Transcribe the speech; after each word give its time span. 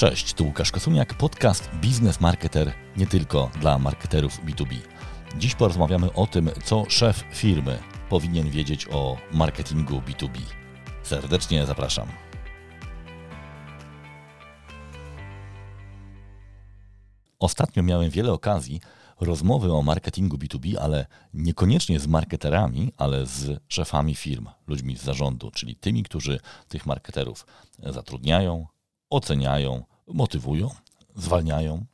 Cześć, 0.00 0.34
tu 0.34 0.44
Łukasz 0.44 0.70
Kosuniak, 0.70 1.14
podcast 1.14 1.70
Biznes 1.80 2.20
Marketer 2.20 2.72
nie 2.96 3.06
tylko 3.06 3.50
dla 3.60 3.78
marketerów 3.78 4.44
B2B. 4.44 4.74
Dziś 5.38 5.54
porozmawiamy 5.54 6.12
o 6.12 6.26
tym, 6.26 6.50
co 6.64 6.84
szef 6.88 7.24
firmy 7.32 7.78
powinien 8.08 8.50
wiedzieć 8.50 8.86
o 8.90 9.16
marketingu 9.32 10.00
B2B. 10.00 10.38
Serdecznie 11.02 11.66
zapraszam. 11.66 12.08
Ostatnio 17.38 17.82
miałem 17.82 18.10
wiele 18.10 18.32
okazji 18.32 18.80
rozmowy 19.20 19.72
o 19.72 19.82
marketingu 19.82 20.36
B2B, 20.36 20.76
ale 20.76 21.06
niekoniecznie 21.34 22.00
z 22.00 22.06
marketerami, 22.06 22.92
ale 22.96 23.26
z 23.26 23.60
szefami 23.68 24.14
firm, 24.14 24.48
ludźmi 24.66 24.96
z 24.96 25.02
zarządu, 25.02 25.50
czyli 25.50 25.76
tymi, 25.76 26.02
którzy 26.02 26.40
tych 26.68 26.86
marketerów 26.86 27.46
zatrudniają, 27.78 28.66
oceniają, 29.10 29.84
motywują, 30.12 30.70
zwalniają. 31.16 31.84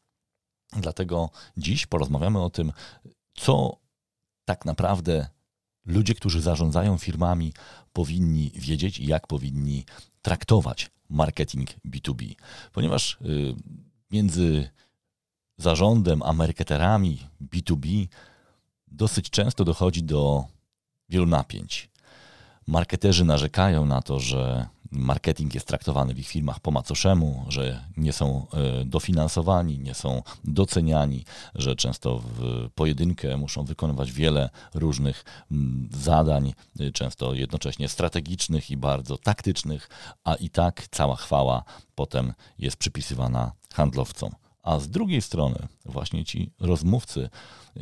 Dlatego 0.73 1.31
dziś 1.57 1.87
porozmawiamy 1.87 2.43
o 2.43 2.51
tym, 2.51 2.73
co 3.35 3.77
tak 4.45 4.65
naprawdę 4.65 5.29
ludzie, 5.85 6.15
którzy 6.15 6.41
zarządzają 6.41 6.99
firmami, 6.99 7.53
powinni 7.93 8.51
wiedzieć 8.55 8.99
i 8.99 9.07
jak 9.07 9.27
powinni 9.27 9.85
traktować 10.23 10.91
marketing 11.11 11.71
B2B. 11.85 12.35
Ponieważ 12.73 13.19
y, 13.23 13.55
między 14.11 14.71
zarządem 15.59 16.23
a 16.23 16.33
marketerami 16.33 17.19
B2B 17.53 18.07
dosyć 18.89 19.31
często 19.31 19.65
dochodzi 19.65 20.03
do 20.03 20.45
wielu 21.09 21.27
napięć. 21.27 21.89
Marketerzy 22.67 23.25
narzekają 23.25 23.87
na 23.87 24.03
to, 24.03 24.21
że 24.21 24.67
marketing 24.91 25.55
jest 25.55 25.67
traktowany 25.67 26.15
w 26.15 26.19
ich 26.19 26.29
firmach 26.29 26.61
po 26.61 26.71
macoszemu, 26.71 27.45
że 27.49 27.85
nie 27.97 28.13
są 28.13 28.47
e, 28.53 28.85
dofinansowani, 28.85 29.79
nie 29.79 29.95
są 29.95 30.23
doceniani, 30.45 31.25
że 31.55 31.77
często 31.77 32.19
w 32.19 32.69
pojedynkę 32.75 33.37
muszą 33.37 33.65
wykonywać 33.65 34.13
wiele 34.13 34.51
różnych 34.75 35.25
zadań, 35.91 36.55
e, 36.81 36.91
często 36.93 37.35
jednocześnie 37.35 37.89
strategicznych 37.89 38.71
i 38.71 38.77
bardzo 38.77 39.19
taktycznych, 39.19 39.89
a 40.25 40.35
i 40.35 40.51
tak 40.51 40.89
cała 40.91 41.17
chwała 41.17 41.65
potem 41.95 42.33
jest 42.59 42.77
przypisywana 42.77 43.53
handlowcom. 43.75 44.31
A 44.63 44.79
z 44.79 44.89
drugiej 44.89 45.23
strony, 45.23 45.59
właśnie 45.85 46.25
ci 46.25 46.51
rozmówcy 46.61 47.29
e, 47.77 47.81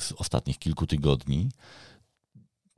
z 0.00 0.12
ostatnich 0.12 0.58
kilku 0.58 0.86
tygodni 0.86 1.48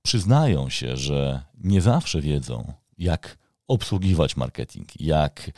przyznają 0.04 0.68
się, 0.70 0.96
że 0.96 1.42
nie 1.60 1.80
zawsze 1.80 2.20
wiedzą, 2.20 2.72
jak 2.98 3.38
obsługiwać 3.68 4.36
marketing, 4.36 5.00
jak, 5.00 5.50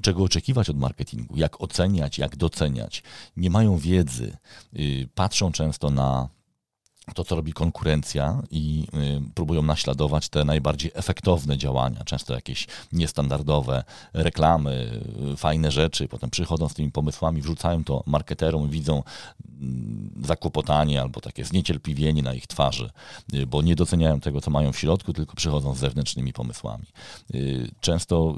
czego 0.00 0.22
oczekiwać 0.22 0.70
od 0.70 0.78
marketingu, 0.78 1.36
jak 1.36 1.60
oceniać, 1.60 2.18
jak 2.18 2.36
doceniać. 2.36 3.02
Nie 3.36 3.50
mają 3.50 3.78
wiedzy, 3.78 4.36
y, 4.78 5.08
patrzą 5.14 5.52
często 5.52 5.90
na 5.90 6.28
to, 7.14 7.24
co 7.24 7.36
robi 7.36 7.52
konkurencja 7.52 8.42
i 8.50 8.86
y, 8.94 9.34
próbują 9.34 9.62
naśladować 9.62 10.28
te 10.28 10.44
najbardziej 10.44 10.90
efektowne 10.94 11.58
działania, 11.58 12.04
często 12.04 12.34
jakieś 12.34 12.66
niestandardowe 12.92 13.84
reklamy, 14.12 15.00
y, 15.32 15.36
fajne 15.36 15.70
rzeczy, 15.70 16.08
potem 16.08 16.30
przychodzą 16.30 16.68
z 16.68 16.74
tymi 16.74 16.90
pomysłami, 16.90 17.42
wrzucają 17.42 17.84
to 17.84 18.02
marketerom, 18.06 18.70
widzą 18.70 19.02
mm, 19.60 20.10
zakłopotanie 20.24 21.02
albo 21.02 21.20
takie 21.20 21.44
zniecierpliwienie 21.44 22.22
na 22.22 22.34
ich 22.34 22.46
twarzy, 22.46 22.90
y, 23.34 23.46
bo 23.46 23.62
nie 23.62 23.76
doceniają 23.76 24.20
tego, 24.20 24.40
co 24.40 24.50
mają 24.50 24.72
w 24.72 24.78
środku, 24.78 25.12
tylko 25.12 25.36
przychodzą 25.36 25.74
z 25.74 25.78
zewnętrznymi 25.78 26.32
pomysłami. 26.32 26.84
Często 27.80 28.36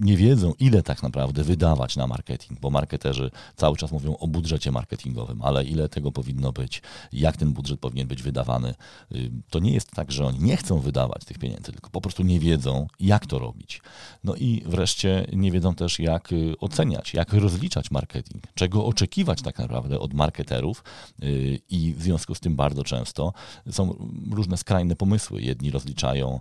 nie 0.00 0.16
wiedzą, 0.16 0.52
ile 0.60 0.82
tak 0.82 1.02
naprawdę 1.02 1.44
wydawać 1.44 1.96
na 1.96 2.06
marketing, 2.06 2.60
bo 2.60 2.70
marketerzy 2.70 3.30
cały 3.56 3.76
czas 3.76 3.92
mówią 3.92 4.16
o 4.16 4.26
budżecie 4.26 4.72
marketingowym, 4.72 5.42
ale 5.42 5.64
ile 5.64 5.88
tego 5.88 6.12
powinno 6.12 6.52
być, 6.52 6.82
jak 7.12 7.36
ten 7.36 7.52
budżet 7.52 7.80
powinien 7.80 8.07
być 8.08 8.22
wydawany. 8.22 8.74
Y, 9.12 9.30
to 9.50 9.58
nie 9.58 9.72
jest 9.72 9.90
tak, 9.90 10.12
że 10.12 10.26
oni 10.26 10.38
nie 10.38 10.56
chcą 10.56 10.78
wydawać 10.78 11.24
tych 11.24 11.38
pieniędzy, 11.38 11.72
tylko 11.72 11.90
po 11.90 12.00
prostu 12.00 12.22
nie 12.22 12.40
wiedzą, 12.40 12.86
jak 13.00 13.26
to 13.26 13.38
robić. 13.38 13.82
No 14.24 14.34
i 14.34 14.62
wreszcie 14.66 15.26
nie 15.32 15.50
wiedzą 15.50 15.74
też, 15.74 15.98
jak 15.98 16.32
y, 16.32 16.54
oceniać, 16.60 17.14
jak 17.14 17.32
rozliczać 17.32 17.90
marketing, 17.90 18.44
czego 18.54 18.86
oczekiwać 18.86 19.42
tak 19.42 19.58
naprawdę 19.58 20.00
od 20.00 20.14
marketerów 20.14 20.84
y, 21.22 21.58
i 21.70 21.94
w 21.94 22.02
związku 22.02 22.34
z 22.34 22.40
tym 22.40 22.56
bardzo 22.56 22.84
często 22.84 23.32
są 23.70 24.08
różne 24.30 24.56
skrajne 24.56 24.96
pomysły. 24.96 25.42
Jedni 25.42 25.70
rozliczają 25.70 26.40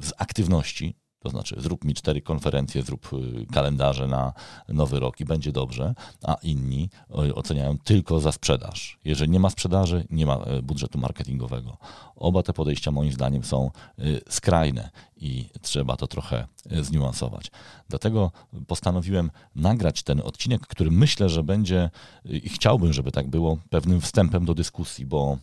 z 0.00 0.12
aktywności, 0.18 0.94
to 1.20 1.28
znaczy, 1.28 1.56
zrób 1.58 1.84
mi 1.84 1.94
cztery 1.94 2.20
konferencje, 2.20 2.82
zrób 2.82 3.10
y, 3.12 3.46
kalendarze 3.52 4.06
na 4.06 4.32
nowy 4.68 5.00
rok 5.00 5.20
i 5.20 5.24
będzie 5.24 5.52
dobrze, 5.52 5.94
a 6.22 6.34
inni 6.42 6.90
y, 7.28 7.34
oceniają 7.34 7.78
tylko 7.78 8.20
za 8.20 8.32
sprzedaż. 8.32 8.98
Jeżeli 9.04 9.30
nie 9.30 9.40
ma 9.40 9.50
sprzedaży, 9.50 10.06
nie 10.10 10.26
ma 10.26 10.38
y, 10.58 10.62
budżetu 10.62 10.98
marketingowego. 10.98 11.76
Oba 12.16 12.42
te 12.42 12.52
podejścia 12.52 12.90
moim 12.90 13.12
zdaniem 13.12 13.44
są 13.44 13.70
skrajne 14.28 14.90
i 15.16 15.48
trzeba 15.62 15.96
to 15.96 16.06
trochę 16.06 16.46
zniuansować. 16.80 17.50
Dlatego 17.88 18.32
postanowiłem 18.66 19.30
nagrać 19.56 20.02
ten 20.02 20.20
odcinek, 20.20 20.66
który 20.66 20.90
myślę, 20.90 21.28
że 21.28 21.42
będzie 21.42 21.90
i 22.24 22.48
chciałbym, 22.48 22.92
żeby 22.92 23.12
tak 23.12 23.28
było, 23.28 23.58
pewnym 23.70 24.00
wstępem 24.00 24.44
do 24.44 24.54
dyskusji, 24.54 25.06
bo 25.06 25.38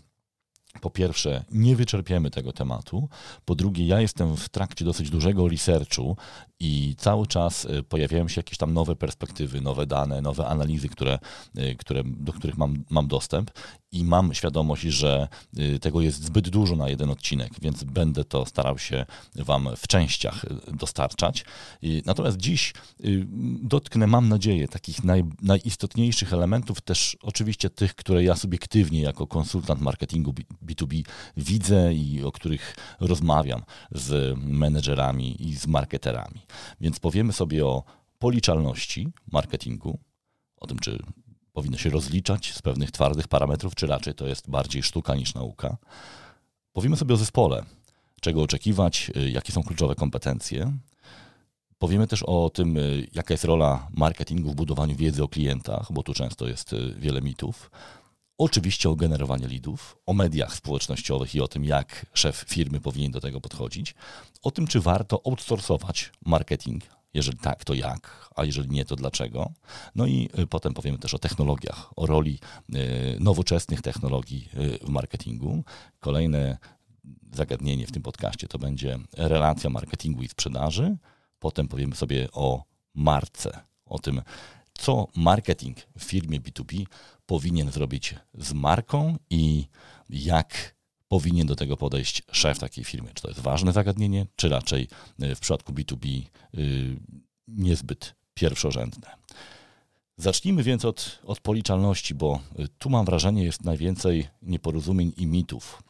po 0.81 0.89
pierwsze, 0.89 1.45
nie 1.51 1.75
wyczerpiemy 1.75 2.31
tego 2.31 2.53
tematu. 2.53 3.09
Po 3.45 3.55
drugie, 3.55 3.88
ja 3.88 4.01
jestem 4.01 4.38
w 4.38 4.49
trakcie 4.49 4.85
dosyć 4.85 5.09
dużego 5.09 5.47
researchu 5.47 6.17
i 6.59 6.95
cały 6.97 7.27
czas 7.27 7.65
y, 7.65 7.83
pojawiają 7.83 8.27
się 8.27 8.39
jakieś 8.39 8.57
tam 8.57 8.73
nowe 8.73 8.95
perspektywy, 8.95 9.61
nowe 9.61 9.85
dane, 9.85 10.21
nowe 10.21 10.47
analizy, 10.47 10.89
które, 10.89 11.19
y, 11.57 11.75
które, 11.75 12.03
do 12.05 12.33
których 12.33 12.57
mam, 12.57 12.83
mam 12.89 13.07
dostęp 13.07 13.51
i 13.91 14.03
mam 14.03 14.33
świadomość, 14.33 14.83
że 14.83 15.27
y, 15.59 15.79
tego 15.79 16.01
jest 16.01 16.23
zbyt 16.23 16.49
dużo 16.49 16.75
na 16.75 16.89
jeden 16.89 17.09
odcinek, 17.09 17.51
więc 17.61 17.83
będę 17.83 18.23
to 18.23 18.45
starał 18.45 18.77
się 18.77 19.05
Wam 19.35 19.69
w 19.77 19.88
częściach 19.88 20.45
dostarczać. 20.73 21.45
Natomiast 22.05 22.38
dziś 22.38 22.73
dotknę, 23.61 24.07
mam 24.07 24.29
nadzieję, 24.29 24.67
takich 24.67 25.03
naj, 25.03 25.23
najistotniejszych 25.41 26.33
elementów, 26.33 26.81
też 26.81 27.17
oczywiście 27.21 27.69
tych, 27.69 27.95
które 27.95 28.23
ja 28.23 28.35
subiektywnie 28.35 29.01
jako 29.01 29.27
konsultant 29.27 29.81
marketingu 29.81 30.33
B2B 30.67 31.03
widzę 31.38 31.94
i 31.94 32.23
o 32.23 32.31
których 32.31 32.75
rozmawiam 33.00 33.63
z 33.91 34.38
menedżerami 34.38 35.47
i 35.50 35.55
z 35.55 35.67
marketerami. 35.67 36.41
Więc 36.81 37.00
powiemy 37.00 37.33
sobie 37.33 37.66
o 37.66 37.83
policzalności 38.19 39.07
marketingu, 39.31 40.00
o 40.57 40.67
tym, 40.67 40.79
czy 40.79 41.00
powinno 41.53 41.77
się 41.77 41.89
rozliczać 41.89 42.53
z 42.53 42.61
pewnych 42.61 42.91
twardych 42.91 43.27
parametrów, 43.27 43.75
czy 43.75 43.88
raczej 43.88 44.13
to 44.13 44.27
jest 44.27 44.50
bardziej 44.50 44.83
sztuka 44.83 45.16
niż 45.16 45.33
nauka. 45.33 45.77
Powiemy 46.73 46.97
sobie 46.97 47.13
o 47.13 47.17
zespole, 47.17 47.66
czego 48.22 48.41
oczekiwać, 48.41 49.11
y, 49.17 49.29
jakie 49.29 49.51
są 49.51 49.63
kluczowe 49.63 49.95
kompetencje. 49.95 50.77
Powiemy 51.79 52.07
też 52.07 52.23
o 52.23 52.50
tym, 52.50 52.77
y, 52.77 53.07
jaka 53.13 53.33
jest 53.33 53.44
rola 53.44 53.88
marketingu 53.94 54.51
w 54.51 54.56
budowaniu 54.56 54.95
wiedzy 54.95 55.23
o 55.23 55.27
klientach, 55.27 55.91
bo 55.91 56.03
tu 56.03 56.13
często 56.13 56.47
jest 56.47 56.73
y, 56.73 56.95
wiele 56.97 57.22
mitów. 57.22 57.72
Oczywiście 58.38 58.90
o 58.90 58.96
generowaniu 58.96 59.48
lidów, 59.48 59.98
o 60.06 60.14
mediach 60.14 60.56
społecznościowych 60.56 61.36
i 61.36 61.42
o 61.42 61.48
tym, 61.48 61.66
jak 61.66 62.06
szef 62.14 62.46
firmy 62.48 62.80
powinien 62.80 63.12
do 63.12 63.22
tego 63.22 63.42
podchodzić, 63.42 63.96
o 64.42 64.52
tym, 64.52 64.68
czy 64.68 64.81
warto 64.81 65.22
outsourcować 65.25 66.12
marketing, 66.25 66.84
jeżeli 67.14 67.38
tak, 67.38 67.64
to 67.66 67.74
jak, 67.74 68.30
a 68.36 68.46
jeżeli 68.46 68.70
nie, 68.70 68.86
to 68.86 68.96
dlaczego. 68.96 69.52
No 69.96 70.06
i 70.06 70.30
y, 70.40 70.48
potem 70.48 70.74
powiemy 70.74 70.98
też 70.98 71.14
o 71.14 71.20
technologiach, 71.20 71.90
o 71.96 72.06
roli 72.06 72.40
y, 72.75 73.18
nowoczesnych 73.20 73.81
technologii 73.81 74.50
y, 74.54 74.86
w 74.86 74.90
marketingu. 74.90 75.64
Kolejne 76.00 76.58
zagadnienie 77.34 77.88
w 77.88 77.92
tym 77.92 78.04
podcaście 78.04 78.48
to 78.48 78.59
będzie 78.59 79.00
relacja 79.14 79.69
marketingu 79.69 80.24
i 80.24 80.28
sprzedaży. 80.28 80.98
Potem 81.40 81.68
powiemy 81.68 81.95
sobie 81.95 82.28
o 82.31 82.63
marce, 82.95 83.60
o 83.86 84.00
tym, 84.00 84.22
co 84.74 85.07
marketing 85.16 85.78
w 85.98 86.04
firmie 86.04 86.42
B2B 86.42 86.86
powinien 87.27 87.71
zrobić 87.71 88.15
z 88.33 88.53
marką 88.53 89.18
i 89.29 89.68
jak 90.09 90.75
powinien 91.07 91.47
do 91.47 91.56
tego 91.56 91.77
podejść 91.77 92.24
szef 92.31 92.59
takiej 92.59 92.83
firmy. 92.83 93.12
Czy 93.13 93.21
to 93.21 93.27
jest 93.27 93.39
ważne 93.39 93.74
zagadnienie, 93.74 94.25
czy 94.35 94.50
raczej 94.50 94.88
y, 95.24 95.35
w 95.35 95.39
przypadku 95.39 95.74
B2B 95.74 96.21
y, 96.57 97.00
niezbyt 97.47 98.15
pierwszorzędne. 98.33 99.07
Zacznijmy 100.18 100.63
więc 100.63 100.85
od, 100.85 101.19
od 101.24 101.39
policzalności, 101.39 102.15
bo 102.15 102.39
y, 102.59 102.68
tu 102.77 102.89
mam 102.89 103.06
wrażenie 103.06 103.44
jest 103.44 103.63
najwięcej 103.63 104.27
nieporozumień 104.41 105.13
i 105.18 105.27
mitów. 105.27 105.83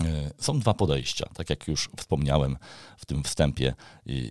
E, 0.00 0.30
są 0.38 0.58
dwa 0.58 0.74
podejścia, 0.74 1.28
tak 1.34 1.50
jak 1.50 1.68
już 1.68 1.90
wspomniałem 1.96 2.56
w 2.96 3.06
tym 3.06 3.22
wstępie. 3.22 3.68
E, 3.68 3.74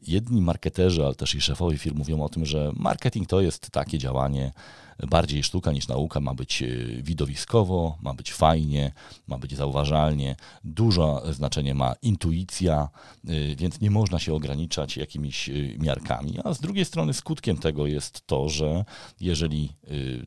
jedni 0.08 0.42
marketerzy, 0.42 1.06
ale 1.06 1.16
też 1.16 1.36
i 1.36 1.42
szefowie 1.42 1.78
firm 1.78 1.98
mówią 1.98 2.24
o 2.24 2.30
tym, 2.30 2.46
że 2.46 2.72
marketing 2.76 3.28
to 3.28 3.42
jest 3.42 3.70
takie 3.72 3.98
działanie, 3.98 4.52
bardziej 5.00 5.44
sztuka 5.44 5.72
niż 5.72 5.88
nauka, 5.88 6.20
ma 6.20 6.34
być 6.34 6.62
e, 6.64 6.68
widowiskowo, 7.02 7.98
ma 8.02 8.14
być 8.14 8.34
fajnie, 8.34 8.92
ma 9.28 9.38
być 9.38 9.56
zauważalnie. 9.56 10.36
Dużo 10.64 11.24
znaczenie 11.34 11.74
ma 11.76 11.94
intuicja, 12.02 12.90
e, 13.28 13.56
więc 13.56 13.82
nie 13.82 13.92
można 13.92 14.20
się 14.20 14.34
ograniczać 14.34 14.98
jakimiś 14.98 15.50
e, 15.50 15.54
miarkami. 15.78 16.40
A 16.44 16.54
z 16.54 16.60
drugiej 16.60 16.86
strony 16.86 17.14
skutkiem 17.14 17.58
tego 17.58 17.88
jest 17.88 18.28
to, 18.28 18.50
że 18.50 18.86
jeżeli 19.20 19.74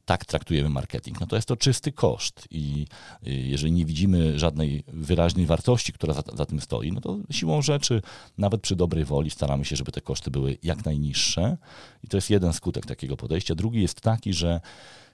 tak 0.04 0.24
traktujemy 0.24 0.68
marketing, 0.68 1.20
no 1.20 1.26
to 1.26 1.36
jest 1.36 1.48
to 1.48 1.56
czysty 1.56 1.92
koszt 1.92 2.48
i 2.50 2.86
jeżeli 3.22 3.72
nie 3.72 3.84
widzimy 3.84 4.38
żadnej 4.38 4.84
wyraźnej 4.86 5.25
wartości, 5.46 5.92
która 5.92 6.14
za, 6.14 6.22
za 6.34 6.46
tym 6.46 6.60
stoi, 6.60 6.92
no 6.92 7.00
to 7.00 7.18
siłą 7.30 7.62
rzeczy, 7.62 8.02
nawet 8.38 8.60
przy 8.60 8.76
dobrej 8.76 9.04
woli 9.04 9.30
staramy 9.30 9.64
się, 9.64 9.76
żeby 9.76 9.92
te 9.92 10.00
koszty 10.00 10.30
były 10.30 10.58
jak 10.62 10.84
najniższe 10.84 11.56
i 12.04 12.08
to 12.08 12.16
jest 12.16 12.30
jeden 12.30 12.52
skutek 12.52 12.86
takiego 12.86 13.16
podejścia. 13.16 13.54
Drugi 13.54 13.82
jest 13.82 14.00
taki, 14.00 14.32
że 14.32 14.60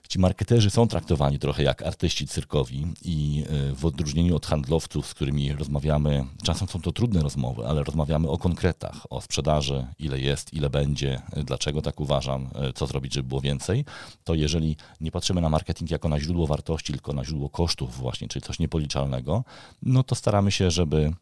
ci 0.09 0.19
marketerzy 0.19 0.69
są 0.69 0.87
traktowani 0.87 1.39
trochę 1.39 1.63
jak 1.63 1.81
artyści 1.81 2.27
cyrkowi 2.27 2.85
i 3.01 3.43
e, 3.49 3.75
w 3.75 3.85
odróżnieniu 3.85 4.35
od 4.35 4.45
handlowców, 4.45 5.07
z 5.07 5.13
którymi 5.13 5.53
rozmawiamy, 5.53 6.25
czasem 6.43 6.67
są 6.67 6.81
to 6.81 6.91
trudne 6.91 7.21
rozmowy, 7.21 7.67
ale 7.67 7.83
rozmawiamy 7.83 8.29
o 8.29 8.37
konkretach, 8.37 8.95
o 9.09 9.21
sprzedaży, 9.21 9.87
ile 9.99 10.19
jest, 10.19 10.53
ile 10.53 10.69
będzie, 10.69 11.21
dlaczego 11.45 11.81
tak 11.81 11.99
uważam, 11.99 12.49
e, 12.55 12.73
co 12.73 12.87
zrobić, 12.87 13.13
żeby 13.13 13.29
było 13.29 13.41
więcej, 13.41 13.85
to 14.23 14.33
jeżeli 14.33 14.77
nie 15.01 15.11
patrzymy 15.11 15.41
na 15.41 15.49
marketing 15.49 15.91
jako 15.91 16.09
na 16.09 16.19
źródło 16.19 16.47
wartości, 16.47 16.93
tylko 16.93 17.13
na 17.13 17.25
źródło 17.25 17.49
kosztów 17.49 17.97
właśnie, 17.97 18.27
czyli 18.27 18.43
coś 18.43 18.59
niepoliczalnego, 18.59 19.43
no 19.81 20.03
to 20.03 20.15
staramy 20.15 20.51
się, 20.51 20.71
żeby 20.71 21.13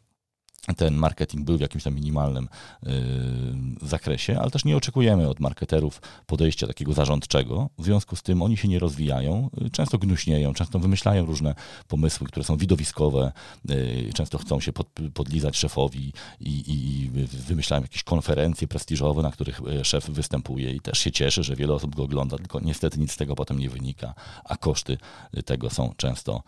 ten 0.77 0.95
marketing 0.95 1.45
był 1.45 1.57
w 1.57 1.61
jakimś 1.61 1.83
tam 1.83 1.95
minimalnym 1.95 2.49
yy, 2.83 2.91
zakresie, 3.81 4.39
ale 4.39 4.51
też 4.51 4.65
nie 4.65 4.77
oczekujemy 4.77 5.29
od 5.29 5.39
marketerów 5.39 6.01
podejścia 6.25 6.67
takiego 6.67 6.93
zarządczego. 6.93 7.69
W 7.77 7.83
związku 7.83 8.15
z 8.15 8.23
tym 8.23 8.41
oni 8.41 8.57
się 8.57 8.67
nie 8.67 8.79
rozwijają, 8.79 9.49
yy, 9.61 9.69
często 9.69 9.97
gnuśnieją, 9.97 10.53
często 10.53 10.79
wymyślają 10.79 11.25
różne 11.25 11.55
pomysły, 11.87 12.27
które 12.27 12.43
są 12.43 12.57
widowiskowe, 12.57 13.31
yy, 13.65 14.13
często 14.13 14.37
chcą 14.37 14.59
się 14.59 14.73
pod, 14.73 14.87
podlizać 15.13 15.57
szefowi 15.57 16.13
i, 16.39 16.63
i, 16.67 17.09
wymyślają 17.27 17.81
jakieś 17.81 18.03
konferencje 18.03 18.67
prestiżowe, 18.67 19.21
na 19.21 19.31
których 19.31 19.61
szef 19.83 20.09
występuje 20.09 20.71
i 20.75 20.79
też 20.79 20.99
się 20.99 21.11
cieszy, 21.11 21.43
że 21.43 21.55
wiele 21.55 21.73
osób 21.73 21.95
go 21.95 22.03
ogląda, 22.03 22.37
tylko 22.37 22.59
niestety 22.59 22.99
nic 22.99 23.11
z 23.11 23.17
tego 23.17 23.35
potem 23.35 23.59
nie 23.59 23.69
wynika, 23.69 24.13
a 24.43 24.57
koszty 24.57 24.97
tego 25.45 25.69
są 25.69 25.93
często 25.97 26.43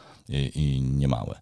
niemałe. 0.82 1.40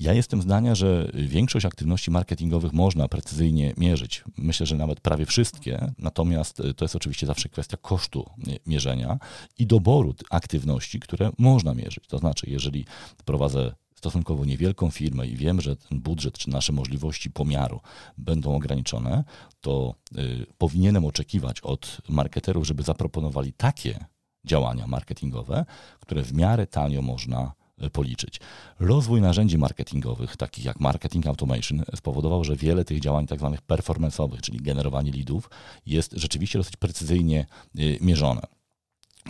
Ja 0.00 0.12
jestem 0.12 0.42
zdania, 0.42 0.74
że 0.74 1.10
większość 1.14 1.66
aktywności 1.66 2.10
marketingowych 2.10 2.72
można 2.72 3.08
precyzyjnie 3.08 3.74
mierzyć. 3.76 4.24
Myślę, 4.38 4.66
że 4.66 4.76
nawet 4.76 5.00
prawie 5.00 5.26
wszystkie, 5.26 5.92
natomiast 5.98 6.62
to 6.76 6.84
jest 6.84 6.96
oczywiście 6.96 7.26
zawsze 7.26 7.48
kwestia 7.48 7.76
kosztu 7.76 8.30
mierzenia 8.66 9.18
i 9.58 9.66
doboru 9.66 10.14
aktywności, 10.30 11.00
które 11.00 11.30
można 11.38 11.74
mierzyć. 11.74 12.06
To 12.08 12.18
znaczy, 12.18 12.46
jeżeli 12.50 12.84
prowadzę 13.24 13.72
stosunkowo 13.94 14.44
niewielką 14.44 14.90
firmę 14.90 15.26
i 15.26 15.36
wiem, 15.36 15.60
że 15.60 15.76
ten 15.76 16.00
budżet 16.00 16.38
czy 16.38 16.50
nasze 16.50 16.72
możliwości 16.72 17.30
pomiaru 17.30 17.80
będą 18.18 18.54
ograniczone, 18.54 19.24
to 19.60 19.94
y, 20.18 20.46
powinienem 20.58 21.04
oczekiwać 21.04 21.60
od 21.60 21.98
marketerów, 22.08 22.66
żeby 22.66 22.82
zaproponowali 22.82 23.52
takie 23.52 24.04
działania 24.44 24.86
marketingowe, 24.86 25.64
które 26.00 26.22
w 26.22 26.32
miarę 26.32 26.66
tanio 26.66 27.02
można 27.02 27.52
policzyć. 27.92 28.40
Rozwój 28.80 29.20
narzędzi 29.20 29.58
marketingowych, 29.58 30.36
takich 30.36 30.64
jak 30.64 30.80
marketing 30.80 31.26
automation, 31.26 31.82
spowodował, 31.96 32.44
że 32.44 32.56
wiele 32.56 32.84
tych 32.84 33.00
działań 33.00 33.26
tak 33.26 33.38
zwanych 33.38 33.62
performance'owych, 33.62 34.40
czyli 34.40 34.58
generowanie 34.58 35.12
leadów, 35.12 35.50
jest 35.86 36.12
rzeczywiście 36.12 36.58
dosyć 36.58 36.76
precyzyjnie 36.76 37.46
y, 37.78 37.98
mierzone. 38.00 38.40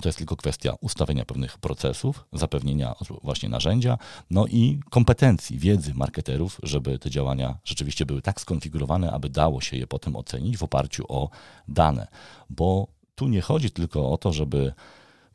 To 0.03 0.09
jest 0.09 0.19
tylko 0.19 0.37
kwestia 0.37 0.75
ustawienia 0.81 1.25
pewnych 1.25 1.59
procesów, 1.59 2.25
zapewnienia 2.33 2.95
właśnie 3.23 3.49
narzędzia, 3.49 3.99
no 4.31 4.47
i 4.47 4.81
kompetencji, 4.91 5.59
wiedzy 5.59 5.95
marketerów, 5.95 6.61
żeby 6.63 6.99
te 6.99 7.11
działania 7.11 7.59
rzeczywiście 7.65 8.07
były 8.07 8.23
tak 8.23 8.41
skonfigurowane, 8.41 9.11
aby 9.11 9.29
dało 9.29 9.61
się 9.61 9.77
je 9.77 9.87
potem 9.87 10.17
ocenić 10.17 10.57
w 10.57 10.63
oparciu 10.63 11.05
o 11.09 11.31
dane. 11.69 12.07
Bo 12.51 12.87
tu 13.15 13.29
nie 13.29 13.41
chodzi 13.41 13.71
tylko 13.71 14.13
o 14.13 14.19
to, 14.19 14.33
żeby 14.33 14.73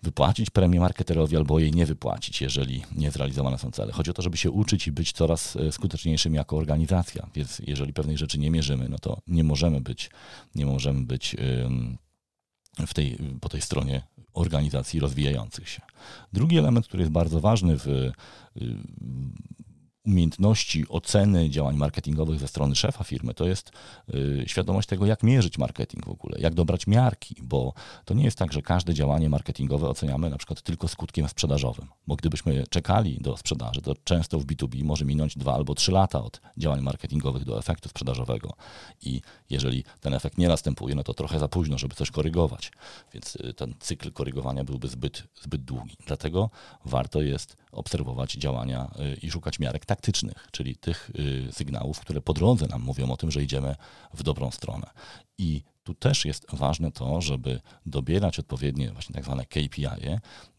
wypłacić 0.04 0.50
premię 0.50 0.80
marketerowi 0.80 1.38
albo 1.38 1.60
jej 1.60 1.72
nie 1.72 1.86
wypłacić, 1.86 2.42
jeżeli 2.42 2.82
nie 2.96 3.12
zrealizowane 3.12 3.58
są 3.58 3.72
cele. 3.72 3.92
Chodzi 3.92 4.12
o 4.12 4.14
to, 4.14 4.22
żeby 4.22 4.38
się 4.38 4.52
uczyć 4.52 4.88
i 4.88 4.92
być 4.92 5.12
coraz 5.12 5.56
e, 5.56 5.72
skuteczniejszym 5.72 6.34
jako 6.34 6.58
organizacja. 6.58 7.28
Więc 7.36 7.62
jeżeli 7.68 7.94
pewnej 7.94 8.18
rzeczy 8.18 8.40
nie 8.40 8.52
mierzymy, 8.52 8.90
no 8.90 9.00
to 9.00 9.22
nie 9.28 9.44
możemy 9.44 9.82
być, 9.82 10.10
nie 10.56 10.66
możemy 10.66 11.02
być 11.02 11.36
w 12.88 12.94
tej, 12.94 13.18
po 13.42 13.50
tej 13.50 13.62
stronie 13.62 14.04
organizacji 14.34 15.00
rozwijających 15.00 15.70
się. 15.70 15.82
Drugi 16.34 16.58
element, 16.58 16.88
który 16.88 17.02
jest 17.02 17.12
bardzo 17.12 17.40
ważny 17.40 17.78
w 17.78 17.88
y, 17.88 18.12
umiejętności 20.06 20.86
oceny 20.90 21.50
działań 21.50 21.76
marketingowych 21.76 22.40
ze 22.40 22.48
strony 22.48 22.76
szefa 22.76 23.04
firmy, 23.04 23.34
to 23.34 23.48
jest 23.48 23.72
y, 24.14 24.44
świadomość 24.48 24.88
tego, 24.88 25.06
jak 25.06 25.24
mierzyć 25.24 25.58
marketing 25.58 26.06
w 26.06 26.10
ogóle, 26.10 26.40
jak 26.40 26.54
dobrać 26.54 26.88
miarki, 26.88 27.36
bo 27.44 27.74
to 28.06 28.14
nie 28.14 28.24
jest 28.24 28.38
tak, 28.38 28.54
że 28.54 28.62
każde 28.62 28.94
działanie 28.94 29.30
marketingowe 29.30 29.90
oceniamy 29.90 30.30
na 30.30 30.38
przykład 30.38 30.62
tylko 30.62 30.88
skutkiem 30.88 31.28
sprzedażowym, 31.28 31.88
bo 32.08 32.16
gdybyśmy 32.16 32.64
czekali 32.70 33.18
do 33.22 33.38
sprzedaży, 33.38 33.82
to 33.82 33.94
często 34.04 34.40
w 34.40 34.46
B2B 34.46 34.84
może 34.84 35.06
minąć 35.06 35.38
dwa 35.38 35.54
albo 35.54 35.76
trzy 35.76 35.92
lata 35.92 36.24
od 36.24 36.42
działań 36.58 36.82
marketingowych 36.82 37.46
do 37.46 37.60
efektu 37.60 37.90
sprzedażowego 37.90 38.54
i 39.02 39.22
jeżeli 39.50 39.84
ten 40.00 40.14
efekt 40.14 40.38
nie 40.38 40.48
następuje, 40.48 40.96
no 40.96 41.04
to 41.04 41.14
trochę 41.14 41.40
za 41.40 41.48
późno, 41.48 41.78
żeby 41.78 41.96
coś 41.96 42.12
korygować, 42.12 42.72
więc 43.14 43.36
y, 43.36 43.54
ten 43.54 43.74
cykl 43.80 44.12
korygowania 44.12 44.64
byłby 44.64 44.88
zbyt, 44.88 45.24
zbyt 45.42 45.64
długi. 45.64 45.98
Dlatego 46.08 46.50
warto 46.86 47.22
jest 47.22 47.58
obserwować 47.72 48.34
działania 48.34 48.92
y, 49.14 49.18
i 49.22 49.32
szukać 49.32 49.60
miarek 49.60 49.86
taktycznych, 49.96 50.48
czyli 50.52 50.76
tych 50.76 51.12
y, 51.20 51.52
sygnałów, 51.52 52.00
które 52.00 52.22
po 52.22 52.34
drodze 52.34 52.68
nam 52.68 52.82
mówią 52.82 53.12
o 53.12 53.18
tym, 53.18 53.32
że 53.32 53.44
idziemy 53.44 53.76
w 54.14 54.24
dobrą 54.24 54.52
stronę. 54.52 54.90
I 55.38 55.64
tu 55.84 55.94
też 55.94 56.26
jest 56.26 56.46
ważne 56.54 56.92
to, 56.92 57.22
żeby 57.22 57.62
dobierać 57.86 58.40
odpowiednie 58.40 58.92
właśnie 58.92 59.14
tak 59.14 59.24
zwane 59.24 59.46
KPI 59.46 59.88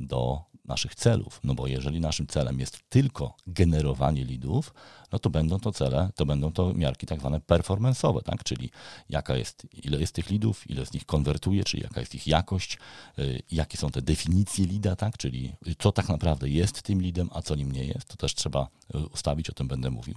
do 0.01 0.41
naszych 0.65 0.95
celów. 0.95 1.41
No 1.45 1.55
bo 1.55 1.67
jeżeli 1.67 2.01
naszym 2.01 2.27
celem 2.27 2.61
jest 2.61 2.79
tylko 2.89 3.37
generowanie 3.47 4.25
lidów, 4.25 4.75
no 5.13 5.19
to 5.19 5.31
będą 5.31 5.61
to 5.61 5.73
cele, 5.73 6.11
to 6.15 6.27
będą 6.27 6.53
to 6.53 6.75
miarki 6.75 7.07
tak 7.07 7.21
zwane 7.21 7.39
performance'owe, 7.39 8.23
tak? 8.23 8.45
czyli 8.45 8.71
jaka 9.09 9.37
jest, 9.37 9.67
ile 9.85 10.01
jest 10.01 10.15
tych 10.15 10.31
lidów, 10.31 10.71
ile 10.71 10.87
z 10.87 10.93
nich 10.93 11.07
konwertuje, 11.07 11.65
czyli 11.65 11.83
jaka 11.83 12.01
jest 12.01 12.15
ich 12.15 12.27
jakość, 12.27 12.79
y, 13.19 13.43
jakie 13.53 13.79
są 13.79 13.91
te 13.91 14.03
definicje 14.03 14.67
lida, 14.67 14.97
tak? 14.97 15.19
czyli 15.19 15.53
co 15.79 15.93
tak 15.93 16.09
naprawdę 16.09 16.49
jest 16.49 16.83
tym 16.83 17.03
lidem, 17.03 17.31
a 17.33 17.43
co 17.43 17.55
nim 17.55 17.73
nie 17.73 17.85
jest, 17.85 18.09
to 18.09 18.17
też 18.17 18.35
trzeba 18.35 18.69
y, 18.95 18.99
ustawić, 18.99 19.51
o 19.51 19.53
tym 19.53 19.69
będę 19.69 19.91
mówił. 19.91 20.15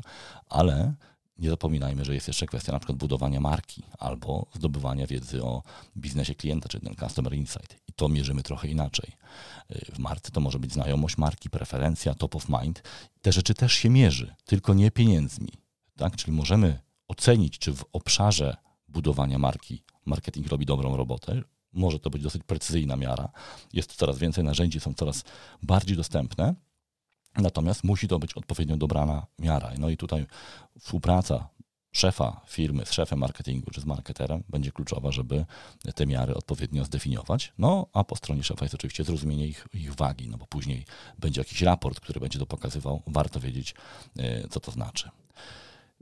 Ale 0.49 0.93
nie 1.37 1.49
zapominajmy, 1.49 2.05
że 2.05 2.13
jest 2.13 2.27
jeszcze 2.27 2.45
kwestia 2.45 2.71
na 2.71 2.79
przykład 2.79 2.97
budowania 2.97 3.39
marki 3.39 3.83
albo 3.99 4.45
zdobywania 4.53 5.07
wiedzy 5.07 5.43
o 5.43 5.63
biznesie 5.97 6.35
klienta, 6.35 6.69
czyli 6.69 6.83
ten 6.83 6.95
customer 6.95 7.33
insight. 7.33 7.75
I 7.87 7.93
to 7.93 8.09
mierzymy 8.09 8.43
trochę 8.43 8.67
inaczej. 8.67 9.11
W 9.93 9.99
marce 9.99 10.31
to 10.31 10.39
może 10.39 10.59
być 10.59 10.73
znajomość 10.73 11.17
marki, 11.17 11.49
preferencja, 11.49 12.13
top 12.13 12.35
of 12.35 12.49
mind. 12.49 12.83
Te 13.21 13.31
rzeczy 13.31 13.53
też 13.53 13.73
się 13.73 13.89
mierzy, 13.89 14.35
tylko 14.45 14.73
nie 14.73 14.91
pieniędzmi. 14.91 15.49
Tak? 15.95 16.15
Czyli 16.15 16.37
możemy 16.37 16.79
ocenić, 17.07 17.59
czy 17.59 17.73
w 17.73 17.85
obszarze 17.93 18.57
budowania 18.87 19.39
marki 19.39 19.83
marketing 20.05 20.47
robi 20.47 20.65
dobrą 20.65 20.97
robotę. 20.97 21.41
Może 21.73 21.99
to 21.99 22.09
być 22.09 22.21
dosyć 22.21 22.43
precyzyjna 22.43 22.95
miara. 22.95 23.29
Jest 23.73 23.93
coraz 23.93 24.17
więcej 24.17 24.43
narzędzi, 24.43 24.79
są 24.79 24.93
coraz 24.93 25.23
bardziej 25.63 25.97
dostępne 25.97 26.55
Natomiast 27.37 27.83
musi 27.83 28.07
to 28.07 28.19
być 28.19 28.33
odpowiednio 28.33 28.77
dobrana 28.77 29.25
miara. 29.39 29.71
No 29.77 29.89
i 29.89 29.97
tutaj 29.97 30.25
współpraca 30.79 31.49
szefa 31.91 32.41
firmy 32.47 32.85
z 32.85 32.91
szefem 32.91 33.19
marketingu 33.19 33.71
czy 33.71 33.81
z 33.81 33.85
marketerem 33.85 34.43
będzie 34.49 34.71
kluczowa, 34.71 35.11
żeby 35.11 35.45
te 35.95 36.05
miary 36.05 36.35
odpowiednio 36.35 36.85
zdefiniować. 36.85 37.53
No 37.57 37.87
a 37.93 38.03
po 38.03 38.15
stronie 38.15 38.43
szefa 38.43 38.65
jest 38.65 38.75
oczywiście 38.75 39.03
zrozumienie 39.03 39.47
ich, 39.47 39.67
ich 39.73 39.95
wagi, 39.95 40.29
no 40.29 40.37
bo 40.37 40.45
później 40.47 40.85
będzie 41.19 41.41
jakiś 41.41 41.61
raport, 41.61 41.99
który 41.99 42.19
będzie 42.19 42.39
to 42.39 42.45
pokazywał. 42.45 43.01
Warto 43.07 43.39
wiedzieć, 43.39 43.75
e, 44.17 44.47
co 44.47 44.59
to 44.59 44.71
znaczy 44.71 45.09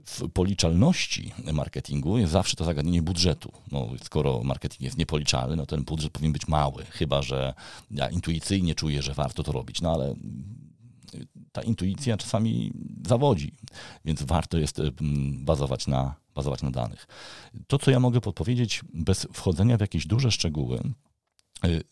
w 0.06 0.28
policzalności 0.28 1.32
marketingu 1.52 2.18
jest 2.18 2.32
zawsze 2.32 2.56
to 2.56 2.64
zagadnienie 2.64 3.02
budżetu. 3.02 3.52
No, 3.72 3.88
skoro 4.02 4.40
marketing 4.42 4.80
jest 4.80 4.98
niepoliczalny, 4.98 5.56
no 5.56 5.66
ten 5.66 5.84
budżet 5.84 6.12
powinien 6.12 6.32
być 6.32 6.48
mały, 6.48 6.84
chyba 6.84 7.22
że 7.22 7.54
ja 7.90 8.10
intuicyjnie 8.10 8.74
czuję, 8.74 9.02
że 9.02 9.14
warto 9.14 9.42
to 9.42 9.52
robić. 9.52 9.80
No 9.80 9.92
ale 9.92 10.14
ta 11.52 11.62
intuicja 11.62 12.16
czasami 12.16 12.72
zawodzi, 13.06 13.52
więc 14.04 14.22
warto 14.22 14.58
jest 14.58 14.80
bazować 15.38 15.86
na, 15.86 16.14
bazować 16.34 16.62
na 16.62 16.70
danych. 16.70 17.06
To, 17.66 17.78
co 17.78 17.90
ja 17.90 18.00
mogę 18.00 18.20
podpowiedzieć 18.20 18.80
bez 18.94 19.26
wchodzenia 19.32 19.76
w 19.76 19.80
jakieś 19.80 20.06
duże 20.06 20.30
szczegóły, 20.30 20.80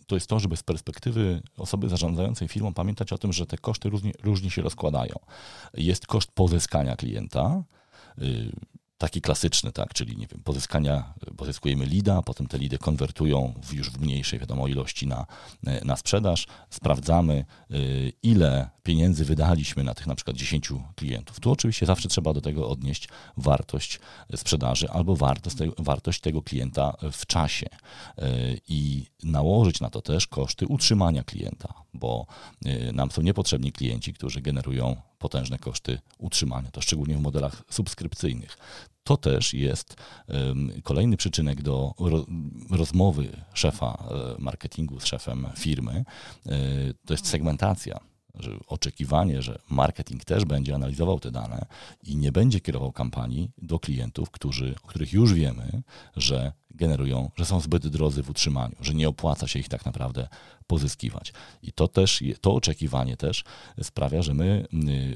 to 0.06 0.16
jest 0.16 0.26
to, 0.26 0.40
żeby 0.40 0.56
z 0.56 0.62
perspektywy 0.62 1.42
osoby 1.56 1.88
zarządzającej 1.88 2.48
firmą 2.48 2.74
pamiętać 2.74 3.12
o 3.12 3.18
tym, 3.18 3.32
że 3.32 3.46
te 3.46 3.58
koszty 3.58 3.90
różnie, 3.90 4.12
różnie 4.22 4.50
się 4.50 4.62
rozkładają. 4.62 5.14
Jest 5.74 6.06
koszt 6.06 6.30
pozyskania 6.32 6.96
klienta, 6.96 7.62
taki 9.02 9.20
klasyczny, 9.20 9.72
tak, 9.72 9.94
czyli 9.94 10.16
nie 10.16 10.26
wiem, 10.26 10.40
pozyskania, 10.44 11.14
pozyskujemy 11.36 11.86
lida, 11.86 12.22
potem 12.22 12.46
te 12.46 12.58
lidy 12.58 12.78
konwertują 12.78 13.54
w 13.62 13.72
już 13.72 13.90
w 13.90 14.00
mniejszej, 14.00 14.38
wiadomo, 14.38 14.68
ilości 14.68 15.06
na, 15.06 15.26
na 15.84 15.96
sprzedaż, 15.96 16.46
sprawdzamy, 16.70 17.44
y, 17.70 18.12
ile 18.22 18.70
pieniędzy 18.82 19.24
wydaliśmy 19.24 19.84
na 19.84 19.94
tych 19.94 20.06
na 20.06 20.14
przykład 20.14 20.36
10 20.36 20.68
klientów. 20.96 21.40
Tu 21.40 21.50
oczywiście 21.50 21.86
zawsze 21.86 22.08
trzeba 22.08 22.32
do 22.32 22.40
tego 22.40 22.68
odnieść 22.68 23.08
wartość 23.36 24.00
sprzedaży 24.36 24.90
albo 24.90 25.16
wartość, 25.16 25.56
wartość 25.78 26.20
tego 26.20 26.42
klienta 26.42 26.96
w 27.12 27.26
czasie 27.26 27.66
y, 27.66 28.22
i 28.68 29.06
nałożyć 29.22 29.80
na 29.80 29.90
to 29.90 30.02
też 30.02 30.26
koszty 30.26 30.66
utrzymania 30.66 31.24
klienta, 31.24 31.74
bo 31.94 32.26
y, 32.66 32.92
nam 32.92 33.10
są 33.10 33.22
niepotrzebni 33.22 33.72
klienci, 33.72 34.14
którzy 34.14 34.40
generują 34.40 34.96
potężne 35.18 35.58
koszty 35.58 35.98
utrzymania, 36.18 36.70
to 36.70 36.80
szczególnie 36.80 37.16
w 37.16 37.20
modelach 37.20 37.62
subskrypcyjnych. 37.70 38.58
To 39.04 39.16
też 39.16 39.54
jest 39.54 39.96
kolejny 40.82 41.16
przyczynek 41.16 41.62
do 41.62 41.94
rozmowy 42.70 43.28
szefa 43.54 44.04
e, 44.10 44.42
marketingu 44.42 45.00
z 45.00 45.04
szefem 45.04 45.46
firmy. 45.56 46.04
E, 46.46 46.52
to 47.06 47.14
jest 47.14 47.26
segmentacja 47.26 48.11
że 48.34 48.50
oczekiwanie, 48.66 49.42
że 49.42 49.58
marketing 49.70 50.24
też 50.24 50.44
będzie 50.44 50.74
analizował 50.74 51.20
te 51.20 51.30
dane 51.30 51.66
i 52.02 52.16
nie 52.16 52.32
będzie 52.32 52.60
kierował 52.60 52.92
kampanii 52.92 53.50
do 53.58 53.78
klientów, 53.78 54.30
którzy, 54.30 54.74
o 54.84 54.86
których 54.86 55.12
już 55.12 55.34
wiemy, 55.34 55.82
że 56.16 56.52
generują, 56.70 57.30
że 57.36 57.44
są 57.44 57.60
zbyt 57.60 57.88
drodzy 57.88 58.22
w 58.22 58.30
utrzymaniu, 58.30 58.76
że 58.80 58.94
nie 58.94 59.08
opłaca 59.08 59.46
się 59.46 59.58
ich 59.58 59.68
tak 59.68 59.86
naprawdę 59.86 60.28
pozyskiwać. 60.66 61.32
I 61.62 61.72
to 61.72 61.88
też, 61.88 62.22
to 62.40 62.54
oczekiwanie 62.54 63.16
też 63.16 63.44
sprawia, 63.82 64.22
że 64.22 64.34
my 64.34 64.66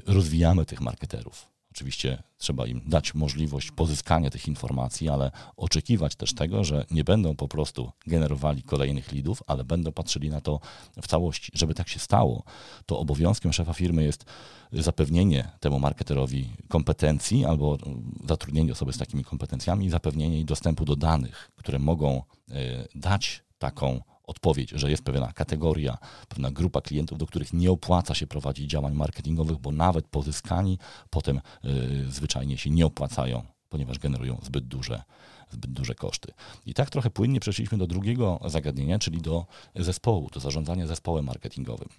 rozwijamy 0.05 0.65
tych 0.65 0.81
marketerów 0.81 1.56
Oczywiście 1.77 2.23
trzeba 2.37 2.67
im 2.67 2.81
dać 2.85 3.13
możliwość 3.13 3.71
pozyskania 3.71 4.29
tych 4.29 4.47
informacji, 4.47 5.09
ale 5.09 5.31
oczekiwać 5.57 6.15
też 6.15 6.33
tego, 6.33 6.63
że 6.63 6.85
nie 6.91 7.03
będą 7.03 7.35
po 7.35 7.47
prostu 7.47 7.91
generowali 8.07 8.63
kolejnych 8.63 9.11
lidów, 9.11 9.43
ale 9.47 9.63
będą 9.63 9.91
patrzyli 9.91 10.29
na 10.29 10.41
to 10.41 10.59
w 11.01 11.07
całości. 11.07 11.51
Żeby 11.55 11.73
tak 11.73 11.89
się 11.89 11.99
stało, 11.99 12.43
to 12.85 12.99
obowiązkiem 12.99 13.53
szefa 13.53 13.73
firmy 13.73 14.03
jest 14.03 14.25
zapewnienie 14.71 15.51
temu 15.59 15.79
marketerowi 15.79 16.49
kompetencji 16.67 17.45
albo 17.45 17.77
zatrudnienie 18.25 18.71
osoby 18.71 18.93
z 18.93 18.97
takimi 18.97 19.23
kompetencjami 19.23 19.85
i 19.85 19.89
zapewnienie 19.89 20.35
jej 20.35 20.45
dostępu 20.45 20.85
do 20.85 20.95
danych, 20.95 21.51
które 21.55 21.79
mogą 21.79 22.21
e, 22.51 22.53
dać 22.95 23.43
taką 23.59 24.01
odpowiedź, 24.27 24.69
że 24.69 24.91
jest 24.91 25.03
pewna 25.03 25.33
kategoria, 25.33 25.97
pewna 26.29 26.51
grupa 26.51 26.81
klientów, 26.81 27.17
do 27.17 27.25
których 27.25 27.53
nie 27.53 27.71
opłaca 27.71 28.15
się 28.15 28.27
prowadzić 28.27 28.69
działań 28.69 28.93
marketingowych, 28.93 29.57
bo 29.57 29.71
nawet 29.71 30.07
pozyskani 30.07 30.79
potem 31.09 31.41
y, 31.65 32.11
zwyczajnie 32.11 32.57
się 32.57 32.69
nie 32.69 32.85
opłacają, 32.85 33.43
ponieważ 33.69 33.99
generują 33.99 34.37
zbyt 34.43 34.67
duże, 34.67 35.03
zbyt 35.49 35.71
duże 35.71 35.95
koszty. 35.95 36.33
I 36.65 36.73
tak 36.73 36.89
trochę 36.89 37.09
płynnie 37.09 37.39
przeszliśmy 37.39 37.77
do 37.77 37.87
drugiego 37.87 38.39
zagadnienia, 38.45 38.99
czyli 38.99 39.21
do 39.21 39.45
zespołu, 39.75 40.29
do 40.33 40.39
zarządzania 40.39 40.87
zespołem 40.87 41.25
marketingowym. 41.25 41.89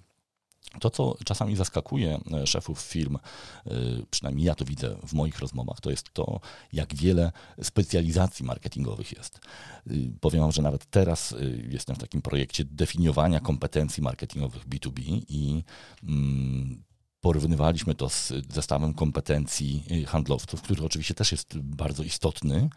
To, 0.80 0.90
co 0.90 1.16
czasami 1.24 1.56
zaskakuje 1.56 2.20
e, 2.32 2.46
szefów 2.46 2.80
firm, 2.80 3.16
e, 3.16 3.70
przynajmniej 4.10 4.46
ja 4.46 4.54
to 4.54 4.64
widzę 4.64 4.96
w 5.06 5.12
moich 5.12 5.38
rozmowach, 5.38 5.80
to 5.80 5.90
jest 5.90 6.12
to, 6.12 6.40
jak 6.72 6.94
wiele 6.94 7.32
specjalizacji 7.62 8.44
marketingowych 8.44 9.12
jest. 9.12 9.40
E, 9.86 9.90
powiem 10.20 10.40
Wam, 10.40 10.52
że 10.52 10.62
nawet 10.62 10.86
teraz 10.90 11.34
jestem 11.68 11.96
w 11.96 11.98
takim 11.98 12.22
projekcie 12.22 12.64
definiowania 12.64 13.40
kompetencji 13.40 14.02
marketingowych 14.02 14.68
B2B 14.68 15.22
i 15.28 15.64
mm, 16.02 16.82
porównywaliśmy 17.20 17.94
to 17.94 18.08
z 18.08 18.32
zestawem 18.50 18.94
kompetencji 18.94 19.84
handlowców, 20.06 20.62
który 20.62 20.84
oczywiście 20.84 21.14
też 21.14 21.32
jest 21.32 21.58
bardzo 21.58 22.02
istotny, 22.02 22.68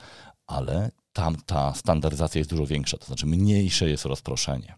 ale 0.47 0.91
tam 1.13 1.35
ta 1.45 1.73
standaryzacja 1.73 2.39
jest 2.39 2.49
dużo 2.49 2.65
większa, 2.65 2.97
to 2.97 3.05
znaczy 3.05 3.25
mniejsze 3.25 3.89
jest 3.89 4.05
rozproszenie. 4.05 4.75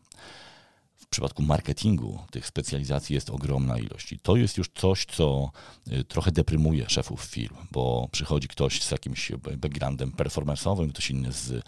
W 1.14 1.16
przypadku 1.16 1.44
marketingu 1.44 2.20
tych 2.32 2.48
specjalizacji 2.48 3.16
jest 3.16 3.30
ogromna 3.30 3.78
ilość. 3.78 4.12
I 4.12 4.20
to 4.20 4.36
jest 4.36 4.58
już 4.58 4.70
coś, 4.76 5.06
co 5.06 5.52
y, 5.92 6.04
trochę 6.04 6.32
deprymuje 6.32 6.90
szefów 6.90 7.22
firm, 7.22 7.56
bo 7.72 8.10
przychodzi 8.12 8.48
ktoś 8.48 8.82
z 8.82 8.92
jakimś 8.92 9.32
backgroundem 9.58 10.12
performanceowym, 10.12 10.90
ktoś 10.90 11.12
inny 11.12 11.32
z 11.32 11.52
y, 11.52 11.62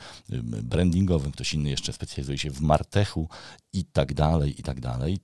brandingowym, 0.63 1.31
ktoś 1.31 1.53
inny 1.53 1.69
jeszcze 1.69 1.93
specjalizuje 1.93 2.37
się 2.37 2.49
w 2.49 2.61
martechu 2.61 3.29
i 3.73 3.85
tak 3.85 4.13
dalej, 4.13 4.59
i 4.59 4.63
tak 4.63 4.79
dalej 4.79 5.19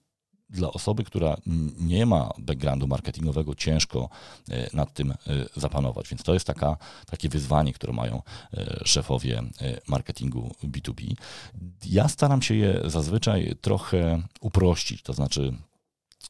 dla 0.52 0.72
osoby, 0.72 1.04
która 1.04 1.38
nie 1.80 2.06
ma 2.06 2.30
backgroundu 2.38 2.88
marketingowego, 2.88 3.56
ciężko 3.56 4.10
e, 4.50 4.70
nad 4.74 4.94
tym 4.94 5.12
e, 5.12 5.16
zapanować. 5.56 6.10
Więc 6.10 6.24
to 6.24 6.34
jest 6.34 6.48
taka, 6.48 6.78
takie 7.06 7.30
wyzwanie, 7.30 7.74
które 7.74 7.94
mają 7.94 8.22
e, 8.54 8.82
szefowie 8.86 9.44
marketingu 9.88 10.56
B2B. 10.64 11.16
Ja 11.86 12.08
staram 12.08 12.42
się 12.42 12.56
je 12.56 12.82
zazwyczaj 12.86 13.56
trochę 13.62 14.22
uprościć, 14.42 15.04
to 15.04 15.14
znaczy 15.14 15.54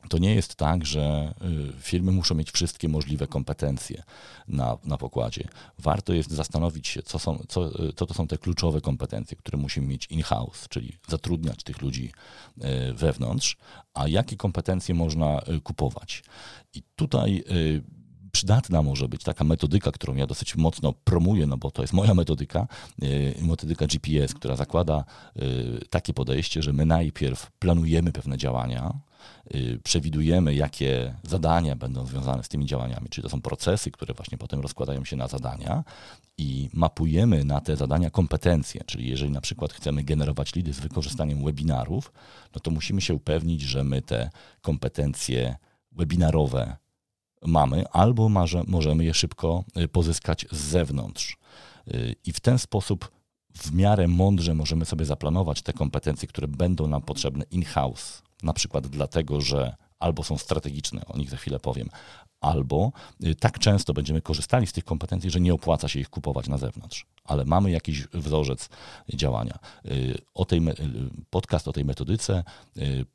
to 0.10 0.18
nie 0.18 0.36
jest 0.36 0.56
tak, 0.56 0.86
że 0.86 1.34
y, 1.78 1.82
firmy 1.82 2.12
muszą 2.12 2.36
mieć 2.36 2.52
wszystkie 2.52 2.90
możliwe 2.90 3.28
kompetencje 3.28 4.04
na, 4.48 4.78
na 4.86 4.98
pokładzie. 4.98 5.48
Warto 5.80 6.14
jest 6.14 6.32
zastanowić 6.32 6.88
się, 6.88 7.04
co, 7.04 7.20
są, 7.20 7.44
co, 7.48 7.86
y, 7.86 7.94
co 7.94 8.06
to 8.06 8.14
są 8.14 8.28
te 8.28 8.38
kluczowe 8.38 8.82
kompetencje, 8.82 9.38
które 9.38 9.58
musimy 9.58 9.88
mieć 9.88 10.06
in-house, 10.06 10.68
czyli 10.70 10.98
zatrudniać 11.08 11.64
tych 11.64 11.82
ludzi 11.82 12.12
y, 12.58 12.94
wewnątrz, 12.94 13.58
a 13.94 14.08
jakie 14.08 14.38
kompetencje 14.38 14.96
można 14.96 15.42
kupować. 15.64 16.24
I 16.74 16.84
tutaj 16.96 17.44
przydatna 18.32 18.82
może 18.82 19.08
być 19.08 19.24
taka 19.24 19.44
metodyka, 19.44 19.92
którą 19.92 20.16
ja 20.16 20.28
dosyć 20.28 20.56
mocno 20.56 20.94
promuję, 20.94 21.48
no 21.48 21.58
bo 21.58 21.72
to 21.72 21.82
jest 21.82 21.94
moja 21.94 22.14
metodyka, 22.14 22.68
metodyka 23.42 23.88
GPS, 23.88 24.34
która 24.34 24.56
zakłada 24.56 25.04
takie 25.90 26.14
podejście, 26.14 26.64
że 26.64 26.74
my 26.74 26.86
najpierw 26.86 27.52
planujemy 27.60 28.12
pewne 28.12 28.38
działania, 28.38 28.94
przewidujemy, 29.84 30.56
jakie 30.56 31.16
zadania 31.24 31.76
będą 31.76 32.06
związane 32.06 32.44
z 32.44 32.50
tymi 32.50 32.66
działaniami, 32.66 33.10
czyli 33.10 33.24
to 33.24 33.30
są 33.30 33.42
procesy, 33.42 33.92
które 33.92 34.14
właśnie 34.14 34.38
potem 34.38 34.60
rozkładają 34.60 35.06
się 35.06 35.16
na 35.16 35.28
zadania 35.28 35.84
i 36.38 36.70
mapujemy 36.74 37.46
na 37.46 37.62
te 37.62 37.76
zadania 37.76 38.10
kompetencje, 38.10 38.82
czyli 38.86 39.10
jeżeli 39.10 39.32
na 39.32 39.42
przykład 39.42 39.74
chcemy 39.74 40.04
generować 40.04 40.56
lidy 40.56 40.74
z 40.74 40.80
wykorzystaniem 40.80 41.44
webinarów, 41.44 42.12
no 42.56 42.62
to 42.62 42.72
musimy 42.72 43.02
się 43.02 43.14
upewnić, 43.14 43.62
że 43.62 43.84
my 43.84 44.02
te 44.02 44.30
kompetencje 44.62 45.56
webinarowe 45.92 46.78
mamy, 47.46 47.88
albo 47.88 48.30
może, 48.30 48.64
możemy 48.68 49.04
je 49.04 49.14
szybko 49.14 49.64
y, 49.78 49.88
pozyskać 49.88 50.46
z 50.52 50.58
zewnątrz. 50.58 51.38
Y, 51.94 52.16
I 52.26 52.34
w 52.34 52.40
ten 52.40 52.60
sposób 52.60 53.12
w 53.56 53.74
miarę 53.74 54.08
mądrze 54.08 54.54
możemy 54.54 54.86
sobie 54.86 55.06
zaplanować 55.06 55.62
te 55.62 55.74
kompetencje, 55.74 56.28
które 56.28 56.48
będą 56.48 56.88
nam 56.88 57.02
potrzebne 57.02 57.46
in-house 57.52 58.24
na 58.44 58.54
przykład 58.54 58.88
dlatego, 58.88 59.42
że 59.42 59.76
albo 60.00 60.24
są 60.24 60.38
strategiczne, 60.38 61.02
o 61.06 61.18
nich 61.18 61.30
za 61.30 61.38
chwilę 61.38 61.60
powiem, 61.60 61.90
albo 62.42 62.92
y, 63.26 63.36
tak 63.36 63.60
często 63.60 63.94
będziemy 63.94 64.22
korzystali 64.22 64.68
z 64.68 64.74
tych 64.74 64.84
kompetencji, 64.84 65.30
że 65.30 65.40
nie 65.40 65.54
opłaca 65.54 65.88
się 65.88 66.00
ich 66.00 66.10
kupować 66.10 66.48
na 66.48 66.58
zewnątrz. 66.58 67.06
Ale 67.24 67.46
mamy 67.46 67.72
jakiś 67.72 68.08
wzorzec 68.08 68.70
działania. 69.14 69.60
Y, 69.86 70.18
o 70.34 70.46
tej, 70.46 70.62
podcast 71.30 71.68
o 71.68 71.74
tej 71.74 71.86
metodyce 71.86 72.44
y, 72.78 73.06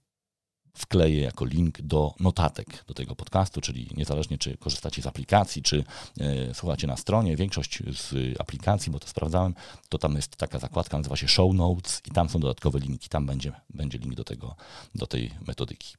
wkleję 0.76 1.20
jako 1.20 1.44
link 1.44 1.80
do 1.82 2.14
notatek 2.20 2.84
do 2.86 2.94
tego 2.94 3.16
podcastu, 3.16 3.60
czyli 3.60 3.88
niezależnie 3.96 4.38
czy 4.38 4.56
korzystacie 4.56 5.02
z 5.02 5.06
aplikacji, 5.06 5.62
czy 5.62 5.84
e, 6.20 6.54
słuchacie 6.54 6.86
na 6.86 6.96
stronie, 6.96 7.36
większość 7.36 7.82
z 7.92 8.40
aplikacji, 8.40 8.92
bo 8.92 8.98
to 8.98 9.08
sprawdzałem, 9.08 9.54
to 9.88 9.98
tam 9.98 10.16
jest 10.16 10.36
taka 10.36 10.58
zakładka, 10.58 10.98
nazywa 10.98 11.16
się 11.16 11.28
Show 11.28 11.54
Notes 11.54 12.02
i 12.06 12.10
tam 12.10 12.28
są 12.28 12.40
dodatkowe 12.40 12.78
linki, 12.78 13.08
tam 13.08 13.26
będzie, 13.26 13.52
będzie 13.70 13.98
link 13.98 14.14
do, 14.14 14.24
tego, 14.24 14.56
do 14.94 15.06
tej 15.06 15.30
metodyki. 15.46 15.96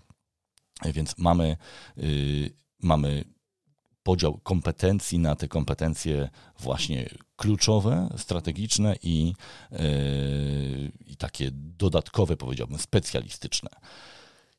E, 0.84 0.93
więc 0.93 1.17
mamy, 1.17 1.57
y, 1.98 2.53
mamy 2.79 3.24
podział 4.03 4.38
kompetencji 4.38 5.19
na 5.19 5.36
te 5.36 5.48
kompetencje 5.48 6.29
właśnie 6.60 7.10
kluczowe, 7.36 8.10
strategiczne 8.17 8.96
i, 9.03 9.34
yy, 9.72 9.79
i 11.05 11.15
takie 11.17 11.50
dodatkowe, 11.53 12.38
powiedziałbym, 12.38 12.79
specjalistyczne. 12.79 13.69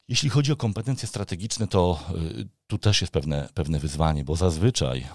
Jeśli 0.08 0.30
chodzi 0.30 0.52
o 0.52 0.56
kompetencje 0.56 1.08
strategiczne, 1.08 1.66
to 1.66 2.04
y, 2.14 2.48
tu 2.68 2.78
też 2.78 3.00
jest 3.00 3.12
pewne, 3.12 3.48
pewne 3.54 3.78
wyzwanie, 3.78 4.24
bo 4.24 4.36
zazwyczaj 4.36 5.06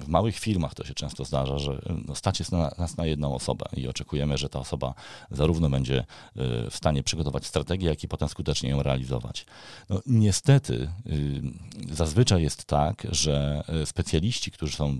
w 0.00 0.08
małych 0.08 0.38
firmach 0.38 0.74
to 0.74 0.84
się 0.84 0.94
często 0.94 1.24
zdarza, 1.24 1.58
że 1.58 1.82
no, 2.06 2.14
stać 2.14 2.38
jest 2.38 2.52
na, 2.52 2.70
nas 2.78 2.96
na 2.96 3.06
jedną 3.06 3.34
osobę 3.34 3.66
i 3.76 3.88
oczekujemy, 3.88 4.38
że 4.38 4.48
ta 4.48 4.58
osoba 4.58 4.94
zarówno 5.30 5.70
będzie 5.70 6.04
w 6.70 6.76
stanie 6.76 7.02
przygotować 7.02 7.46
strategię, 7.46 7.88
jak 7.88 8.04
i 8.04 8.08
potem 8.08 8.28
skutecznie 8.28 8.70
ją 8.70 8.82
realizować. 8.82 9.46
No, 9.88 10.00
niestety 10.06 10.90
zazwyczaj 11.90 12.42
jest 12.42 12.64
tak, 12.64 13.06
że 13.10 13.64
specjaliści, 13.84 14.50
którzy 14.50 14.76
są 14.76 14.98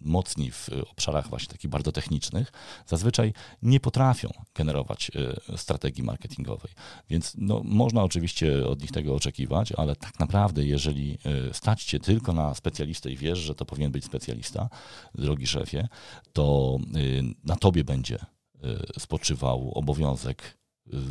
mocni 0.00 0.50
w 0.50 0.70
obszarach 0.90 1.28
właśnie 1.28 1.48
takich 1.48 1.70
bardzo 1.70 1.92
technicznych, 1.92 2.52
zazwyczaj 2.86 3.32
nie 3.62 3.80
potrafią 3.80 4.28
generować 4.54 5.10
strategii 5.56 6.02
marketingowej. 6.02 6.72
Więc 7.10 7.32
no, 7.38 7.62
można 7.64 8.02
oczywiście 8.02 8.66
od 8.66 8.80
nich 8.82 8.92
tego 8.92 9.14
oczekiwać, 9.14 9.72
ale 9.72 9.96
tak 9.96 10.20
naprawdę, 10.20 10.64
jeżeli 10.64 10.93
e, 11.00 11.54
stać 11.54 11.82
się 11.82 12.00
tylko 12.00 12.32
na 12.32 12.54
specjalistę 12.54 13.10
i 13.10 13.16
wiesz, 13.16 13.38
że 13.38 13.54
to 13.54 13.64
powinien 13.64 13.92
być 13.92 14.04
specjalista, 14.04 14.68
drogi 15.14 15.46
szefie, 15.46 15.88
to 16.32 16.78
e, 16.94 16.98
na 17.44 17.56
tobie 17.56 17.84
będzie 17.84 18.16
e, 18.16 19.00
spoczywał 19.00 19.72
obowiązek 19.74 20.64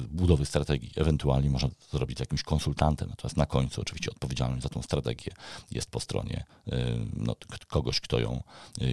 budowy 0.10 0.46
strategii. 0.46 0.92
Ewentualnie 0.96 1.50
można 1.50 1.70
to 1.70 1.98
zrobić 1.98 2.18
z 2.18 2.20
jakimś 2.20 2.44
konsultantem, 2.44 3.10
natomiast 3.10 3.38
na 3.38 3.46
końcu 3.46 3.82
oczywiście 3.82 4.12
odpowiedzialność 4.12 4.64
za 4.64 4.70
tą 4.70 4.82
strategię 4.82 5.32
jest 5.72 5.92
po 5.92 6.00
stronie 6.00 6.46
no, 7.14 7.36
kogoś, 7.68 8.00
kto 8.00 8.20
ją, 8.20 8.44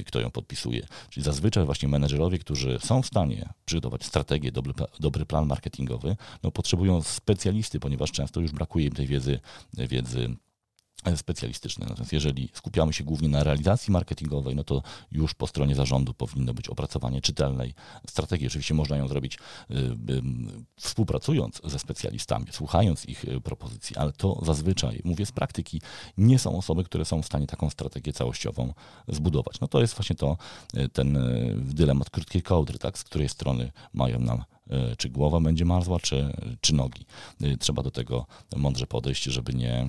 kto 0.06 0.20
ją 0.20 0.30
podpisuje. 0.30 0.86
Czyli 1.10 1.24
zazwyczaj 1.24 1.64
właśnie 1.64 1.88
menedżerowie, 1.88 2.38
którzy 2.38 2.78
są 2.82 3.02
w 3.02 3.06
stanie 3.06 3.48
przygotować 3.64 4.04
strategię, 4.04 4.52
dobry, 4.52 4.72
dobry 5.00 5.26
plan 5.26 5.46
marketingowy, 5.46 6.16
no, 6.42 6.50
potrzebują 6.50 7.02
specjalisty, 7.02 7.80
ponieważ 7.80 8.12
często 8.12 8.40
już 8.40 8.52
brakuje 8.52 8.86
im 8.86 8.92
tej 8.92 9.06
wiedzy, 9.06 9.40
wiedzy 9.74 10.36
specjalistyczne. 11.16 11.86
Natomiast 11.88 12.12
jeżeli 12.12 12.48
skupiamy 12.54 12.92
się 12.92 13.04
głównie 13.04 13.28
na 13.28 13.44
realizacji 13.44 13.92
marketingowej, 13.92 14.56
no 14.56 14.64
to 14.64 14.82
już 15.12 15.34
po 15.34 15.46
stronie 15.46 15.74
zarządu 15.74 16.14
powinno 16.14 16.54
być 16.54 16.68
opracowanie 16.68 17.20
czytelnej 17.20 17.74
strategii. 18.08 18.46
Oczywiście 18.46 18.74
można 18.74 18.96
ją 18.96 19.08
zrobić 19.08 19.38
y, 19.70 19.74
y, 19.74 20.22
współpracując 20.76 21.60
ze 21.64 21.78
specjalistami, 21.78 22.46
słuchając 22.50 23.06
ich 23.06 23.24
y, 23.24 23.40
propozycji, 23.40 23.96
ale 23.96 24.12
to 24.12 24.40
zazwyczaj, 24.42 25.00
mówię 25.04 25.26
z 25.26 25.32
praktyki, 25.32 25.80
nie 26.18 26.38
są 26.38 26.58
osoby, 26.58 26.84
które 26.84 27.04
są 27.04 27.22
w 27.22 27.26
stanie 27.26 27.46
taką 27.46 27.70
strategię 27.70 28.12
całościową 28.12 28.74
zbudować. 29.08 29.60
No 29.60 29.68
to 29.68 29.80
jest 29.80 29.94
właśnie 29.94 30.16
to, 30.16 30.36
ten 30.92 31.18
dylemat 31.56 32.10
krótkiej 32.10 32.42
kołdry, 32.42 32.78
tak, 32.78 32.98
z 32.98 33.04
której 33.04 33.28
strony 33.28 33.72
mają 33.92 34.20
nam 34.20 34.44
czy 34.98 35.08
głowa 35.08 35.40
będzie 35.40 35.64
marzła, 35.64 36.00
czy, 36.00 36.32
czy 36.60 36.74
nogi. 36.74 37.06
Trzeba 37.60 37.82
do 37.82 37.90
tego 37.90 38.26
mądrze 38.56 38.86
podejść, 38.86 39.22
żeby 39.24 39.54
nie 39.54 39.88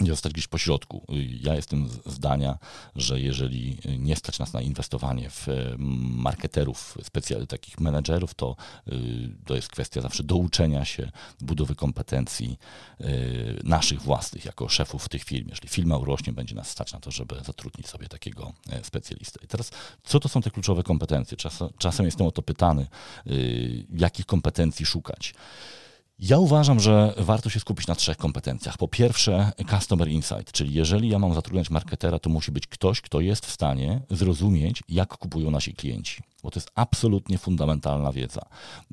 nie 0.00 0.10
zostać 0.10 0.32
gdzieś 0.32 0.46
po 0.46 0.58
środku. 0.58 1.06
Ja 1.40 1.54
jestem 1.54 1.88
zdania, 2.06 2.58
że 2.96 3.20
jeżeli 3.20 3.78
nie 3.98 4.16
stać 4.16 4.38
nas 4.38 4.52
na 4.52 4.60
inwestowanie 4.60 5.30
w 5.30 5.48
e, 5.48 5.74
marketerów, 5.78 6.98
specjal, 7.02 7.46
takich 7.46 7.80
menedżerów, 7.80 8.34
to 8.34 8.56
e, 8.86 8.92
to 9.44 9.56
jest 9.56 9.68
kwestia 9.68 10.00
zawsze 10.00 10.22
douczenia 10.22 10.84
się, 10.84 11.10
budowy 11.40 11.74
kompetencji 11.74 12.58
e, 13.00 13.06
naszych 13.64 14.02
własnych 14.02 14.44
jako 14.44 14.68
szefów 14.68 15.04
w 15.04 15.08
tych 15.08 15.24
firm. 15.24 15.48
Jeżeli 15.48 15.68
firma 15.68 15.96
urośnie, 15.96 16.32
będzie 16.32 16.54
nas 16.54 16.70
stać 16.70 16.92
na 16.92 17.00
to, 17.00 17.10
żeby 17.10 17.34
zatrudnić 17.46 17.88
sobie 17.88 18.08
takiego 18.08 18.52
specjalistę. 18.82 19.40
I 19.44 19.46
teraz, 19.46 19.70
co 20.04 20.20
to 20.20 20.28
są 20.28 20.42
te 20.42 20.50
kluczowe 20.50 20.82
kompetencje? 20.82 21.36
Czasem, 21.36 21.68
czasem 21.78 22.06
jestem 22.06 22.26
o 22.26 22.30
to 22.30 22.42
pytany, 22.42 22.86
jakich 23.94 24.26
kompetencji 24.26 24.86
szukać. 24.86 25.34
Ja 26.18 26.38
uważam, 26.38 26.80
że 26.80 27.14
warto 27.16 27.50
się 27.50 27.60
skupić 27.60 27.86
na 27.86 27.94
trzech 27.94 28.16
kompetencjach. 28.16 28.76
Po 28.78 28.88
pierwsze, 28.88 29.52
customer 29.70 30.08
insight, 30.08 30.52
czyli 30.52 30.74
jeżeli 30.74 31.08
ja 31.08 31.18
mam 31.18 31.34
zatrudniać 31.34 31.70
marketera, 31.70 32.18
to 32.18 32.30
musi 32.30 32.52
być 32.52 32.66
ktoś, 32.66 33.00
kto 33.00 33.20
jest 33.20 33.46
w 33.46 33.50
stanie 33.50 34.00
zrozumieć, 34.10 34.82
jak 34.88 35.16
kupują 35.16 35.50
nasi 35.50 35.74
klienci 35.74 36.22
bo 36.42 36.50
to 36.50 36.58
jest 36.58 36.70
absolutnie 36.74 37.38
fundamentalna 37.38 38.12
wiedza. 38.12 38.42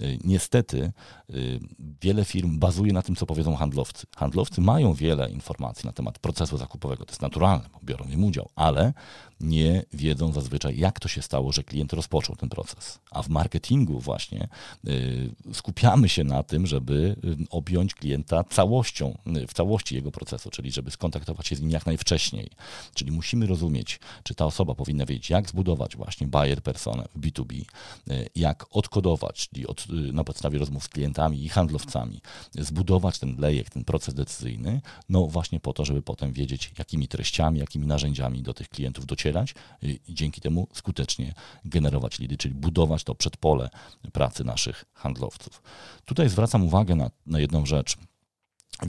Y, 0.02 0.20
niestety 0.24 0.92
y, 1.30 1.60
wiele 2.02 2.26
firm 2.26 2.60
bazuje 2.60 2.94
na 2.94 3.02
tym, 3.02 3.16
co 3.16 3.26
powiedzą 3.26 3.56
handlowcy. 3.56 4.08
Handlowcy 4.16 4.62
mają 4.62 4.94
wiele 4.94 5.30
informacji 5.30 5.88
na 5.88 5.92
temat 5.92 6.20
procesu 6.20 6.58
zakupowego, 6.58 7.06
to 7.06 7.12
jest 7.12 7.22
naturalne, 7.22 7.70
bo 7.74 7.80
biorą 7.84 8.06
w 8.06 8.10
nim 8.10 8.24
udział, 8.24 8.50
ale 8.56 8.94
nie 9.40 9.84
wiedzą 9.94 10.32
zazwyczaj, 10.32 10.78
jak 10.78 11.00
to 11.00 11.08
się 11.08 11.22
stało, 11.22 11.52
że 11.52 11.64
klient 11.64 11.94
rozpoczął 11.94 12.36
ten 12.36 12.50
proces. 12.50 13.00
A 13.12 13.22
w 13.22 13.30
marketingu 13.30 14.00
właśnie 14.00 14.48
y, 14.88 15.36
skupiamy 15.54 16.10
się 16.10 16.24
na 16.24 16.44
tym, 16.44 16.68
żeby 16.68 17.15
objąć 17.50 17.94
klienta 17.94 18.44
całością, 18.44 19.18
w 19.48 19.54
całości 19.54 19.96
jego 19.96 20.12
procesu, 20.12 20.50
czyli 20.50 20.72
żeby 20.72 20.92
skontaktować 20.92 21.48
się 21.48 21.56
z 21.56 21.62
nim 21.62 21.70
jak 21.70 21.86
najwcześniej. 21.86 22.50
Czyli 22.94 23.12
musimy 23.12 23.48
rozumieć, 23.48 24.00
czy 24.24 24.36
ta 24.36 24.46
osoba 24.46 24.76
powinna 24.76 25.06
wiedzieć, 25.06 25.30
jak 25.30 25.50
zbudować 25.50 25.96
właśnie 25.96 26.28
buyer 26.28 26.64
personę 26.64 27.06
w 27.16 27.20
B2B, 27.20 27.46
B2B, 27.46 27.66
e, 28.10 28.26
jak 28.36 28.66
odkodować, 28.72 29.50
czyli 29.50 29.68
od, 29.68 29.88
na 29.90 30.24
podstawie 30.24 30.60
rozmów 30.60 30.84
z 30.84 30.90
klientami 30.90 31.44
i 31.44 31.50
handlowcami, 31.50 32.22
zbudować 32.56 33.20
ten 33.20 33.36
lejek, 33.40 33.70
ten 33.70 33.84
proces 33.84 34.14
decyzyjny, 34.14 34.82
no 35.10 35.28
właśnie 35.28 35.60
po 35.60 35.74
to, 35.74 35.86
żeby 35.86 36.02
potem 36.02 36.34
wiedzieć, 36.34 36.72
jakimi 36.78 37.08
treściami, 37.08 37.60
jakimi 37.60 37.88
narzędziami 37.88 38.44
do 38.44 38.54
tych 38.54 38.70
klientów 38.70 39.06
docierać 39.06 39.56
i 39.82 40.00
dzięki 40.10 40.42
temu 40.42 40.68
skutecznie 40.74 41.34
generować 41.66 42.20
lidy, 42.20 42.38
czyli 42.38 42.54
budować 42.54 43.04
to 43.04 43.16
przedpole 43.16 43.70
pracy 44.14 44.44
naszych 44.44 44.86
handlowców. 44.94 45.62
Tutaj 46.06 46.30
zwracam 46.30 46.64
uwagę 46.64 46.96
na, 46.96 47.05
na 47.26 47.40
jedną 47.40 47.66
rzecz– 47.66 47.98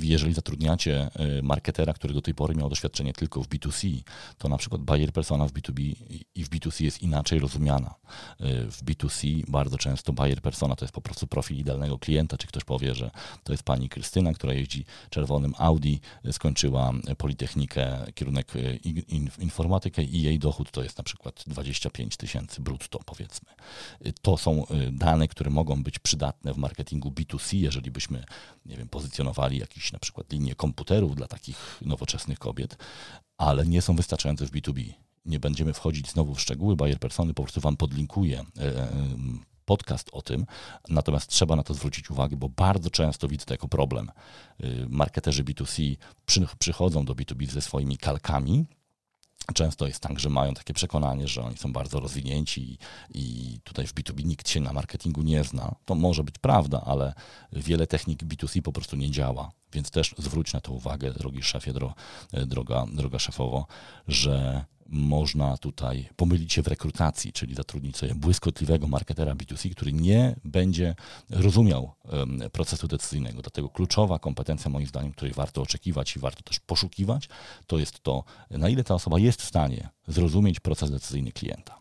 jeżeli 0.00 0.34
zatrudniacie 0.34 1.10
y, 1.38 1.42
marketera, 1.42 1.92
który 1.92 2.14
do 2.14 2.22
tej 2.22 2.34
pory 2.34 2.54
miał 2.54 2.68
doświadczenie 2.68 3.12
tylko 3.12 3.42
w 3.42 3.48
B2C, 3.48 4.02
to 4.38 4.48
na 4.48 4.58
przykład 4.58 4.82
buyer 4.82 5.12
persona 5.12 5.48
w 5.48 5.52
B2B 5.52 5.94
i 6.34 6.44
w 6.44 6.50
B2C 6.50 6.84
jest 6.84 7.02
inaczej 7.02 7.38
rozumiana. 7.38 7.94
Y, 8.40 8.70
w 8.70 8.84
B2C 8.84 9.44
bardzo 9.50 9.78
często 9.78 10.12
buyer 10.12 10.42
persona 10.42 10.76
to 10.76 10.84
jest 10.84 10.94
po 10.94 11.00
prostu 11.00 11.26
profil 11.26 11.58
idealnego 11.58 11.98
klienta, 11.98 12.36
czy 12.36 12.46
ktoś 12.46 12.64
powie, 12.64 12.94
że 12.94 13.10
to 13.44 13.52
jest 13.52 13.62
pani 13.62 13.88
Krystyna, 13.88 14.32
która 14.32 14.52
jeździ 14.52 14.84
czerwonym 15.10 15.54
Audi, 15.58 15.94
y, 16.26 16.32
skończyła 16.32 16.92
Politechnikę, 17.18 18.06
kierunek 18.14 18.52
informatykę 19.38 20.02
i 20.02 20.22
jej 20.22 20.38
dochód 20.38 20.70
to 20.70 20.82
jest 20.82 20.98
na 20.98 21.04
przykład 21.04 21.44
25 21.46 22.16
tysięcy 22.16 22.62
brutto, 22.62 23.00
powiedzmy. 23.06 23.48
To 24.22 24.36
są 24.36 24.66
dane, 24.92 25.28
które 25.28 25.50
mogą 25.50 25.82
być 25.82 25.98
przydatne 25.98 26.54
w 26.54 26.56
marketingu 26.56 27.10
B2C, 27.10 27.56
jeżeli 27.56 27.90
byśmy, 27.90 28.24
nie 28.66 28.76
wiem, 28.76 28.88
pozycjonowali 28.88 29.58
jakiś 29.58 29.75
jakieś 29.76 29.92
na 29.92 29.98
przykład 29.98 30.32
linie 30.32 30.54
komputerów 30.54 31.14
dla 31.14 31.26
takich 31.26 31.80
nowoczesnych 31.84 32.38
kobiet, 32.38 32.76
ale 33.38 33.66
nie 33.66 33.82
są 33.82 33.96
wystarczające 33.96 34.46
w 34.46 34.50
B2B. 34.50 34.92
Nie 35.24 35.40
będziemy 35.40 35.72
wchodzić 35.72 36.10
znowu 36.10 36.34
w 36.34 36.40
szczegóły, 36.40 36.76
Bayer 36.76 36.98
Persony 36.98 37.34
po 37.34 37.42
prostu 37.42 37.60
Wam 37.60 37.76
podlinkuje 37.76 38.40
e, 38.40 38.62
e, 38.62 38.88
podcast 39.64 40.08
o 40.12 40.22
tym, 40.22 40.46
natomiast 40.88 41.30
trzeba 41.30 41.56
na 41.56 41.62
to 41.62 41.74
zwrócić 41.74 42.10
uwagę, 42.10 42.36
bo 42.36 42.48
bardzo 42.48 42.90
często 42.90 43.28
widzę 43.28 43.44
to 43.44 43.54
jako 43.54 43.68
problem. 43.68 44.10
E, 44.60 44.66
marketerzy 44.88 45.44
B2C 45.44 45.96
przychodzą 46.58 47.04
do 47.04 47.14
B2B 47.14 47.46
ze 47.46 47.60
swoimi 47.60 47.98
kalkami, 47.98 48.66
Często 49.54 49.86
jest 49.86 50.00
tak, 50.00 50.20
że 50.20 50.30
mają 50.30 50.54
takie 50.54 50.74
przekonanie, 50.74 51.28
że 51.28 51.42
oni 51.42 51.56
są 51.56 51.72
bardzo 51.72 52.00
rozwinięci 52.00 52.78
i 53.14 53.58
tutaj 53.64 53.86
w 53.86 53.94
B2B 53.94 54.24
nikt 54.24 54.48
się 54.48 54.60
na 54.60 54.72
marketingu 54.72 55.22
nie 55.22 55.44
zna. 55.44 55.74
To 55.84 55.94
może 55.94 56.24
być 56.24 56.38
prawda, 56.38 56.82
ale 56.86 57.14
wiele 57.52 57.86
technik 57.86 58.22
B2C 58.22 58.62
po 58.62 58.72
prostu 58.72 58.96
nie 58.96 59.10
działa. 59.10 59.52
Więc 59.72 59.90
też 59.90 60.14
zwróć 60.18 60.52
na 60.52 60.60
to 60.60 60.72
uwagę, 60.72 61.12
drogi 61.12 61.42
szefie, 61.42 61.72
dro, 61.72 61.94
droga, 62.32 62.86
droga 62.92 63.18
szefowo, 63.18 63.66
że 64.08 64.64
można 64.88 65.56
tutaj 65.56 66.08
pomylić 66.16 66.52
się 66.52 66.62
w 66.62 66.66
rekrutacji, 66.66 67.32
czyli 67.32 67.54
zatrudnić 67.54 67.96
sobie 67.96 68.14
błyskotliwego 68.14 68.88
marketera 68.88 69.34
B2C, 69.34 69.70
który 69.70 69.92
nie 69.92 70.36
będzie 70.44 70.94
rozumiał 71.30 71.92
procesu 72.52 72.88
decyzyjnego. 72.88 73.42
Dlatego 73.42 73.68
kluczowa 73.68 74.18
kompetencja, 74.18 74.70
moim 74.70 74.86
zdaniem, 74.86 75.12
której 75.12 75.34
warto 75.34 75.62
oczekiwać 75.62 76.16
i 76.16 76.18
warto 76.18 76.42
też 76.42 76.60
poszukiwać, 76.60 77.28
to 77.66 77.78
jest 77.78 78.02
to, 78.02 78.24
na 78.50 78.68
ile 78.68 78.84
ta 78.84 78.94
osoba 78.94 79.18
jest 79.18 79.42
w 79.42 79.46
stanie 79.46 79.88
zrozumieć 80.08 80.60
proces 80.60 80.90
decyzyjny 80.90 81.32
klienta. 81.32 81.78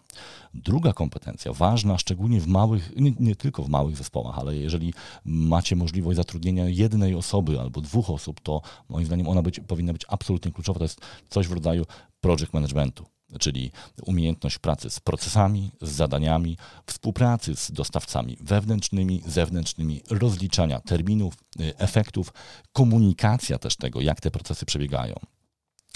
Druga 0.54 0.94
kompetencja, 0.94 1.54
ważna 1.54 1.98
szczególnie 1.98 2.42
w 2.42 2.48
małych, 2.48 2.96
nie, 2.96 3.12
nie, 3.20 3.36
tylko 3.36 3.64
w 3.64 3.70
małych 3.70 3.98
zespołach, 3.98 4.40
ale 4.40 4.56
jeżeli 4.56 4.94
macie 5.26 5.76
możliwość 5.76 6.16
zatrudnienia 6.16 6.70
jednej 6.70 7.16
osoby 7.16 7.60
albo 7.60 7.82
dwóch 7.82 8.10
osób, 8.10 8.40
to 8.40 8.62
moim 8.90 9.06
zdaniem 9.06 9.28
ona 9.28 9.42
być, 9.42 9.60
powinna 9.60 9.94
być 9.94 10.06
absolutnie 10.08 10.52
kluczowa. 10.52 10.80
To 10.80 10.86
jest 10.86 11.02
coś 11.30 11.48
w 11.48 11.52
rodzaju 11.52 11.86
project 12.26 12.54
managementu 12.54 13.06
czyli 13.40 13.72
umiejętność 14.02 14.58
pracy 14.60 14.90
z 14.90 15.00
procesami, 15.00 15.72
z 15.82 15.90
zadaniami, 15.90 16.58
współpracy 16.86 17.56
z 17.56 17.72
dostawcami 17.72 18.38
wewnętrznymi, 18.42 19.22
zewnętrznymi, 19.26 20.02
rozliczania 20.10 20.80
terminów, 20.80 21.34
y, 21.60 21.78
efektów, 21.78 22.34
komunikacja 22.74 23.58
też 23.58 23.76
tego, 23.76 24.02
jak 24.02 24.22
te 24.22 24.32
procesy 24.32 24.66
przebiegają. 24.66 25.16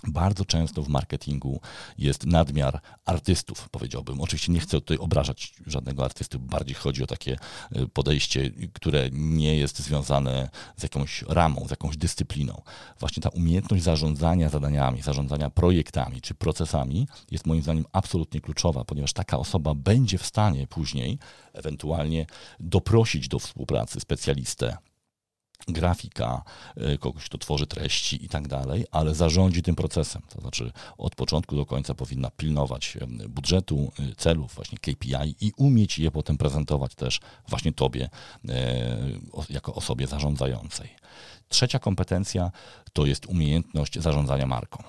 Bardzo 0.04 0.46
często 0.46 0.84
w 0.84 0.88
marketingu 0.88 1.62
jest 1.98 2.26
nadmiar 2.26 2.82
artystów, 3.06 3.70
powiedziałbym. 3.70 4.22
Oczywiście 4.22 4.52
nie 4.52 4.60
chcę 4.60 4.82
tutaj 4.82 4.98
obrażać 4.98 5.54
żadnego 5.68 6.06
artysty, 6.06 6.40
bardziej 6.40 6.76
chodzi 6.76 7.04
o 7.04 7.08
takie 7.08 7.38
y, 7.78 7.88
podejście, 7.88 8.52
które 8.74 9.10
nie 9.12 9.58
jest 9.58 9.80
związane 9.80 10.50
z 10.78 10.84
jakąś 10.84 11.22
ramą, 11.22 11.68
z 11.68 11.70
jakąś 11.70 11.98
dyscypliną. 11.98 12.62
Właśnie 13.00 13.24
ta 13.24 13.30
umiejętność 13.30 13.84
zarządzania 13.84 14.50
zadaniami, 14.50 15.02
zarządzania 15.02 15.50
projektami 15.50 16.22
czy 16.22 16.34
procesami 16.34 17.08
jest 17.32 17.46
moim 17.46 17.62
zdaniem 17.62 17.86
absolutnie 17.92 18.42
kluczowa, 18.42 18.86
ponieważ 18.86 19.14
taka 19.14 19.38
osoba 19.38 19.76
będzie 19.76 20.18
w 20.18 20.26
stanie 20.26 20.68
później 20.68 21.20
ewentualnie 21.54 22.26
doprosić 22.60 23.28
do 23.28 23.40
współpracy 23.40 24.00
specjalistę 24.00 24.78
grafika, 25.68 26.44
e, 26.76 26.98
kogoś, 26.98 27.26
kto 27.26 27.38
tworzy 27.38 27.68
treści 27.68 28.26
i 28.26 28.30
tak 28.30 28.48
dalej, 28.48 28.86
ale 28.92 29.16
zarządzi 29.16 29.64
tym 29.64 29.76
procesem. 29.76 30.22
To 30.30 30.42
znaczy 30.42 30.72
od 30.98 31.16
początku 31.16 31.56
do 31.56 31.66
końca 31.66 31.94
powinna 31.94 32.32
pilnować 32.32 32.98
budżetu, 33.30 33.92
e, 34.00 34.16
celów, 34.16 34.56
właśnie 34.56 34.78
KPI 34.78 35.36
i 35.42 35.52
umieć 35.58 36.00
je 36.00 36.12
potem 36.12 36.38
prezentować 36.38 36.96
też 36.96 37.20
właśnie 37.48 37.74
tobie 37.74 38.10
jako 39.50 39.74
osobie 39.74 40.08
zarządzającej. 40.08 40.90
Trzecia 41.50 41.80
kompetencja 41.80 42.52
to 42.94 43.06
jest 43.06 43.26
umiejętność 43.26 44.00
zarządzania 44.00 44.46
marką. 44.46 44.84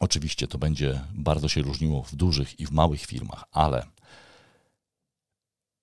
Oczywiście 0.00 0.48
to 0.48 0.58
będzie 0.58 1.00
bardzo 1.14 1.48
się 1.48 1.62
różniło 1.62 2.02
w 2.02 2.14
dużych 2.14 2.60
i 2.60 2.66
w 2.66 2.70
małych 2.70 3.00
firmach, 3.00 3.44
ale 3.52 3.86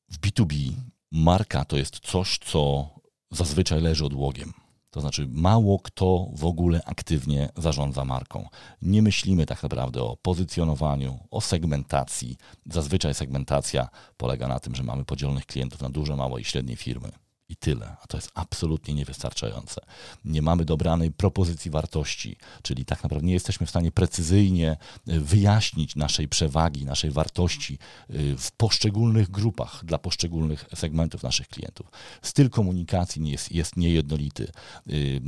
w 0.10 0.20
B2B 0.20 0.74
marka 1.12 1.66
to 1.66 1.78
jest 1.78 2.00
coś, 2.00 2.38
co 2.38 2.90
zazwyczaj 3.32 3.82
leży 3.82 4.06
odłogiem. 4.06 4.54
To 4.90 5.02
znaczy, 5.02 5.28
mało 5.32 5.80
kto 5.80 6.28
w 6.34 6.46
ogóle 6.46 6.82
aktywnie 6.86 7.50
zarządza 7.58 8.06
marką. 8.06 8.48
Nie 8.82 9.02
myślimy 9.02 9.46
tak 9.46 9.64
naprawdę 9.64 10.02
o 10.04 10.18
pozycjonowaniu, 10.18 11.20
o 11.32 11.42
segmentacji. 11.42 12.38
Zazwyczaj 12.66 13.14
segmentacja 13.14 13.88
polega 14.18 14.48
na 14.48 14.60
tym, 14.60 14.76
że 14.76 14.84
mamy 14.84 15.06
podzielonych 15.06 15.46
klientów 15.46 15.82
na 15.82 15.90
duże, 15.90 16.16
małe 16.16 16.42
i 16.42 16.44
średnie 16.44 16.76
firmy 16.76 17.12
i 17.50 17.56
tyle. 17.56 17.96
A 18.04 18.08
to 18.08 18.18
jest 18.18 18.32
absolutnie 18.36 18.94
niewystarczające. 18.94 19.82
Nie 20.26 20.42
mamy 20.42 20.66
dobranej 20.66 21.12
propozycji 21.12 21.72
wartości, 21.72 22.36
czyli 22.62 22.86
tak 22.86 23.04
naprawdę 23.04 23.28
nie 23.28 23.34
jesteśmy 23.34 23.66
w 23.66 23.70
stanie 23.70 23.92
precyzyjnie 23.92 24.78
y, 25.08 25.22
wyjaśnić 25.22 25.96
naszej 25.96 26.28
przewagi, 26.28 26.86
naszej 26.86 27.12
wartości 27.12 27.80
y, 28.10 28.38
w 28.38 28.52
poszczególnych 28.52 29.32
grupach 29.32 29.86
dla 29.86 29.98
poszczególnych 29.98 30.66
segmentów 30.76 31.24
naszych 31.24 31.48
klientów. 31.48 31.92
Styl 32.22 32.50
komunikacji 32.50 33.22
nie 33.22 33.32
jest, 33.32 33.52
jest 33.52 33.78
niejednolity. 33.78 34.52
Y, 34.90 35.22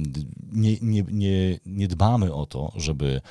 nie, 0.52 0.78
nie, 0.82 1.04
nie, 1.12 1.60
nie 1.66 1.88
dbamy 1.88 2.34
o 2.34 2.46
to, 2.46 2.72
żeby 2.76 3.22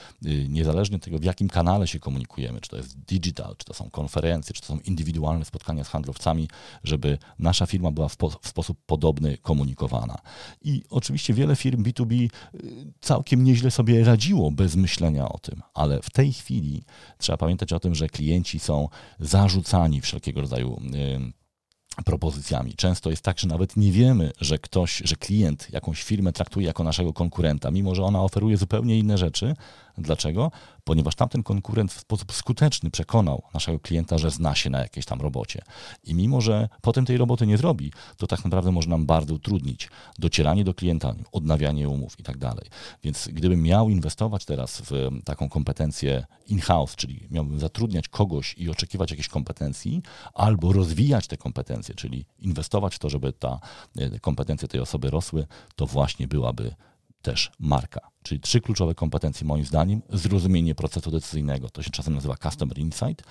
niezależnie 0.49 0.97
od 0.97 1.03
tego, 1.03 1.19
w 1.19 1.25
jakim 1.25 1.49
kanale 1.49 1.87
się 1.87 2.01
komunikujemy, 2.01 2.61
czy 2.61 2.69
to 2.69 2.77
jest 2.77 2.99
digital, 2.99 3.57
czy 3.57 3.65
to 3.65 3.75
są 3.75 3.91
konferencje, 3.91 4.53
czy 4.55 4.61
to 4.61 4.67
są 4.67 4.79
indywidualne 4.79 5.45
spotkania 5.45 5.85
z 5.85 5.89
handlowcami, 5.89 6.49
żeby 6.85 7.19
nasza 7.39 7.67
firma 7.67 7.91
była 7.91 8.09
w, 8.09 8.17
w 8.43 8.49
sposób 8.49 8.78
podobny 8.87 9.39
komunikowana. 9.39 10.19
I 10.63 10.83
oczywiście 10.91 11.35
wiele 11.35 11.57
firm 11.57 11.83
B2B 11.85 12.13
y, 12.15 12.31
całkiem 13.01 13.45
nieźle 13.45 13.71
sobie 13.71 14.05
radziło 14.05 14.51
bez 14.51 14.77
myślenia 14.77 15.29
o 15.29 15.39
tym, 15.39 15.63
ale 15.75 16.03
w 16.03 16.11
tej 16.11 16.33
chwili 16.33 16.83
trzeba 17.19 17.37
pamiętać 17.37 17.73
o 17.73 17.81
tym, 17.81 17.95
że 17.95 18.09
klienci 18.09 18.59
są 18.59 18.89
zarzucani 19.21 20.01
wszelkiego 20.01 20.41
rodzaju 20.41 20.81
y, 20.95 21.39
propozycjami. 22.05 22.75
Często 22.75 23.11
jest 23.11 23.23
tak, 23.23 23.39
że 23.39 23.49
nawet 23.49 23.77
nie 23.77 23.93
wiemy, 23.93 24.31
że 24.41 24.59
ktoś, 24.59 25.03
że 25.05 25.17
klient 25.17 25.69
jakąś 25.73 26.03
firmę 26.03 26.33
traktuje 26.33 26.67
jako 26.67 26.85
naszego 26.85 27.13
konkurenta, 27.13 27.71
mimo 27.71 27.95
że 27.95 28.03
ona 28.03 28.23
oferuje 28.23 28.57
zupełnie 28.57 28.99
inne 28.99 29.19
rzeczy. 29.19 29.55
Dlaczego? 29.99 30.51
ponieważ 30.89 31.15
tamten 31.15 31.43
konkurent 31.43 31.93
w 31.93 32.01
sposób 32.01 32.33
skuteczny 32.33 32.91
przekonał 32.91 33.43
naszego 33.55 33.79
klienta, 33.79 34.19
że 34.19 34.31
zna 34.31 34.55
się 34.55 34.71
na 34.71 34.79
jakiejś 34.79 35.07
tam 35.07 35.21
robocie. 35.21 35.63
I 36.05 36.15
mimo, 36.15 36.41
że 36.41 36.69
potem 36.83 37.05
tej 37.05 37.17
roboty 37.17 37.47
nie 37.47 37.59
zrobi, 37.59 37.93
to 38.17 38.27
tak 38.27 38.45
naprawdę 38.45 38.73
może 38.73 38.91
nam 38.91 39.07
bardzo 39.07 39.35
utrudnić 39.35 39.91
docieranie 40.19 40.65
do 40.65 40.75
klienta, 40.75 41.15
odnawianie 41.33 41.89
umów 41.89 42.21
i 42.21 42.23
tak 42.23 42.39
dalej. 42.39 42.67
Więc 43.03 43.29
gdybym 43.33 43.63
miał 43.63 43.91
inwestować 43.91 44.45
teraz 44.45 44.83
w 44.91 45.11
taką 45.25 45.49
kompetencję 45.49 46.25
in-house, 46.47 46.97
czyli 46.97 47.27
miałbym 47.31 47.61
zatrudniać 47.61 48.09
kogoś 48.09 48.55
i 48.59 48.71
oczekiwać 48.71 49.11
jakiejś 49.11 49.29
kompetencji, 49.29 50.03
albo 50.35 50.73
rozwijać 50.73 51.27
te 51.27 51.37
kompetencje, 51.37 51.95
czyli 51.95 52.25
inwestować 52.39 52.95
w 52.95 52.99
to, 52.99 53.11
żeby 53.11 53.33
ta 53.33 53.61
e, 53.97 54.21
kompetencje 54.21 54.69
tej 54.69 54.81
osoby 54.81 55.11
rosły, 55.11 55.47
to 55.77 55.87
właśnie 55.87 56.29
byłaby 56.29 56.75
też 57.23 57.51
marka. 57.59 58.01
Czyli 58.29 58.41
trzy 58.41 58.61
kluczowe 58.61 58.95
kompetencje 58.95 59.47
moim 59.47 59.65
zdaniem. 59.65 60.03
Zrozumienie 60.11 60.75
procesu 60.75 61.11
decyzyjnego, 61.11 61.71
to 61.71 61.83
się 61.83 61.91
czasem 61.91 62.15
nazywa 62.15 62.37
Customer 62.37 62.79
Insight. 62.79 63.23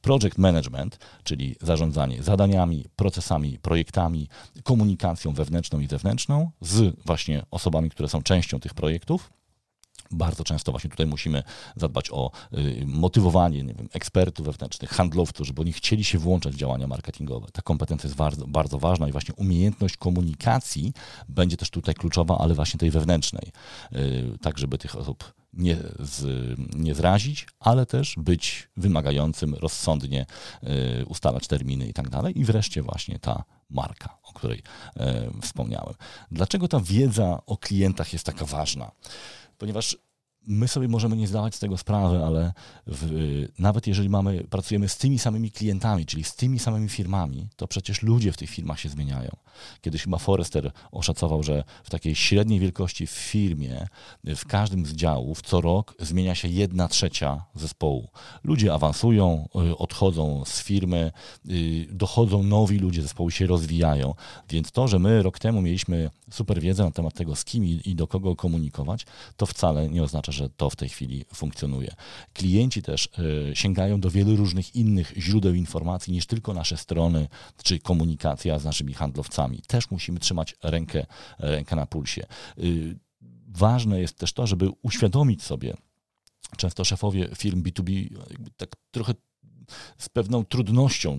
Project 0.00 0.38
Management, 0.38 0.98
czyli 1.24 1.56
zarządzanie 1.60 2.22
zadaniami, 2.22 2.84
procesami, 2.96 3.58
projektami, 3.58 4.28
komunikacją 4.62 5.32
wewnętrzną 5.32 5.80
i 5.80 5.86
zewnętrzną 5.86 6.50
z 6.60 6.96
właśnie 7.06 7.42
osobami, 7.50 7.90
które 7.90 8.08
są 8.08 8.22
częścią 8.22 8.60
tych 8.60 8.74
projektów 8.74 9.30
bardzo 10.10 10.44
często 10.44 10.72
właśnie 10.72 10.90
tutaj 10.90 11.06
musimy 11.06 11.42
zadbać 11.76 12.10
o 12.10 12.30
y, 12.54 12.84
motywowanie 12.86 13.62
nie 13.62 13.74
wiem, 13.74 13.88
ekspertów 13.92 14.46
wewnętrznych, 14.46 14.90
handlowców, 14.90 15.46
żeby 15.46 15.60
oni 15.60 15.72
chcieli 15.72 16.04
się 16.04 16.18
włączać 16.18 16.54
w 16.54 16.56
działania 16.56 16.86
marketingowe. 16.86 17.46
Ta 17.52 17.62
kompetencja 17.62 18.06
jest 18.06 18.16
bardzo, 18.16 18.46
bardzo 18.46 18.78
ważna 18.78 19.08
i 19.08 19.12
właśnie 19.12 19.34
umiejętność 19.34 19.96
komunikacji 19.96 20.92
będzie 21.28 21.56
też 21.56 21.70
tutaj 21.70 21.94
kluczowa, 21.94 22.38
ale 22.38 22.54
właśnie 22.54 22.78
tej 22.78 22.90
wewnętrznej, 22.90 23.52
y, 23.92 24.38
tak 24.42 24.58
żeby 24.58 24.78
tych 24.78 24.96
osób 24.96 25.32
nie, 25.52 25.76
z, 25.98 26.26
nie 26.76 26.94
zrazić, 26.94 27.46
ale 27.60 27.86
też 27.86 28.14
być 28.16 28.68
wymagającym, 28.76 29.54
rozsądnie 29.54 30.26
y, 31.02 31.06
ustalać 31.06 31.46
terminy 31.46 31.88
i 31.88 31.92
tak 31.92 32.08
dalej. 32.08 32.38
I 32.38 32.44
wreszcie 32.44 32.82
właśnie 32.82 33.18
ta 33.18 33.44
marka, 33.70 34.18
o 34.22 34.32
której 34.32 34.62
wspomniałem. 35.42 35.94
Dlaczego 36.30 36.68
ta 36.68 36.80
wiedza 36.80 37.42
o 37.46 37.56
klientach 37.56 38.12
jest 38.12 38.26
taka 38.26 38.44
ważna? 38.44 38.90
Ponieważ 39.60 39.96
my 40.46 40.68
sobie 40.68 40.88
możemy 40.88 41.16
nie 41.16 41.28
zdawać 41.28 41.54
z 41.54 41.58
tego 41.58 41.76
sprawy, 41.76 42.24
ale 42.24 42.52
w, 42.86 43.46
nawet 43.58 43.86
jeżeli 43.86 44.08
mamy, 44.08 44.44
pracujemy 44.50 44.88
z 44.88 44.98
tymi 44.98 45.18
samymi 45.18 45.50
klientami, 45.50 46.06
czyli 46.06 46.24
z 46.24 46.34
tymi 46.34 46.58
samymi 46.58 46.88
firmami, 46.88 47.48
to 47.56 47.66
przecież 47.66 48.02
ludzie 48.02 48.32
w 48.32 48.36
tych 48.36 48.50
firmach 48.50 48.80
się 48.80 48.88
zmieniają. 48.88 49.30
Kiedyś 49.80 50.02
chyba 50.02 50.18
Forrester 50.18 50.72
oszacował, 50.92 51.42
że 51.42 51.64
w 51.84 51.90
takiej 51.90 52.14
średniej 52.14 52.60
wielkości 52.60 53.06
w 53.06 53.10
firmie, 53.10 53.86
w 54.24 54.46
każdym 54.46 54.86
z 54.86 54.92
działów 54.92 55.42
co 55.42 55.60
rok 55.60 55.94
zmienia 56.00 56.34
się 56.34 56.48
jedna 56.48 56.88
trzecia 56.88 57.44
zespołu. 57.54 58.08
Ludzie 58.44 58.74
awansują, 58.74 59.48
y, 59.70 59.76
odchodzą 59.76 60.44
z 60.44 60.62
firmy, 60.62 61.12
y, 61.50 61.86
dochodzą 61.90 62.42
nowi 62.42 62.78
ludzie, 62.78 63.02
zespoły 63.02 63.32
się 63.32 63.46
rozwijają, 63.46 64.14
więc 64.48 64.72
to, 64.72 64.88
że 64.88 64.98
my 64.98 65.22
rok 65.22 65.38
temu 65.38 65.62
mieliśmy 65.62 66.10
super 66.30 66.60
wiedzę 66.60 66.84
na 66.84 66.90
temat 66.90 67.14
tego, 67.14 67.36
z 67.36 67.44
kim 67.44 67.64
i 67.64 67.94
do 67.94 68.06
kogo 68.06 68.36
komunikować, 68.36 69.06
to 69.36 69.46
wcale 69.46 69.88
nie 69.88 70.02
oznacza, 70.02 70.29
że 70.30 70.50
to 70.50 70.70
w 70.70 70.76
tej 70.76 70.88
chwili 70.88 71.24
funkcjonuje. 71.34 71.94
Klienci 72.32 72.82
też 72.82 73.08
y, 73.50 73.56
sięgają 73.56 74.00
do 74.00 74.10
wielu 74.10 74.36
różnych 74.36 74.76
innych 74.76 75.12
źródeł 75.16 75.54
informacji 75.54 76.12
niż 76.12 76.26
tylko 76.26 76.54
nasze 76.54 76.76
strony 76.76 77.28
czy 77.62 77.78
komunikacja 77.78 78.58
z 78.58 78.64
naszymi 78.64 78.94
handlowcami 78.94 79.62
też 79.66 79.90
musimy 79.90 80.20
trzymać 80.20 80.56
rękę, 80.62 81.06
rękę 81.38 81.76
na 81.76 81.86
pulsie. 81.86 82.26
Y, 82.58 82.98
ważne 83.48 84.00
jest 84.00 84.18
też 84.18 84.32
to, 84.32 84.46
żeby 84.46 84.68
uświadomić 84.82 85.42
sobie, 85.42 85.74
często 86.56 86.84
szefowie 86.84 87.28
firm 87.36 87.62
B2B 87.62 88.16
tak 88.56 88.76
trochę 88.90 89.14
z 89.98 90.08
pewną 90.08 90.44
trudnością 90.44 91.18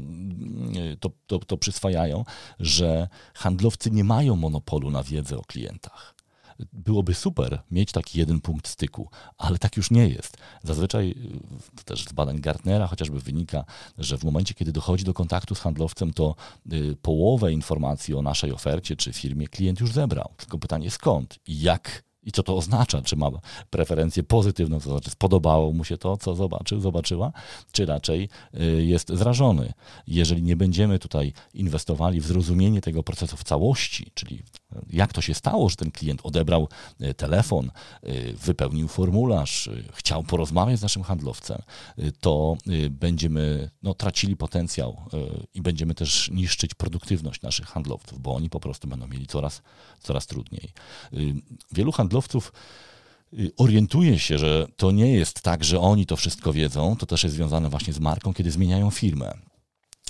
y, 0.93 0.97
to, 0.97 1.11
to, 1.27 1.39
to 1.39 1.57
przyswajają, 1.57 2.25
że 2.59 3.07
handlowcy 3.33 3.91
nie 3.91 4.03
mają 4.03 4.35
monopolu 4.35 4.91
na 4.91 5.03
wiedzę 5.03 5.37
o 5.37 5.41
klientach 5.41 6.20
byłoby 6.73 7.13
super 7.13 7.61
mieć 7.71 7.91
taki 7.91 8.19
jeden 8.19 8.41
punkt 8.41 8.67
styku, 8.67 9.09
ale 9.37 9.57
tak 9.57 9.77
już 9.77 9.91
nie 9.91 10.07
jest. 10.07 10.37
Zazwyczaj 10.63 11.11
y, 11.79 11.83
też 11.83 12.05
z 12.05 12.13
badań 12.13 12.41
Gartnera 12.41 12.87
chociażby 12.87 13.19
wynika, 13.19 13.65
że 13.97 14.17
w 14.17 14.23
momencie, 14.23 14.53
kiedy 14.53 14.71
dochodzi 14.71 15.03
do 15.03 15.13
kontaktu 15.13 15.55
z 15.55 15.59
handlowcem, 15.59 16.13
to 16.13 16.35
y, 16.73 16.95
połowę 17.01 17.51
informacji 17.53 18.15
o 18.15 18.21
naszej 18.21 18.51
ofercie 18.51 18.95
czy 18.95 19.13
firmie 19.13 19.47
klient 19.47 19.79
już 19.79 19.91
zebrał. 19.91 20.33
Tylko 20.37 20.57
pytanie 20.57 20.91
skąd 20.91 21.39
i 21.47 21.61
jak 21.61 22.10
i 22.23 22.31
co 22.31 22.43
to 22.43 22.57
oznacza, 22.57 23.01
czy 23.01 23.15
ma 23.15 23.31
preferencję 23.69 24.23
pozytywną, 24.23 24.79
to 24.79 24.89
znaczy 24.89 25.09
spodobało 25.11 25.73
mu 25.73 25.83
się 25.83 25.97
to, 25.97 26.17
co 26.17 26.35
zobaczył, 26.35 26.79
zobaczyła, 26.79 27.31
czy 27.71 27.85
raczej 27.85 28.29
y, 28.61 28.85
jest 28.85 29.09
zrażony. 29.09 29.73
Jeżeli 30.07 30.43
nie 30.43 30.55
będziemy 30.55 30.99
tutaj 30.99 31.33
inwestowali 31.53 32.21
w 32.21 32.25
zrozumienie 32.25 32.81
tego 32.81 33.03
procesu 33.03 33.37
w 33.37 33.43
całości, 33.43 34.11
czyli 34.13 34.43
jak 34.89 35.13
to 35.13 35.21
się 35.21 35.33
stało, 35.33 35.69
że 35.69 35.75
ten 35.75 35.91
klient 35.91 36.21
odebrał 36.23 36.67
y, 37.01 37.13
telefon, 37.13 37.71
y, 38.03 38.33
wypełnił 38.33 38.87
formularz, 38.87 39.69
chciał 39.93 40.23
porozmawiać 40.23 40.79
z 40.79 40.81
naszym 40.81 41.03
handlowcem, 41.03 41.61
to 42.19 42.57
będziemy 42.89 43.69
no, 43.83 43.93
tracili 43.93 44.37
potencjał 44.37 45.01
i 45.53 45.61
będziemy 45.61 45.93
też 45.93 46.29
niszczyć 46.31 46.73
produktywność 46.73 47.41
naszych 47.41 47.67
handlowców, 47.67 48.21
bo 48.21 48.35
oni 48.35 48.49
po 48.49 48.59
prostu 48.59 48.87
będą 48.87 49.07
mieli 49.07 49.27
coraz, 49.27 49.61
coraz 49.99 50.27
trudniej. 50.27 50.73
Wielu 51.71 51.91
handlowców 51.91 52.10
handlowców 52.11 52.53
y, 53.33 53.51
orientuje 53.57 54.19
się, 54.19 54.37
że 54.37 54.67
to 54.75 54.91
nie 54.91 55.11
jest 55.13 55.41
tak, 55.41 55.63
że 55.63 55.79
oni 55.79 56.05
to 56.05 56.15
wszystko 56.15 56.53
wiedzą, 56.53 56.95
to 56.95 57.05
też 57.05 57.23
jest 57.23 57.35
związane 57.35 57.69
właśnie 57.69 57.93
z 57.93 57.99
marką, 57.99 58.33
kiedy 58.33 58.51
zmieniają 58.51 58.89
firmę 58.89 59.33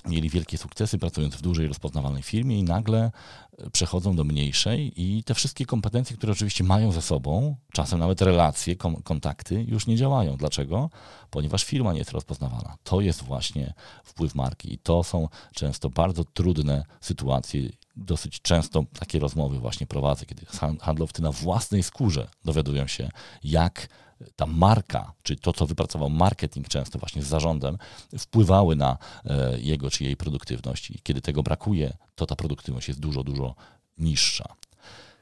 mieli 0.05 0.29
wielkie 0.29 0.57
sukcesy 0.57 0.97
pracując 0.97 1.35
w 1.35 1.41
dużej, 1.41 1.67
rozpoznawalnej 1.67 2.23
firmie 2.23 2.59
i 2.59 2.63
nagle 2.63 3.11
e, 3.57 3.69
przechodzą 3.69 4.15
do 4.15 4.23
mniejszej 4.23 4.93
i 4.95 5.23
te 5.23 5.33
wszystkie 5.33 5.65
kompetencje, 5.65 6.17
które 6.17 6.33
oczywiście 6.33 6.63
mają 6.63 6.91
ze 6.91 7.01
sobą, 7.01 7.55
czasem 7.73 7.99
nawet 7.99 8.21
relacje, 8.21 8.75
kontakty, 9.03 9.65
już 9.67 9.87
nie 9.87 9.95
działają. 9.95 10.37
Dlaczego? 10.37 10.89
Ponieważ 11.29 11.63
firma 11.63 11.93
nie 11.93 11.99
jest 11.99 12.11
rozpoznawana. 12.11 12.77
To 12.83 13.01
jest 13.01 13.23
właśnie 13.23 13.73
wpływ 14.03 14.35
marki 14.35 14.73
i 14.73 14.77
to 14.77 15.03
są 15.03 15.27
często 15.53 15.89
bardzo 15.89 16.23
trudne 16.23 16.85
sytuacje. 17.01 17.69
Dosyć 17.95 18.41
często 18.41 18.85
takie 18.99 19.19
rozmowy 19.19 19.59
właśnie 19.59 19.87
prowadzę, 19.87 20.25
kiedy 20.25 20.45
handlowcy 20.79 21.21
na 21.21 21.31
własnej 21.31 21.83
skórze 21.83 22.27
dowiadują 22.45 22.87
się, 22.87 23.09
jak 23.43 23.87
ta 24.35 24.45
marka, 24.45 25.13
czy 25.23 25.35
to, 25.35 25.53
co 25.53 25.65
wypracował 25.65 26.09
marketing 26.09 26.67
często 26.67 26.99
właśnie 26.99 27.23
z 27.23 27.27
zarządem, 27.27 27.77
wpływały 28.19 28.75
na 28.75 28.97
e, 29.25 29.59
jego 29.59 29.89
czy 29.89 30.03
jej 30.03 30.17
produktywność. 30.17 30.91
I 30.91 30.99
kiedy 31.03 31.21
tego 31.21 31.43
brakuje, 31.43 31.97
to 32.15 32.25
ta 32.25 32.35
produktywność 32.35 32.87
jest 32.87 32.99
dużo, 32.99 33.23
dużo 33.23 33.55
niższa. 33.97 34.55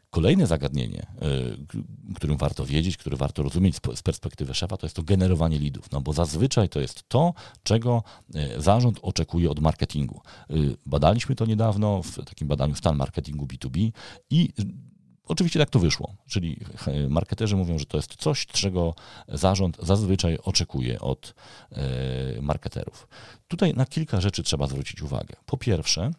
Kolejne 0.09 0.47
zagadnienie, 0.47 1.07
o 2.11 2.15
którym 2.15 2.37
warto 2.37 2.65
wiedzieć, 2.65 2.97
które 2.97 3.17
warto 3.17 3.43
rozumieć 3.43 3.75
z 3.95 4.01
perspektywy 4.01 4.53
szefa, 4.53 4.77
to 4.77 4.85
jest 4.85 4.95
to 4.95 5.03
generowanie 5.03 5.59
lidów. 5.59 5.91
No 5.91 6.01
bo 6.01 6.13
zazwyczaj 6.13 6.69
to 6.69 6.79
jest 6.79 7.09
to, 7.09 7.33
czego 7.63 8.03
e, 8.35 8.61
zarząd 8.61 8.99
oczekuje 9.01 9.49
od 9.49 9.59
marketingu. 9.59 10.21
E, 10.49 10.53
badaliśmy 10.85 11.35
to 11.35 11.45
niedawno 11.45 12.03
w 12.03 12.15
takim 12.15 12.47
badaniu 12.47 12.75
stan 12.75 12.95
marketingu 12.95 13.45
B2B 13.45 13.91
i 14.29 14.53
Oczywiście 15.29 15.59
tak 15.59 15.69
to 15.69 15.79
wyszło, 15.79 16.15
czyli 16.27 16.59
marketerzy 17.09 17.55
mówią, 17.55 17.79
że 17.79 17.85
to 17.85 17.97
jest 17.97 18.15
coś, 18.15 18.45
czego 18.45 18.95
zarząd 19.27 19.77
zazwyczaj 19.81 20.37
oczekuje 20.43 20.99
od 20.99 21.33
marketerów. 22.41 23.07
Tutaj 23.47 23.73
na 23.73 23.85
kilka 23.85 24.21
rzeczy 24.21 24.43
trzeba 24.43 24.67
zwrócić 24.67 25.01
uwagę. 25.01 25.35
Po 25.45 25.57
pierwsze, 25.57 26.11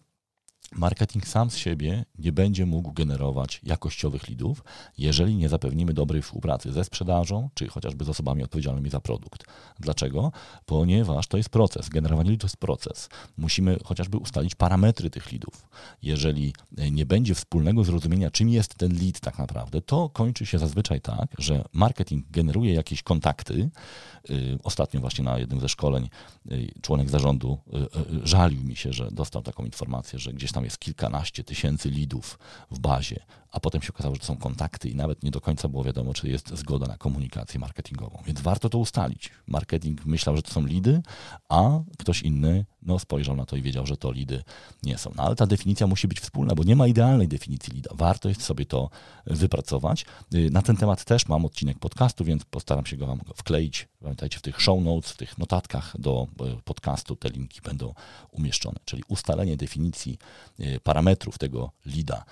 Marketing 0.73 1.27
sam 1.27 1.51
z 1.51 1.57
siebie 1.57 2.05
nie 2.19 2.33
będzie 2.33 2.67
mógł 2.67 2.93
generować 2.93 3.61
jakościowych 3.63 4.29
lidów, 4.29 4.65
jeżeli 4.99 5.37
nie 5.37 5.49
zapewnimy 5.49 5.95
dobrej 5.95 6.23
współpracy 6.23 6.73
ze 6.73 6.85
sprzedażą, 6.85 7.51
czy 7.55 7.69
chociażby 7.69 8.05
z 8.05 8.09
osobami 8.09 8.43
odpowiedzialnymi 8.43 8.91
za 8.91 9.01
produkt. 9.01 9.45
Dlaczego? 9.81 10.33
Ponieważ 10.67 11.27
to 11.27 11.37
jest 11.37 11.49
proces. 11.49 11.89
Generowanie 11.89 12.31
lidów 12.31 12.41
to 12.41 12.47
jest 12.47 12.57
proces. 12.57 13.09
Musimy 13.37 13.79
chociażby 13.85 14.19
ustalić 14.19 14.55
parametry 14.55 15.11
tych 15.11 15.33
lidów. 15.33 15.69
Jeżeli 16.03 16.55
nie 16.91 17.07
będzie 17.07 17.35
wspólnego 17.35 17.85
zrozumienia, 17.85 18.31
czym 18.31 18.49
jest 18.49 18.75
ten 18.75 18.93
lead 18.93 19.21
tak 19.21 19.39
naprawdę, 19.39 19.83
to 19.83 20.09
kończy 20.09 20.47
się 20.47 20.59
zazwyczaj 20.59 21.01
tak, 21.01 21.29
że 21.39 21.65
marketing 21.73 22.27
generuje 22.31 22.75
jakieś 22.75 23.03
kontakty. 23.03 23.71
Y, 24.31 24.59
ostatnio 24.63 25.01
właśnie 25.01 25.25
na 25.25 25.39
jednym 25.39 25.61
ze 25.61 25.69
szkoleń 25.69 26.09
y, 26.53 26.73
członek 26.83 27.11
zarządu 27.11 27.59
żalił 28.25 28.65
mi 28.65 28.77
się, 28.77 28.93
że 28.93 29.11
dostał 29.11 29.43
taką 29.43 29.65
informację, 29.65 30.19
że 30.19 30.33
gdzieś 30.33 30.53
tam 30.53 30.60
tam 30.61 30.65
jest 30.65 30.79
kilkanaście 30.79 31.45
tysięcy 31.45 31.91
lidów 31.91 32.39
w 32.71 32.79
bazie, 32.79 33.21
a 33.51 33.61
potem 33.61 33.83
się 33.83 33.89
okazało, 33.89 34.15
że 34.15 34.21
to 34.21 34.27
są 34.27 34.37
kontakty 34.37 34.89
i 34.89 34.95
nawet 34.95 35.23
nie 35.23 35.31
do 35.31 35.41
końca 35.41 35.69
było 35.69 35.85
wiadomo, 35.85 36.15
czy 36.15 36.29
jest 36.29 36.57
zgoda 36.57 36.87
na 36.87 36.97
komunikację 36.97 37.61
marketingową. 37.61 38.23
Więc 38.27 38.41
warto 38.41 38.69
to 38.69 38.79
ustalić. 38.79 39.31
Marketing 39.47 40.07
myślał, 40.07 40.37
że 40.37 40.43
to 40.43 40.51
są 40.51 40.67
lidy, 40.67 41.03
a 41.49 41.81
ktoś 41.99 42.23
inny 42.23 42.65
no, 42.83 42.99
spojrzał 42.99 43.37
na 43.37 43.47
to 43.47 43.57
i 43.57 43.63
wiedział, 43.63 43.87
że 43.87 43.97
to 43.97 44.13
lidy 44.13 44.43
nie 44.83 44.99
są. 44.99 45.13
No, 45.17 45.23
ale 45.23 45.37
ta 45.37 45.47
definicja 45.47 45.87
musi 45.87 46.09
być 46.09 46.21
wspólna, 46.21 46.55
bo 46.55 46.65
nie 46.65 46.77
ma 46.77 46.87
idealnej 46.87 47.29
definicji 47.29 47.75
lida. 47.75 47.91
Warto 47.95 48.29
jest 48.29 48.43
sobie 48.43 48.67
to 48.67 48.91
wypracować. 49.27 50.07
Y, 50.35 50.51
na 50.51 50.63
ten 50.63 50.77
temat 50.77 51.05
też 51.05 51.29
mam 51.29 51.45
odcinek 51.45 51.79
podcastu, 51.79 52.25
więc 52.25 52.45
postaram 52.45 52.87
się 52.87 52.97
go 52.97 53.07
wam 53.07 53.21
wkleić. 53.35 53.89
Pamiętajcie, 54.01 54.39
w 54.39 54.43
tych 54.43 54.61
show 54.61 54.83
notes, 54.83 55.13
w 55.13 55.17
tych 55.17 55.39
notatkach 55.39 56.01
do 56.01 56.27
y, 56.59 56.63
podcastu 56.63 57.17
te 57.17 57.29
linki 57.29 57.61
będą 57.61 57.95
umieszczone. 58.31 58.79
Czyli 58.85 59.03
ustalenie 59.09 59.57
definicji 59.57 60.19
y, 60.61 60.81
parametrów 60.81 61.39
tego 61.39 61.71
lida, 61.87 62.25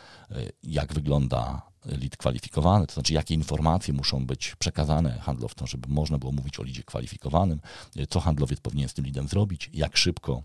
jak 0.63 0.95
wygląda 0.95 1.63
lead 1.85 2.17
kwalifikowany, 2.17 2.87
to 2.87 2.95
znaczy 2.95 3.15
jakie 3.15 3.35
informacje 3.35 3.95
muszą 3.95 4.27
być 4.27 4.57
przekazane 4.59 5.19
handlowcom, 5.19 5.67
żeby 5.67 5.89
można 5.89 6.19
było 6.19 6.33
mówić 6.33 6.61
o 6.61 6.63
lidzie 6.63 6.83
kwalifikowanym, 6.83 7.61
co 8.09 8.21
handlowiec 8.21 8.61
powinien 8.61 8.89
z 8.89 8.95
tym 8.95 9.05
lidem 9.05 9.29
zrobić, 9.29 9.71
jak 9.73 9.97
szybko 9.97 10.43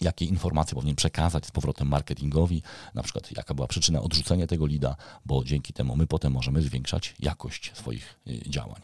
jakie 0.00 0.24
informacje 0.24 0.74
powinien 0.74 0.96
przekazać 0.96 1.46
z 1.46 1.50
powrotem 1.50 1.88
marketingowi, 1.88 2.62
na 2.94 3.02
przykład 3.02 3.36
jaka 3.36 3.54
była 3.54 3.68
przyczyna 3.68 4.02
odrzucenia 4.02 4.46
tego 4.46 4.66
lida, 4.66 4.96
bo 5.26 5.44
dzięki 5.44 5.72
temu 5.72 5.96
my 5.96 6.06
potem 6.06 6.32
możemy 6.32 6.62
zwiększać 6.62 7.14
jakość 7.18 7.72
swoich 7.74 8.20
y, 8.26 8.50
działań. 8.50 8.80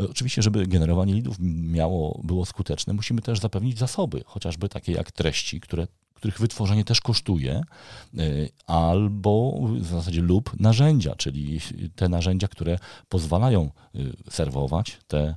Y, 0.00 0.10
oczywiście, 0.10 0.42
żeby 0.42 0.66
generowanie 0.66 1.14
lidów 1.14 1.36
miało, 1.40 2.20
było 2.24 2.46
skuteczne, 2.46 2.92
musimy 2.94 3.22
też 3.22 3.40
zapewnić 3.40 3.78
zasoby, 3.78 4.22
chociażby 4.26 4.68
takie 4.68 4.92
jak 4.92 5.12
treści, 5.12 5.60
które 5.60 5.86
których 6.14 6.38
wytworzenie 6.38 6.84
też 6.84 7.00
kosztuje, 7.00 7.62
y, 8.18 8.48
albo 8.66 9.60
w 9.80 9.86
zasadzie 9.86 10.20
lub 10.20 10.60
narzędzia, 10.60 11.14
czyli 11.16 11.60
te 11.96 12.08
narzędzia, 12.08 12.48
które 12.48 12.78
pozwalają 13.08 13.70
serwować 14.30 14.98
te 15.06 15.34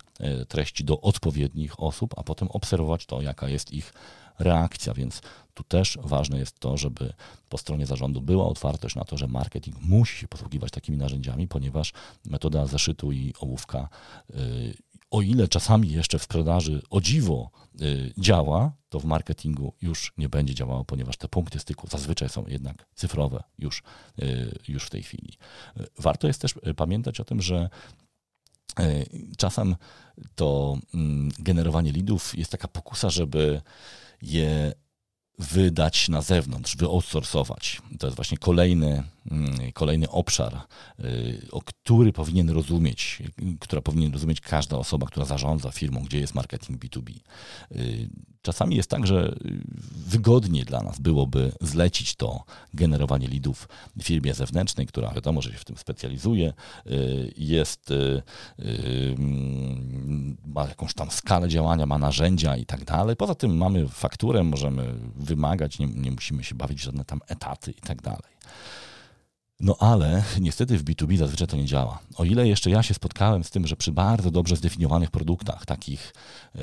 treści 0.47 0.83
do 0.83 1.01
odpowiednich 1.01 1.79
osób, 1.79 2.13
a 2.17 2.23
potem 2.23 2.47
obserwować 2.47 3.05
to, 3.05 3.21
jaka 3.21 3.49
jest 3.49 3.71
ich 3.73 3.93
reakcja, 4.39 4.93
więc 4.93 5.21
tu 5.57 5.63
też 5.63 5.97
ważne 6.01 6.39
jest 6.39 6.59
to, 6.59 6.77
żeby 6.77 7.13
po 7.49 7.57
stronie 7.57 7.85
zarządu 7.85 8.21
była 8.21 8.45
otwartość 8.45 8.95
na 8.95 9.03
to, 9.03 9.17
że 9.17 9.27
marketing 9.27 9.81
musi 9.81 10.17
się 10.17 10.27
posługiwać 10.27 10.71
takimi 10.71 10.97
narzędziami, 10.97 11.47
ponieważ 11.47 11.93
metoda 12.25 12.65
zeszytu 12.65 13.11
i 13.11 13.33
ołówka, 13.39 13.89
y, 14.29 14.77
o 15.11 15.21
ile 15.21 15.47
czasami 15.47 15.91
jeszcze 15.91 16.19
w 16.19 16.23
sprzedaży 16.23 16.81
o 16.89 17.01
dziwo 17.01 17.49
y, 17.81 18.13
działa, 18.17 18.71
to 18.89 18.99
w 18.99 19.05
marketingu 19.05 19.73
już 19.81 20.13
nie 20.17 20.29
będzie 20.29 20.55
działało, 20.55 20.85
ponieważ 20.85 21.17
te 21.17 21.27
punkty 21.27 21.59
styku 21.59 21.87
zazwyczaj 21.87 22.29
są 22.29 22.45
jednak 22.47 22.85
cyfrowe 22.95 23.43
już, 23.59 23.83
y, 24.19 24.59
już 24.67 24.83
w 24.83 24.89
tej 24.89 25.03
chwili. 25.03 25.37
Warto 25.99 26.27
jest 26.27 26.41
też 26.41 26.55
pamiętać 26.75 27.19
o 27.19 27.25
tym, 27.25 27.41
że 27.41 27.69
czasem 29.37 29.75
to 30.35 30.77
mm, 30.93 31.29
generowanie 31.39 31.91
lidów 31.91 32.37
jest 32.37 32.51
taka 32.51 32.67
pokusa, 32.67 33.09
żeby 33.09 33.61
je 34.21 34.73
wydać 35.37 36.09
na 36.09 36.21
zewnątrz, 36.21 36.75
wyoutsourcować. 36.75 37.81
To 37.99 38.07
jest 38.07 38.15
właśnie 38.15 38.37
kolejny, 38.37 39.03
mm, 39.31 39.71
kolejny 39.73 40.09
obszar, 40.09 40.57
y, 40.99 41.47
o 41.51 41.61
który 41.61 42.13
powinien 42.13 42.49
rozumieć, 42.49 43.23
która 43.59 43.81
powinien 43.81 44.13
rozumieć 44.13 44.41
każda 44.41 44.77
osoba, 44.77 45.07
która 45.07 45.25
zarządza 45.25 45.71
firmą, 45.71 46.03
gdzie 46.03 46.19
jest 46.19 46.35
marketing 46.35 46.85
B2B. 46.85 47.11
Y, 47.71 48.09
czasami 48.41 48.75
jest 48.75 48.89
tak, 48.89 49.07
że 49.07 49.35
wygodniej 49.91 50.65
dla 50.65 50.83
nas 50.83 50.99
byłoby 50.99 51.51
zlecić 51.61 52.15
to 52.15 52.43
generowanie 52.73 53.27
lidów 53.27 53.67
firmie 54.03 54.33
zewnętrznej, 54.33 54.87
która 54.87 55.13
wiadomo, 55.13 55.41
że 55.41 55.51
się 55.51 55.57
w 55.57 55.65
tym 55.65 55.77
specjalizuje, 55.77 56.53
y, 56.87 57.33
jest, 57.37 57.93
ma 60.45 60.67
jakąś 60.67 60.93
tam 60.93 61.11
skalę 61.11 61.49
działania, 61.49 61.85
ma 61.85 61.97
narzędzia 61.97 62.57
i 62.57 62.65
tak 62.65 62.85
dalej. 62.85 63.15
Poza 63.15 63.35
tym 63.35 63.57
mamy 63.57 63.87
fakturę, 63.87 64.43
możemy 64.43 64.93
wymagać, 65.27 65.79
nie, 65.79 65.87
nie 65.87 66.11
musimy 66.11 66.43
się 66.43 66.55
bawić 66.55 66.79
w 66.79 66.83
żadne 66.83 67.05
tam 67.05 67.19
etaty 67.27 67.71
i 67.71 67.81
tak 67.81 68.01
dalej. 68.01 68.37
No 69.59 69.75
ale 69.79 70.23
niestety 70.39 70.77
w 70.77 70.83
B2B 70.83 71.17
zazwyczaj 71.17 71.47
to 71.47 71.57
nie 71.57 71.65
działa. 71.65 71.99
O 72.15 72.25
ile 72.25 72.47
jeszcze 72.47 72.69
ja 72.69 72.83
się 72.83 72.93
spotkałem 72.93 73.43
z 73.43 73.49
tym, 73.49 73.67
że 73.67 73.75
przy 73.75 73.91
bardzo 73.91 74.31
dobrze 74.31 74.55
zdefiniowanych 74.55 75.11
produktach, 75.11 75.65
takich 75.65 76.13
yy, 76.55 76.61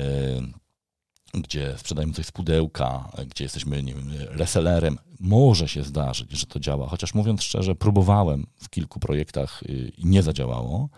gdzie 1.41 1.77
sprzedajemy 1.77 2.13
coś 2.13 2.25
z 2.25 2.31
pudełka, 2.31 3.11
gdzie 3.27 3.43
jesteśmy 3.43 3.83
nie 3.83 3.93
wiem, 3.93 4.11
resellerem, 4.29 4.97
może 5.19 5.67
się 5.67 5.83
zdarzyć, 5.83 6.31
że 6.31 6.45
to 6.45 6.59
działa. 6.59 6.87
Chociaż 6.89 7.13
mówiąc 7.13 7.43
szczerze, 7.43 7.75
próbowałem 7.75 8.47
w 8.61 8.69
kilku 8.69 8.99
projektach 8.99 9.63
y, 9.63 9.91
i 9.97 10.05
nie 10.05 10.23
zadziałało 10.23 10.89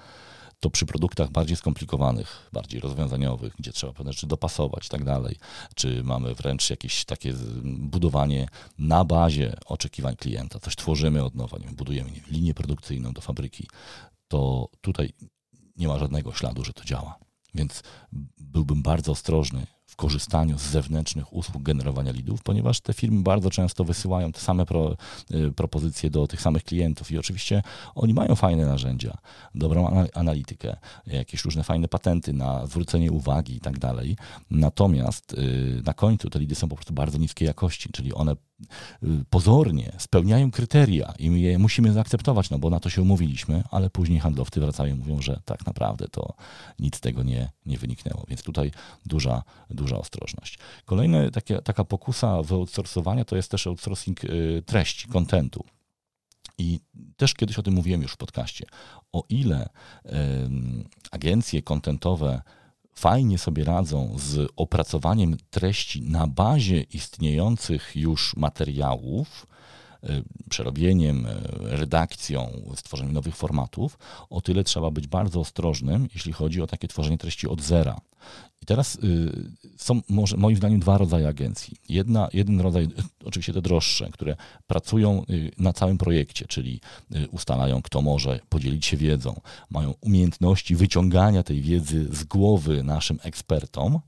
to 0.60 0.70
przy 0.70 0.86
produktach 0.86 1.32
bardziej 1.32 1.58
skomplikowanych, 1.58 2.50
bardziej 2.54 2.80
rozwiązaniowych, 2.80 3.54
gdzie 3.60 3.74
trzeba 3.74 3.94
pewne 3.94 4.14
rzeczy 4.14 4.28
dopasować 4.28 4.86
i 4.86 4.90
tak 4.90 5.04
dalej, 5.04 5.36
czy 5.76 6.04
mamy 6.04 6.36
wręcz 6.36 6.70
jakieś 6.70 7.06
takie 7.06 7.34
budowanie 7.64 8.48
na 8.78 9.06
bazie 9.06 9.54
oczekiwań 9.66 10.16
klienta, 10.16 10.60
coś 10.60 10.76
tworzymy 10.76 11.24
od 11.24 11.36
nowa, 11.36 11.58
nie 11.58 11.66
wiem, 11.66 11.76
budujemy 11.76 12.12
nie 12.12 12.22
wiem, 12.22 12.30
linię 12.32 12.54
produkcyjną 12.54 13.14
do 13.14 13.22
fabryki, 13.22 13.68
to 14.28 14.70
tutaj 14.82 15.14
nie 15.76 15.88
ma 15.88 16.00
żadnego 16.00 16.34
śladu, 16.34 16.64
że 16.64 16.74
to 16.74 16.84
działa. 16.84 17.20
Więc 17.56 17.84
byłbym 18.38 18.82
bardzo 18.82 19.12
ostrożny 19.12 19.68
korzystaniu 19.98 20.58
z 20.58 20.62
zewnętrznych 20.62 21.34
usług 21.34 21.64
generowania 21.64 22.12
lidów, 22.12 22.44
ponieważ 22.44 22.82
te 22.82 22.94
firmy 22.94 23.22
bardzo 23.22 23.50
często 23.50 23.84
wysyłają 23.84 24.32
te 24.32 24.40
same 24.40 24.66
pro, 24.66 24.98
y, 25.32 25.52
propozycje 25.52 26.10
do 26.10 26.28
tych 26.28 26.42
samych 26.42 26.64
klientów 26.64 27.12
i 27.12 27.18
oczywiście 27.18 27.64
oni 27.96 28.14
mają 28.14 28.36
fajne 28.36 28.66
narzędzia, 28.66 29.18
dobrą 29.56 30.08
analitykę, 30.14 30.78
jakieś 31.08 31.46
różne 31.46 31.64
fajne 31.64 31.88
patenty 31.88 32.34
na 32.34 32.68
zwrócenie 32.68 33.12
uwagi 33.12 33.56
i 33.56 33.60
tak 33.60 33.80
dalej. 33.80 34.18
Natomiast 34.52 35.34
y, 35.34 35.82
na 35.86 35.94
końcu 35.94 36.30
te 36.30 36.40
lidy 36.40 36.56
są 36.56 36.70
po 36.70 36.76
prostu 36.76 36.94
bardzo 36.94 37.18
niskiej 37.18 37.46
jakości, 37.46 37.90
czyli 37.92 38.14
one 38.14 38.36
pozornie 39.30 39.92
spełniają 39.98 40.52
kryteria 40.52 41.14
i 41.20 41.42
je 41.42 41.58
musimy 41.58 41.94
zaakceptować, 41.94 42.50
no 42.50 42.60
bo 42.60 42.70
na 42.70 42.80
to 42.80 42.90
się 42.90 43.02
umówiliśmy, 43.02 43.64
ale 43.72 43.90
później 43.90 44.20
handlowcy 44.20 44.60
wracają 44.60 44.96
i 44.96 45.00
mówią, 45.00 45.22
że 45.22 45.42
tak 45.46 45.66
naprawdę 45.66 46.08
to 46.08 46.34
nic 46.80 46.96
z 46.96 47.00
tego 47.00 47.24
nie, 47.24 47.50
nie 47.66 47.78
wyniknęło. 47.78 48.26
Więc 48.28 48.44
tutaj 48.44 48.72
duża, 49.06 49.44
duża 49.70 49.98
ostrożność. 49.98 50.60
Kolejna 50.86 51.18
taka 51.64 51.84
pokusa 51.84 52.44
wyoutsourcowania 52.44 53.26
to 53.26 53.36
jest 53.36 53.52
też 53.52 53.68
outsourcing 53.68 54.24
y, 54.24 54.64
treści, 54.66 55.08
kontentu. 55.08 55.64
I 56.58 56.80
też 57.18 57.34
kiedyś 57.34 57.60
o 57.60 57.64
tym 57.64 57.74
mówiłem 57.74 58.02
już 58.02 58.12
w 58.12 58.18
podcaście. 58.18 58.66
O 59.14 59.24
ile 59.30 59.70
y, 60.06 60.10
agencje 61.12 61.62
kontentowe 61.62 62.42
fajnie 62.98 63.38
sobie 63.38 63.64
radzą 63.64 64.16
z 64.18 64.52
opracowaniem 64.56 65.38
treści 65.50 66.02
na 66.02 66.28
bazie 66.28 66.82
istniejących 66.82 67.92
już 67.96 68.36
materiałów, 68.36 69.48
y, 70.04 70.24
przerobieniem, 70.50 71.26
y, 71.26 71.30
redakcją, 71.62 72.62
stworzeniem 72.76 73.14
nowych 73.14 73.36
formatów, 73.36 73.98
o 74.30 74.42
tyle 74.42 74.64
trzeba 74.64 74.92
być 74.92 75.08
bardzo 75.08 75.40
ostrożnym, 75.40 76.08
jeśli 76.14 76.34
chodzi 76.34 76.62
o 76.62 76.68
takie 76.68 76.88
tworzenie 76.88 77.18
treści 77.18 77.48
od 77.48 77.62
zera. 77.62 78.00
I 78.62 78.66
teraz 78.66 78.96
y, 78.96 79.32
są 79.78 80.02
może, 80.10 80.38
moim 80.38 80.58
zdaniem 80.58 80.80
dwa 80.80 80.98
rodzaje 80.98 81.28
agencji. 81.28 81.78
Jedna, 81.90 82.30
jeden 82.34 82.62
rodzaj, 82.62 82.88
oczywiście 83.26 83.54
te 83.54 83.62
droższe, 83.62 84.10
które 84.12 84.36
pracują 84.68 85.24
y, 85.30 85.52
na 85.58 85.74
całym 85.74 85.98
projekcie, 85.98 86.46
czyli 86.46 86.82
y, 87.16 87.28
ustalają, 87.30 87.82
kto 87.82 88.02
może 88.02 88.40
podzielić 88.50 88.86
się 88.86 88.98
wiedzą, 88.98 89.42
mają 89.70 89.94
umiejętności 90.02 90.76
wyciągania 90.76 91.44
tej 91.44 91.62
wiedzy 91.62 92.08
z 92.12 92.24
głowy 92.24 92.84
naszym 92.84 93.20
ekspertom 93.24 94.00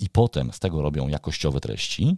i 0.00 0.08
potem 0.12 0.52
z 0.52 0.58
tego 0.58 0.82
robią 0.82 1.08
jakościowe 1.08 1.60
treści, 1.60 2.16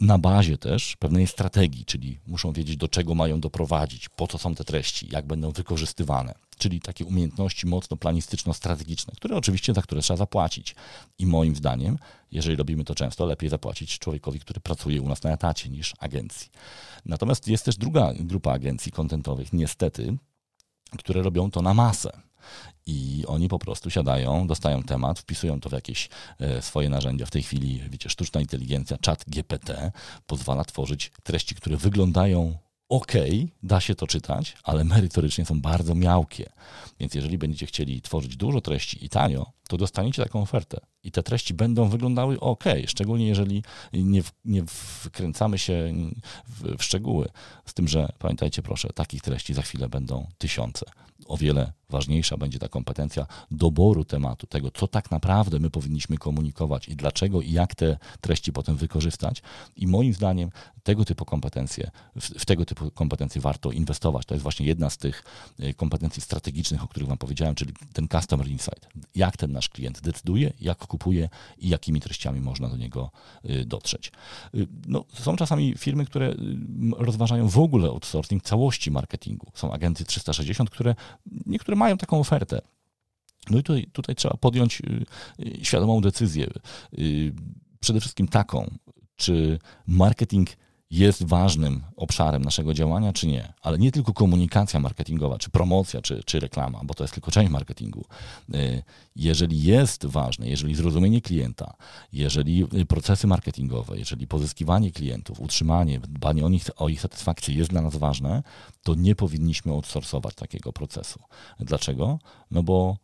na 0.00 0.18
bazie 0.18 0.58
też 0.58 0.96
pewnej 0.96 1.26
strategii, 1.26 1.84
czyli 1.84 2.18
muszą 2.26 2.52
wiedzieć, 2.52 2.76
do 2.76 2.88
czego 2.88 3.14
mają 3.14 3.40
doprowadzić, 3.40 4.08
po 4.08 4.26
co 4.26 4.38
są 4.38 4.54
te 4.54 4.64
treści, 4.64 5.08
jak 5.12 5.26
będą 5.26 5.50
wykorzystywane 5.50 6.34
czyli 6.60 6.80
takie 6.80 7.04
umiejętności 7.04 7.66
mocno 7.66 7.96
planistyczno-strategiczne, 7.96 9.12
które 9.16 9.36
oczywiście 9.36 9.74
za 9.74 9.82
które 9.82 10.02
trzeba 10.02 10.16
zapłacić. 10.16 10.74
I 11.18 11.26
moim 11.26 11.56
zdaniem, 11.56 11.98
jeżeli 12.32 12.56
robimy 12.56 12.84
to 12.84 12.94
często, 12.94 13.26
lepiej 13.26 13.50
zapłacić 13.50 13.98
człowiekowi, 13.98 14.40
który 14.40 14.60
pracuje 14.60 15.02
u 15.02 15.08
nas 15.08 15.22
na 15.22 15.32
etacie 15.32 15.68
niż 15.68 15.94
agencji. 15.98 16.50
Natomiast 17.04 17.48
jest 17.48 17.64
też 17.64 17.76
druga 17.76 18.12
grupa 18.14 18.52
agencji 18.52 18.92
kontentowych, 18.92 19.52
niestety, 19.52 20.16
które 20.98 21.22
robią 21.22 21.50
to 21.50 21.62
na 21.62 21.74
masę. 21.74 22.20
I 22.86 23.24
oni 23.26 23.48
po 23.48 23.58
prostu 23.58 23.90
siadają, 23.90 24.46
dostają 24.46 24.82
temat, 24.82 25.18
wpisują 25.18 25.60
to 25.60 25.68
w 25.68 25.72
jakieś 25.72 26.08
e, 26.38 26.62
swoje 26.62 26.88
narzędzia. 26.88 27.26
W 27.26 27.30
tej 27.30 27.42
chwili, 27.42 27.82
wiecie, 27.90 28.10
sztuczna 28.10 28.40
inteligencja, 28.40 28.98
czat 28.98 29.24
GPT 29.26 29.92
pozwala 30.26 30.64
tworzyć 30.64 31.12
treści, 31.22 31.54
które 31.54 31.76
wyglądają 31.76 32.58
ok, 32.90 33.12
da 33.62 33.80
się 33.80 33.94
to 33.94 34.06
czytać, 34.06 34.56
ale 34.62 34.84
merytorycznie 34.84 35.44
są 35.44 35.60
bardzo 35.60 35.94
miałkie. 35.94 36.50
Więc 37.00 37.14
jeżeli 37.14 37.38
będziecie 37.38 37.66
chcieli 37.66 38.02
tworzyć 38.02 38.36
dużo 38.36 38.60
treści 38.60 39.04
i 39.04 39.08
tanio, 39.08 39.52
to 39.70 39.76
dostaniecie 39.76 40.22
taką 40.22 40.42
ofertę. 40.42 40.80
I 41.02 41.10
te 41.10 41.22
treści 41.22 41.54
będą 41.54 41.88
wyglądały 41.88 42.40
ok, 42.40 42.64
szczególnie 42.86 43.26
jeżeli 43.26 43.62
nie, 43.92 44.22
w, 44.22 44.32
nie 44.44 44.62
wkręcamy 44.66 45.58
się 45.58 45.94
w, 46.48 46.76
w 46.78 46.82
szczegóły. 46.82 47.28
Z 47.66 47.74
tym, 47.74 47.88
że 47.88 48.08
pamiętajcie 48.18 48.62
proszę, 48.62 48.88
takich 48.94 49.22
treści 49.22 49.54
za 49.54 49.62
chwilę 49.62 49.88
będą 49.88 50.26
tysiące. 50.38 50.86
O 51.26 51.36
wiele 51.36 51.72
ważniejsza 51.90 52.36
będzie 52.36 52.58
ta 52.58 52.68
kompetencja 52.68 53.26
doboru 53.50 54.04
tematu, 54.04 54.46
tego, 54.46 54.70
co 54.70 54.88
tak 54.88 55.10
naprawdę 55.10 55.58
my 55.58 55.70
powinniśmy 55.70 56.18
komunikować 56.18 56.88
i 56.88 56.96
dlaczego 56.96 57.40
i 57.40 57.52
jak 57.52 57.74
te 57.74 57.98
treści 58.20 58.52
potem 58.52 58.76
wykorzystać. 58.76 59.42
I 59.76 59.86
moim 59.86 60.14
zdaniem 60.14 60.50
tego 60.82 61.04
typu 61.04 61.24
kompetencje, 61.24 61.90
w, 62.16 62.26
w 62.26 62.44
tego 62.44 62.64
typu 62.64 62.90
kompetencje 62.90 63.40
warto 63.40 63.70
inwestować. 63.70 64.26
To 64.26 64.34
jest 64.34 64.42
właśnie 64.42 64.66
jedna 64.66 64.90
z 64.90 64.98
tych 64.98 65.24
y, 65.60 65.74
kompetencji 65.74 66.22
strategicznych, 66.22 66.84
o 66.84 66.88
których 66.88 67.08
Wam 67.08 67.18
powiedziałem, 67.18 67.54
czyli 67.54 67.72
ten 67.92 68.08
Customer 68.08 68.48
Insight. 68.48 68.88
Jak 69.14 69.36
ten 69.36 69.52
nasz 69.60 69.68
klient 69.68 70.00
decyduje, 70.00 70.52
jak 70.60 70.78
kupuje 70.86 71.28
i 71.58 71.68
jakimi 71.68 72.00
treściami 72.00 72.40
można 72.40 72.68
do 72.68 72.76
niego 72.76 73.10
y, 73.44 73.64
dotrzeć. 73.64 74.12
Y, 74.54 74.66
no, 74.86 75.04
są 75.14 75.36
czasami 75.36 75.74
firmy, 75.78 76.04
które 76.04 76.34
rozważają 76.96 77.48
w 77.48 77.58
ogóle 77.58 77.88
outsourcing 77.88 78.42
całości 78.42 78.90
marketingu. 78.90 79.52
Są 79.54 79.72
agenty 79.72 80.04
360, 80.04 80.70
które 80.70 80.94
niektóre 81.46 81.76
mają 81.76 81.96
taką 81.96 82.20
ofertę. 82.20 82.60
No 83.50 83.58
i 83.58 83.62
tutaj, 83.62 83.86
tutaj 83.92 84.14
trzeba 84.14 84.36
podjąć 84.36 84.82
świadomą 85.62 86.00
decyzję. 86.00 86.46
Przede 87.80 88.00
wszystkim 88.00 88.28
taką, 88.28 88.70
czy 89.16 89.58
marketing 89.86 90.48
jest 90.90 91.24
ważnym 91.24 91.82
obszarem 91.96 92.42
naszego 92.42 92.74
działania, 92.74 93.12
czy 93.12 93.26
nie. 93.26 93.52
Ale 93.62 93.78
nie 93.78 93.92
tylko 93.92 94.12
komunikacja 94.12 94.80
marketingowa, 94.80 95.38
czy 95.38 95.50
promocja, 95.50 96.02
czy, 96.02 96.22
czy 96.24 96.40
reklama, 96.40 96.80
bo 96.84 96.94
to 96.94 97.04
jest 97.04 97.14
tylko 97.14 97.30
część 97.30 97.50
marketingu. 97.50 98.04
Y, 98.54 98.82
jeżeli 99.16 99.62
jest 99.62 100.06
ważne, 100.06 100.48
jeżeli 100.48 100.74
zrozumienie 100.74 101.20
klienta, 101.20 101.76
jeżeli 102.12 102.66
procesy 102.88 103.26
marketingowe, 103.26 103.98
jeżeli 103.98 104.26
pozyskiwanie 104.26 104.90
klientów, 104.92 105.40
utrzymanie, 105.40 106.00
dbanie 106.00 106.46
o, 106.46 106.48
nich, 106.48 106.64
o 106.76 106.88
ich 106.88 107.00
satysfakcję 107.00 107.54
jest 107.54 107.70
dla 107.70 107.82
nas 107.82 107.96
ważne, 107.96 108.42
to 108.82 108.94
nie 108.94 109.14
powinniśmy 109.14 109.72
outsourcować 109.72 110.34
takiego 110.34 110.72
procesu. 110.72 111.20
Dlaczego? 111.60 112.18
No 112.50 112.62
bo 112.62 112.96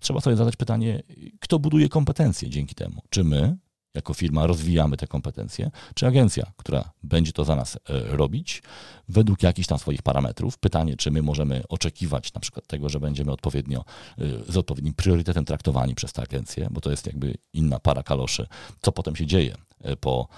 trzeba 0.00 0.20
sobie 0.20 0.36
zadać 0.36 0.56
pytanie, 0.56 1.02
kto 1.40 1.58
buduje 1.58 1.88
kompetencje 1.88 2.50
dzięki 2.50 2.74
temu? 2.74 3.02
Czy 3.10 3.24
my, 3.24 3.56
jako 3.98 4.14
firma 4.14 4.46
rozwijamy 4.46 4.96
te 4.96 5.06
kompetencje, 5.06 5.70
czy 5.94 6.06
agencja, 6.06 6.52
która 6.56 6.90
będzie 7.02 7.32
to 7.32 7.44
za 7.44 7.56
nas 7.56 7.76
e, 7.76 7.78
robić 8.16 8.62
według 9.08 9.42
jakichś 9.42 9.68
tam 9.68 9.78
swoich 9.78 10.02
parametrów. 10.02 10.58
Pytanie, 10.58 10.96
czy 10.96 11.10
my 11.10 11.22
możemy 11.22 11.62
oczekiwać 11.68 12.34
na 12.34 12.40
przykład 12.40 12.66
tego, 12.66 12.88
że 12.88 13.00
będziemy 13.00 13.32
odpowiednio, 13.32 13.84
e, 14.18 14.24
z 14.52 14.56
odpowiednim 14.56 14.94
priorytetem 14.94 15.44
traktowani 15.44 15.94
przez 15.94 16.12
tę 16.12 16.22
agencję, 16.22 16.68
bo 16.70 16.80
to 16.80 16.90
jest 16.90 17.06
jakby 17.06 17.34
inna 17.52 17.78
para 17.78 18.02
kaloszy, 18.02 18.46
co 18.80 18.92
potem 18.92 19.16
się 19.16 19.26
dzieje 19.26 19.54
e, 19.80 19.96
po 19.96 20.28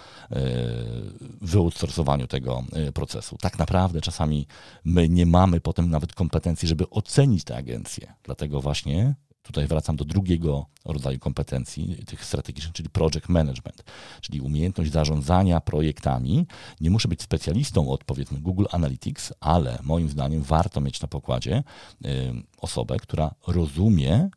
wyoutsourcowaniu 1.41 2.27
tego 2.27 2.65
procesu. 2.95 3.37
Tak 3.41 3.59
naprawdę 3.59 4.01
czasami 4.01 4.47
my 4.85 5.09
nie 5.09 5.27
mamy 5.27 5.61
potem 5.61 5.91
nawet 5.91 6.15
kompetencji, 6.15 6.69
żeby 6.69 6.91
ocenić 6.91 7.45
tę 7.45 7.57
agencję. 7.57 8.15
Dlatego 8.23 8.61
właśnie 8.61 9.15
Tutaj 9.43 9.67
wracam 9.67 9.97
do 9.97 10.05
drugiego 10.05 10.67
rodzaju 10.85 11.19
kompetencji, 11.19 11.97
tych 12.07 12.25
strategicznych, 12.25 12.75
czyli 12.75 12.91
project 12.91 13.29
management, 13.29 13.85
czyli 14.21 14.41
umiejętność 14.41 14.93
zarządzania 14.93 15.61
projektami. 15.61 16.47
Nie 16.81 16.91
muszę 16.91 17.09
być 17.09 17.23
specjalistą 17.23 17.91
od 17.91 18.05
powiedzmy 18.05 18.39
Google 18.41 18.65
Analytics, 18.71 19.33
ale 19.41 19.79
moim 19.83 20.09
zdaniem 20.09 20.43
warto 20.43 20.81
mieć 20.81 21.01
na 21.01 21.09
pokładzie 21.09 21.63
y, 22.05 22.33
osobę, 22.59 22.97
która 22.97 23.35
rozumie, 23.47 24.31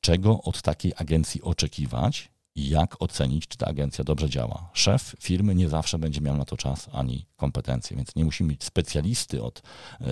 czego 0.00 0.42
od 0.42 0.62
takiej 0.62 0.92
agencji 0.96 1.42
oczekiwać 1.42 2.30
i 2.54 2.68
jak 2.68 3.02
ocenić, 3.02 3.48
czy 3.48 3.58
ta 3.58 3.66
agencja 3.66 4.04
dobrze 4.04 4.30
działa. 4.30 4.70
Szef 4.72 5.14
firmy 5.20 5.54
nie 5.54 5.68
zawsze 5.68 5.98
będzie 5.98 6.20
miał 6.20 6.36
na 6.36 6.44
to 6.44 6.56
czas 6.56 6.88
ani 6.92 7.26
kompetencje, 7.36 7.96
więc 7.96 8.16
nie 8.16 8.24
musimy 8.24 8.50
mieć 8.50 8.64
specjalisty 8.64 9.42
od 9.42 9.58
y, 9.58 10.04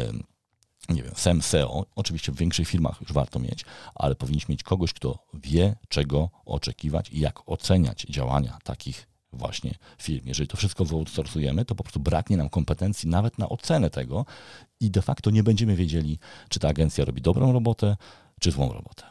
nie 0.88 1.02
wiem, 1.02 1.12
SEM, 1.16 1.42
SEO, 1.42 1.86
oczywiście 1.96 2.32
w 2.32 2.36
większych 2.36 2.68
firmach 2.68 3.00
już 3.00 3.12
warto 3.12 3.38
mieć, 3.38 3.64
ale 3.94 4.14
powinniśmy 4.14 4.52
mieć 4.52 4.62
kogoś, 4.62 4.92
kto 4.92 5.18
wie, 5.34 5.76
czego 5.88 6.30
oczekiwać 6.44 7.10
i 7.10 7.20
jak 7.20 7.48
oceniać 7.48 8.06
działania 8.08 8.58
takich 8.64 9.06
właśnie 9.32 9.74
firm. 9.98 10.26
Jeżeli 10.26 10.48
to 10.48 10.56
wszystko 10.56 10.84
wyoutsourcujemy, 10.84 11.64
to 11.64 11.74
po 11.74 11.84
prostu 11.84 12.00
braknie 12.00 12.36
nam 12.36 12.48
kompetencji 12.48 13.08
nawet 13.08 13.38
na 13.38 13.48
ocenę 13.48 13.90
tego 13.90 14.26
i 14.80 14.90
de 14.90 15.02
facto 15.02 15.30
nie 15.30 15.42
będziemy 15.42 15.76
wiedzieli, 15.76 16.18
czy 16.48 16.60
ta 16.60 16.68
agencja 16.68 17.04
robi 17.04 17.22
dobrą 17.22 17.52
robotę, 17.52 17.96
czy 18.40 18.50
złą 18.50 18.72
robotę. 18.72 19.02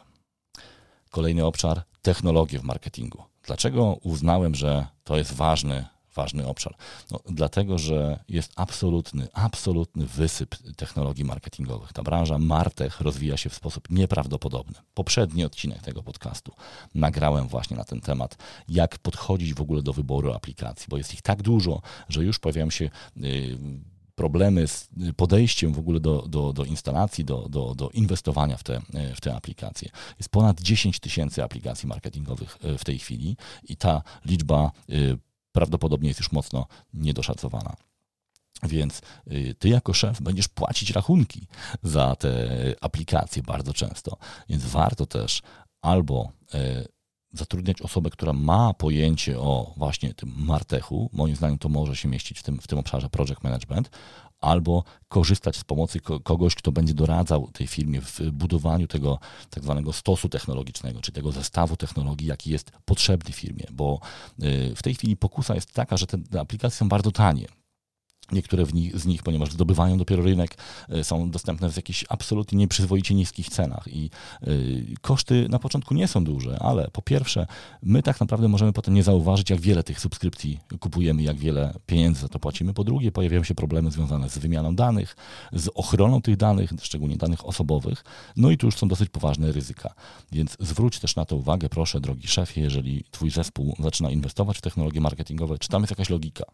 Kolejny 1.10 1.44
obszar 1.44 1.82
technologie 2.02 2.58
w 2.58 2.62
marketingu. 2.62 3.22
Dlaczego 3.42 3.98
uznałem, 4.02 4.54
że 4.54 4.86
to 5.04 5.16
jest 5.16 5.32
ważny 5.32 5.84
ważny 6.16 6.46
obszar? 6.46 6.74
No, 7.10 7.20
dlatego, 7.26 7.78
że 7.78 8.24
jest 8.28 8.52
absolutny, 8.56 9.28
absolutny 9.32 10.06
wysyp 10.06 10.56
technologii 10.76 11.24
marketingowych. 11.24 11.92
Ta 11.92 12.02
branża 12.02 12.38
Martech 12.38 13.00
rozwija 13.00 13.36
się 13.36 13.50
w 13.50 13.54
sposób 13.54 13.90
nieprawdopodobny. 13.90 14.74
Poprzedni 14.94 15.44
odcinek 15.44 15.82
tego 15.82 16.02
podcastu 16.02 16.52
nagrałem 16.94 17.48
właśnie 17.48 17.76
na 17.76 17.84
ten 17.84 18.00
temat, 18.00 18.36
jak 18.68 18.98
podchodzić 18.98 19.54
w 19.54 19.60
ogóle 19.60 19.82
do 19.82 19.92
wyboru 19.92 20.32
aplikacji, 20.32 20.86
bo 20.88 20.96
jest 20.96 21.14
ich 21.14 21.22
tak 21.22 21.42
dużo, 21.42 21.82
że 22.08 22.24
już 22.24 22.38
pojawiają 22.38 22.70
się 22.70 22.90
yy, 23.16 23.58
problemy 24.16 24.68
z 24.68 24.88
podejściem 25.16 25.72
w 25.72 25.78
ogóle 25.78 26.00
do, 26.00 26.22
do, 26.28 26.52
do 26.52 26.64
instalacji, 26.64 27.24
do, 27.24 27.48
do, 27.48 27.74
do 27.74 27.90
inwestowania 27.90 28.56
w 28.56 28.62
te, 28.62 28.80
w 29.14 29.20
te 29.20 29.34
aplikacje. 29.36 29.90
Jest 30.18 30.28
ponad 30.28 30.60
10 30.60 31.00
tysięcy 31.00 31.42
aplikacji 31.42 31.88
marketingowych 31.88 32.58
w 32.78 32.84
tej 32.84 32.98
chwili 32.98 33.36
i 33.68 33.76
ta 33.76 34.02
liczba 34.24 34.72
y, 34.90 35.18
prawdopodobnie 35.56 36.08
jest 36.08 36.20
już 36.20 36.32
mocno 36.32 36.66
niedoszacowana. 36.94 37.76
Więc 38.62 39.02
y, 39.32 39.54
ty 39.58 39.68
jako 39.68 39.92
szef 39.92 40.20
będziesz 40.20 40.48
płacić 40.48 40.90
rachunki 40.90 41.46
za 41.82 42.16
te 42.16 42.48
aplikacje 42.80 43.42
bardzo 43.42 43.72
często. 43.72 44.16
Więc 44.48 44.64
warto 44.64 45.06
też 45.06 45.42
albo 45.82 46.32
y, 46.54 46.88
zatrudniać 47.36 47.82
osobę, 47.82 48.10
która 48.10 48.32
ma 48.32 48.74
pojęcie 48.74 49.40
o 49.40 49.74
właśnie 49.76 50.14
tym 50.14 50.32
martechu, 50.36 51.10
moim 51.12 51.36
zdaniem 51.36 51.58
to 51.58 51.68
może 51.68 51.96
się 51.96 52.08
mieścić 52.08 52.38
w 52.38 52.42
tym, 52.42 52.60
w 52.60 52.66
tym 52.66 52.78
obszarze 52.78 53.08
project 53.08 53.42
management, 53.42 53.90
albo 54.40 54.84
korzystać 55.08 55.56
z 55.56 55.64
pomocy 55.64 56.00
kogoś, 56.00 56.54
kto 56.54 56.72
będzie 56.72 56.94
doradzał 56.94 57.50
tej 57.52 57.66
firmie 57.66 58.00
w 58.00 58.20
budowaniu 58.30 58.86
tego 58.86 59.18
tak 59.50 59.62
zwanego 59.62 59.92
stosu 59.92 60.28
technologicznego, 60.28 61.00
czy 61.00 61.12
tego 61.12 61.32
zestawu 61.32 61.76
technologii, 61.76 62.26
jaki 62.26 62.50
jest 62.50 62.72
potrzebny 62.84 63.32
firmie, 63.32 63.64
bo 63.72 64.00
y, 64.42 64.74
w 64.76 64.82
tej 64.82 64.94
chwili 64.94 65.16
pokusa 65.16 65.54
jest 65.54 65.72
taka, 65.72 65.96
że 65.96 66.06
te 66.06 66.40
aplikacje 66.40 66.78
są 66.78 66.88
bardzo 66.88 67.12
tanie. 67.12 67.46
Niektóre 68.32 68.66
z 68.94 69.06
nich, 69.06 69.22
ponieważ 69.22 69.52
zdobywają 69.52 69.98
dopiero 69.98 70.22
rynek, 70.22 70.56
e, 70.88 71.04
są 71.04 71.30
dostępne 71.30 71.70
w 71.70 71.76
jakichś 71.76 72.04
absolutnie 72.08 72.58
nieprzyzwoicie 72.58 73.14
niskich 73.14 73.48
cenach 73.48 73.88
i 73.88 74.10
y, 74.48 74.94
koszty 75.00 75.48
na 75.48 75.58
początku 75.58 75.94
nie 75.94 76.08
są 76.08 76.24
duże, 76.24 76.58
ale 76.60 76.88
po 76.92 77.02
pierwsze, 77.02 77.46
my 77.82 78.02
tak 78.02 78.20
naprawdę 78.20 78.48
możemy 78.48 78.72
potem 78.72 78.94
nie 78.94 79.02
zauważyć, 79.02 79.50
jak 79.50 79.60
wiele 79.60 79.82
tych 79.82 80.00
subskrypcji 80.00 80.60
kupujemy, 80.80 81.22
jak 81.22 81.36
wiele 81.36 81.74
pieniędzy 81.86 82.20
za 82.20 82.28
to 82.28 82.38
płacimy. 82.38 82.74
Po 82.74 82.84
drugie, 82.84 83.12
pojawiają 83.12 83.44
się 83.44 83.54
problemy 83.54 83.90
związane 83.90 84.30
z 84.30 84.38
wymianą 84.38 84.76
danych, 84.76 85.16
z 85.52 85.68
ochroną 85.74 86.22
tych 86.22 86.36
danych, 86.36 86.70
szczególnie 86.82 87.16
danych 87.16 87.46
osobowych, 87.46 88.04
no 88.36 88.50
i 88.50 88.56
tu 88.56 88.66
już 88.66 88.76
są 88.76 88.88
dosyć 88.88 89.08
poważne 89.08 89.52
ryzyka. 89.52 89.94
Więc 90.32 90.56
zwróć 90.60 90.98
też 91.00 91.16
na 91.16 91.24
to 91.24 91.36
uwagę, 91.36 91.68
proszę, 91.68 92.00
drogi 92.00 92.28
szefie, 92.28 92.60
jeżeli 92.60 93.04
twój 93.10 93.30
zespół 93.30 93.76
zaczyna 93.78 94.10
inwestować 94.10 94.58
w 94.58 94.60
technologie 94.60 95.00
marketingowe, 95.00 95.58
czy 95.58 95.68
tam 95.68 95.82
jest 95.82 95.90
jakaś 95.90 96.10
logika 96.10 96.44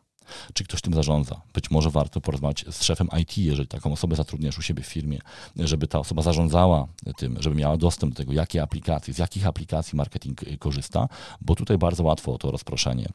czy 0.54 0.64
ktoś 0.64 0.80
tym 0.80 0.94
zarządza. 0.94 1.40
Być 1.54 1.70
może 1.70 1.90
warto 1.90 2.20
porozmawiać 2.20 2.64
z 2.70 2.82
szefem 2.82 3.08
IT, 3.20 3.38
jeżeli 3.38 3.68
taką 3.68 3.92
osobę 3.92 4.16
zatrudniasz 4.16 4.58
u 4.58 4.62
siebie 4.62 4.82
w 4.82 4.86
firmie, 4.86 5.18
żeby 5.56 5.88
ta 5.88 5.98
osoba 5.98 6.22
zarządzała 6.22 6.86
tym, 7.16 7.36
żeby 7.40 7.56
miała 7.56 7.76
dostęp 7.76 8.12
do 8.12 8.16
tego, 8.16 8.32
jakie 8.32 8.62
aplikacje, 8.62 9.14
z 9.14 9.18
jakich 9.18 9.46
aplikacji 9.46 9.96
marketing 9.96 10.40
korzysta, 10.58 11.08
bo 11.40 11.54
tutaj 11.54 11.78
bardzo 11.78 12.02
łatwo 12.02 12.34
o 12.34 12.38
to 12.38 12.50
rozproszenie 12.50 13.08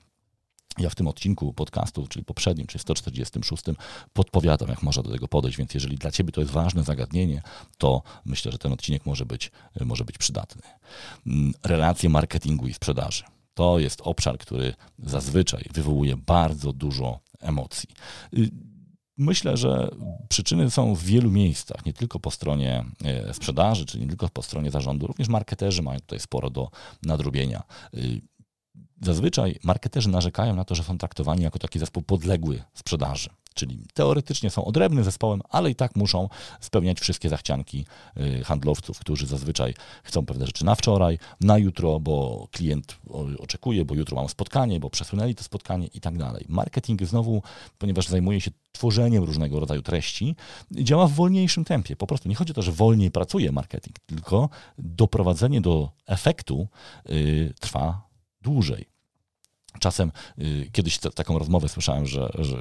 ja 0.77 0.89
w 0.89 0.95
tym 0.95 1.07
odcinku 1.07 1.53
podcastu, 1.53 2.07
czyli 2.07 2.25
poprzednim, 2.25 2.67
czyli 2.67 2.81
146, 2.81 3.63
podpowiadam, 4.13 4.69
jak 4.69 4.83
można 4.83 5.03
do 5.03 5.11
tego 5.11 5.27
podejść, 5.27 5.57
więc 5.57 5.73
jeżeli 5.73 5.97
dla 5.97 6.11
Ciebie 6.11 6.31
to 6.31 6.41
jest 6.41 6.53
ważne 6.53 6.83
zagadnienie, 6.83 7.41
to 7.77 8.03
myślę, 8.25 8.51
że 8.51 8.57
ten 8.57 8.73
odcinek 8.73 9.05
może 9.05 9.25
być, 9.25 9.51
może 9.85 10.05
być 10.05 10.17
przydatny. 10.17 10.61
Mm, 11.27 11.53
relacje 11.63 12.09
marketingu 12.09 12.67
i 12.67 12.73
sprzedaży. 12.73 13.23
To 13.57 13.79
jest 13.79 14.01
obszar, 14.03 14.37
który 14.37 14.73
zazwyczaj 14.99 15.65
wywołuje 15.73 16.17
bardzo 16.17 16.73
dużo 16.73 17.19
emocji. 17.39 17.89
Y, 18.33 18.49
myślę, 19.17 19.57
że 19.57 19.89
przyczyny 20.29 20.71
są 20.71 20.95
w 20.95 21.03
wielu 21.03 21.31
miejscach, 21.31 21.85
nie 21.85 21.93
tylko 21.93 22.19
po 22.19 22.31
stronie 22.31 22.85
e, 23.03 23.33
sprzedaży, 23.33 23.85
czy 23.85 23.99
nie 23.99 24.07
tylko 24.07 24.29
po 24.29 24.41
stronie 24.41 24.71
zarządu, 24.71 25.07
również 25.07 25.27
marketerzy 25.27 25.81
mają 25.81 25.99
tutaj 25.99 26.19
sporo 26.19 26.49
do 26.49 26.69
nadrobienia. 27.03 27.63
Zazwyczaj 29.01 29.59
marketerzy 29.63 30.09
narzekają 30.09 30.55
na 30.55 30.65
to, 30.65 30.75
że 30.75 30.83
są 30.83 30.97
traktowani 30.97 31.43
jako 31.43 31.59
taki 31.59 31.79
zespół 31.79 32.03
podległy 32.03 32.63
sprzedaży 32.73 33.29
czyli 33.57 33.79
teoretycznie 33.93 34.49
są 34.49 34.65
odrębnym 34.65 35.03
zespołem, 35.03 35.41
ale 35.49 35.69
i 35.71 35.75
tak 35.75 35.95
muszą 35.95 36.29
spełniać 36.59 36.99
wszystkie 36.99 37.29
zachcianki 37.29 37.85
y, 38.17 38.43
handlowców, 38.43 38.99
którzy 38.99 39.27
zazwyczaj 39.27 39.73
chcą 40.03 40.25
pewne 40.25 40.45
rzeczy 40.45 40.65
na 40.65 40.75
wczoraj, 40.75 41.19
na 41.41 41.57
jutro, 41.57 41.99
bo 41.99 42.47
klient 42.51 42.97
oczekuje, 43.39 43.85
bo 43.85 43.95
jutro 43.95 44.17
mam 44.17 44.29
spotkanie, 44.29 44.79
bo 44.79 44.89
przesunęli 44.89 45.35
to 45.35 45.43
spotkanie 45.43 45.87
i 45.87 46.01
tak 46.01 46.17
dalej. 46.17 46.45
Marketing 46.49 47.03
znowu, 47.03 47.41
ponieważ 47.77 48.07
zajmuje 48.07 48.41
się 48.41 48.51
tworzeniem 48.71 49.23
różnego 49.23 49.59
rodzaju 49.59 49.81
treści, 49.81 50.35
działa 50.71 51.07
w 51.07 51.11
wolniejszym 51.11 51.65
tempie. 51.65 51.95
Po 51.95 52.07
prostu 52.07 52.29
nie 52.29 52.35
chodzi 52.35 52.51
o 52.51 52.55
to, 52.55 52.61
że 52.61 52.71
wolniej 52.71 53.11
pracuje 53.11 53.51
marketing, 53.51 53.99
tylko 53.99 54.49
doprowadzenie 54.77 55.61
do 55.61 55.89
efektu 56.07 56.67
yy, 57.09 57.53
trwa 57.59 58.06
dłużej. 58.41 58.85
Czasem 59.79 60.11
y, 60.39 60.69
kiedyś 60.71 60.97
t- 60.97 61.09
taką 61.09 61.39
rozmowę 61.39 61.69
słyszałem, 61.69 62.05
że, 62.05 62.29
że, 62.39 62.57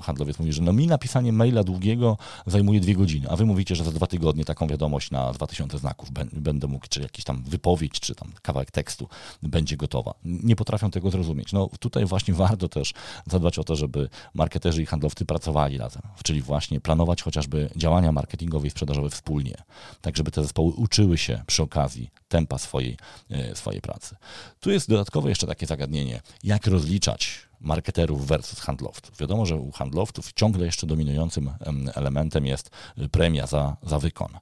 handlowiec 0.00 0.38
mówi, 0.38 0.52
że 0.52 0.62
no 0.62 0.72
mi 0.72 0.86
napisanie 0.86 1.32
maila 1.32 1.64
długiego 1.64 2.16
zajmuje 2.46 2.80
dwie 2.80 2.94
godziny, 2.94 3.30
a 3.30 3.36
wy 3.36 3.46
mówicie, 3.46 3.76
że 3.76 3.84
za 3.84 3.90
dwa 3.90 4.06
tygodnie 4.06 4.44
taką 4.44 4.66
wiadomość 4.66 5.10
na 5.10 5.32
2000 5.32 5.78
znaków 5.78 6.08
będę 6.32 6.66
mógł, 6.66 6.86
czy 6.88 7.00
jakiś 7.00 7.24
tam 7.24 7.42
wypowiedź, 7.42 8.00
czy 8.00 8.14
tam 8.14 8.32
kawałek 8.42 8.70
tekstu 8.70 9.08
będzie 9.42 9.76
gotowa. 9.76 10.14
Nie 10.24 10.56
potrafią 10.56 10.90
tego 10.90 11.10
zrozumieć. 11.10 11.52
No 11.52 11.70
tutaj 11.78 12.04
właśnie 12.04 12.34
warto 12.44 12.68
też 12.68 12.94
zadbać 13.26 13.58
o 13.58 13.64
to, 13.64 13.76
żeby 13.76 14.08
marketerzy 14.34 14.82
i 14.82 14.86
handlowcy 14.86 15.24
pracowali 15.24 15.78
razem, 15.78 16.02
czyli 16.22 16.42
właśnie 16.42 16.80
planować 16.80 17.22
chociażby 17.22 17.70
działania 17.76 18.12
marketingowe 18.12 18.66
i 18.66 18.70
sprzedażowe 18.70 19.10
wspólnie, 19.10 19.56
tak 20.00 20.16
żeby 20.16 20.30
te 20.30 20.42
zespoły 20.42 20.72
uczyły 20.72 21.18
się 21.18 21.42
przy 21.46 21.62
okazji 21.62 22.10
tempa 22.28 22.58
swojej, 22.58 22.96
e, 23.30 23.56
swojej 23.56 23.80
pracy. 23.80 24.16
Tu 24.60 24.70
jest 24.70 24.88
dodatkowo 24.88 25.28
jeszcze 25.28 25.46
takie 25.46 25.66
zagadnienie, 25.66 26.20
jak 26.44 26.66
rozliczać 26.66 27.46
marketerów 27.60 28.26
versus 28.26 28.60
handlowców. 28.60 29.16
Wiadomo, 29.18 29.46
że 29.46 29.56
u 29.56 29.70
handlowców 29.70 30.32
ciągle 30.32 30.66
jeszcze 30.66 30.86
dominującym 30.86 31.50
elementem 31.94 32.46
jest 32.46 32.70
y, 32.98 33.08
premia 33.08 33.46
za, 33.46 33.76
za 33.82 33.98
wykon. 33.98 34.38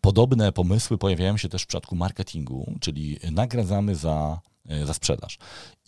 Podobne 0.00 0.52
pomysły 0.52 0.98
pojawiają 0.98 1.36
się 1.36 1.48
też 1.48 1.62
w 1.62 1.66
przypadku 1.66 1.96
marketingu, 1.96 2.74
czyli 2.80 3.18
nagradzamy 3.30 3.94
za, 3.94 4.40
y, 4.70 4.86
za 4.86 4.94
sprzedaż. 4.94 5.38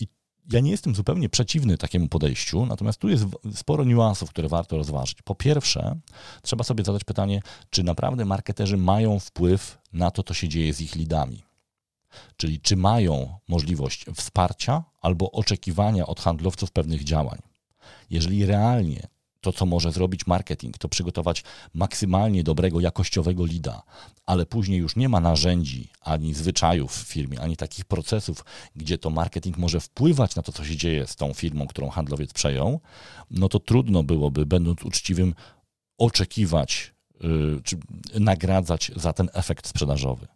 I 0.00 0.06
ja 0.52 0.60
nie 0.60 0.70
jestem 0.70 0.94
zupełnie 0.94 1.28
przeciwny 1.28 1.78
takiemu 1.78 2.08
podejściu, 2.08 2.66
natomiast 2.66 2.98
tu 2.98 3.08
jest 3.08 3.24
sporo 3.54 3.84
niuansów, 3.84 4.30
które 4.30 4.48
warto 4.48 4.76
rozważyć. 4.76 5.22
Po 5.22 5.34
pierwsze, 5.34 5.96
trzeba 6.42 6.64
sobie 6.64 6.84
zadać 6.84 7.04
pytanie, 7.04 7.40
czy 7.70 7.82
naprawdę 7.82 8.24
marketerzy 8.24 8.76
mają 8.76 9.18
wpływ 9.18 9.78
na 9.92 10.10
to, 10.10 10.22
co 10.22 10.34
się 10.34 10.48
dzieje 10.48 10.74
z 10.74 10.80
ich 10.80 10.94
lidami. 10.94 11.42
Czyli 12.36 12.60
czy 12.60 12.76
mają 12.76 13.38
możliwość 13.48 14.06
wsparcia 14.14 14.84
albo 15.00 15.30
oczekiwania 15.30 16.06
od 16.06 16.20
handlowców 16.20 16.70
pewnych 16.70 17.04
działań. 17.04 17.38
Jeżeli 18.10 18.46
realnie 18.46 19.08
to, 19.44 19.52
co 19.52 19.66
może 19.66 19.92
zrobić 19.92 20.26
marketing, 20.26 20.78
to 20.78 20.88
przygotować 20.88 21.44
maksymalnie 21.74 22.44
dobrego, 22.44 22.80
jakościowego 22.80 23.44
lida, 23.44 23.82
ale 24.26 24.46
później 24.46 24.78
już 24.78 24.96
nie 24.96 25.08
ma 25.08 25.20
narzędzi, 25.20 25.88
ani 26.00 26.34
zwyczajów 26.34 26.96
w 26.96 27.06
firmie, 27.06 27.40
ani 27.40 27.56
takich 27.56 27.84
procesów, 27.84 28.44
gdzie 28.76 28.98
to 28.98 29.10
marketing 29.10 29.58
może 29.58 29.80
wpływać 29.80 30.36
na 30.36 30.42
to, 30.42 30.52
co 30.52 30.64
się 30.64 30.76
dzieje 30.76 31.06
z 31.06 31.16
tą 31.16 31.32
firmą, 31.32 31.66
którą 31.66 31.88
handlowiec 31.88 32.32
przejął, 32.32 32.80
no 33.30 33.48
to 33.48 33.60
trudno 33.60 34.02
byłoby, 34.02 34.46
będąc 34.46 34.82
uczciwym, 34.84 35.34
oczekiwać 35.98 36.94
yy, 37.20 37.60
czy 37.64 37.76
nagradzać 38.20 38.92
za 38.96 39.12
ten 39.12 39.28
efekt 39.32 39.68
sprzedażowy. 39.68 40.26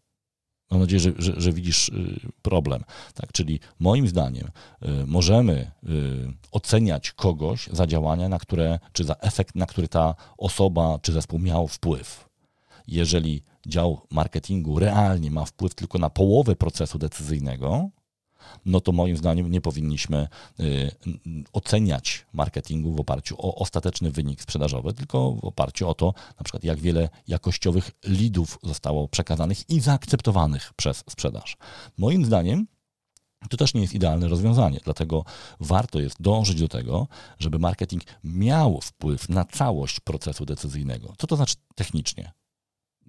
Mam 0.71 0.81
nadzieję, 0.81 1.01
że, 1.01 1.13
że, 1.19 1.41
że, 1.41 1.53
widzisz 1.53 1.89
y, 1.89 2.21
problem. 2.43 2.85
Tak? 3.15 3.33
Czyli 3.33 3.61
moim 3.79 4.09
zdaniem 4.09 4.47
y, 4.83 5.07
możemy 5.07 5.71
y, 5.85 6.33
oceniać 6.51 7.13
kogoś 7.13 7.69
za 7.73 7.87
działania, 7.87 8.29
na 8.29 8.39
które, 8.39 8.79
czy 8.93 9.05
za 9.05 9.15
efekt, 9.15 9.55
na 9.55 9.67
który 9.67 9.89
ta 9.89 10.15
osoba 10.39 10.99
czy 11.03 11.13
zespół 11.13 11.39
miał 11.39 11.69
wpływ. 11.69 12.29
Jeżeli 12.89 13.43
dział 13.67 14.01
marketingu 14.11 14.79
realnie 14.79 15.31
ma 15.31 15.45
wpływ 15.45 15.75
tylko 15.75 15.99
na 15.99 16.11
połowę 16.11 16.57
procesu 16.57 16.99
decyzyjnego, 16.99 17.89
no 18.67 18.81
to 18.81 18.93
moim 18.93 19.17
zdaniem 19.17 19.51
nie 19.51 19.61
powinniśmy 19.61 20.29
y, 20.61 20.91
oceniać 21.53 22.27
marketingu 22.33 22.93
w 22.93 23.01
oparciu 23.01 23.37
o 23.39 23.55
ostateczny 23.55 24.11
wynik 24.11 24.43
sprzedażowy, 24.43 24.93
tylko 24.93 25.33
w 25.33 25.45
oparciu 25.45 25.89
o 25.89 25.95
to, 25.95 26.15
na 26.39 26.45
przykład 26.45 26.65
jak 26.65 26.79
wiele 26.81 27.09
jakościowych 27.29 27.91
lidów 28.05 28.59
zostało 28.63 29.09
przekazanych 29.09 29.71
i 29.71 29.81
zaakceptowanych 29.81 30.73
przez 30.77 31.05
sprzedaż. 31.09 31.57
Moim 31.99 32.25
zdaniem 32.25 32.67
to 33.51 33.57
też 33.57 33.75
nie 33.75 33.81
jest 33.81 33.95
idealne 33.95 34.29
rozwiązanie, 34.29 34.81
dlatego 34.85 35.25
warto 35.61 36.01
jest 36.01 36.23
dążyć 36.23 36.61
do 36.61 36.69
tego, 36.69 37.09
żeby 37.39 37.59
marketing 37.59 38.03
miał 38.25 38.81
wpływ 38.81 39.29
na 39.29 39.45
całość 39.45 40.01
procesu 40.01 40.47
decyzyjnego. 40.47 41.15
Co 41.19 41.27
to 41.27 41.37
znaczy 41.37 41.55
technicznie? 41.75 42.33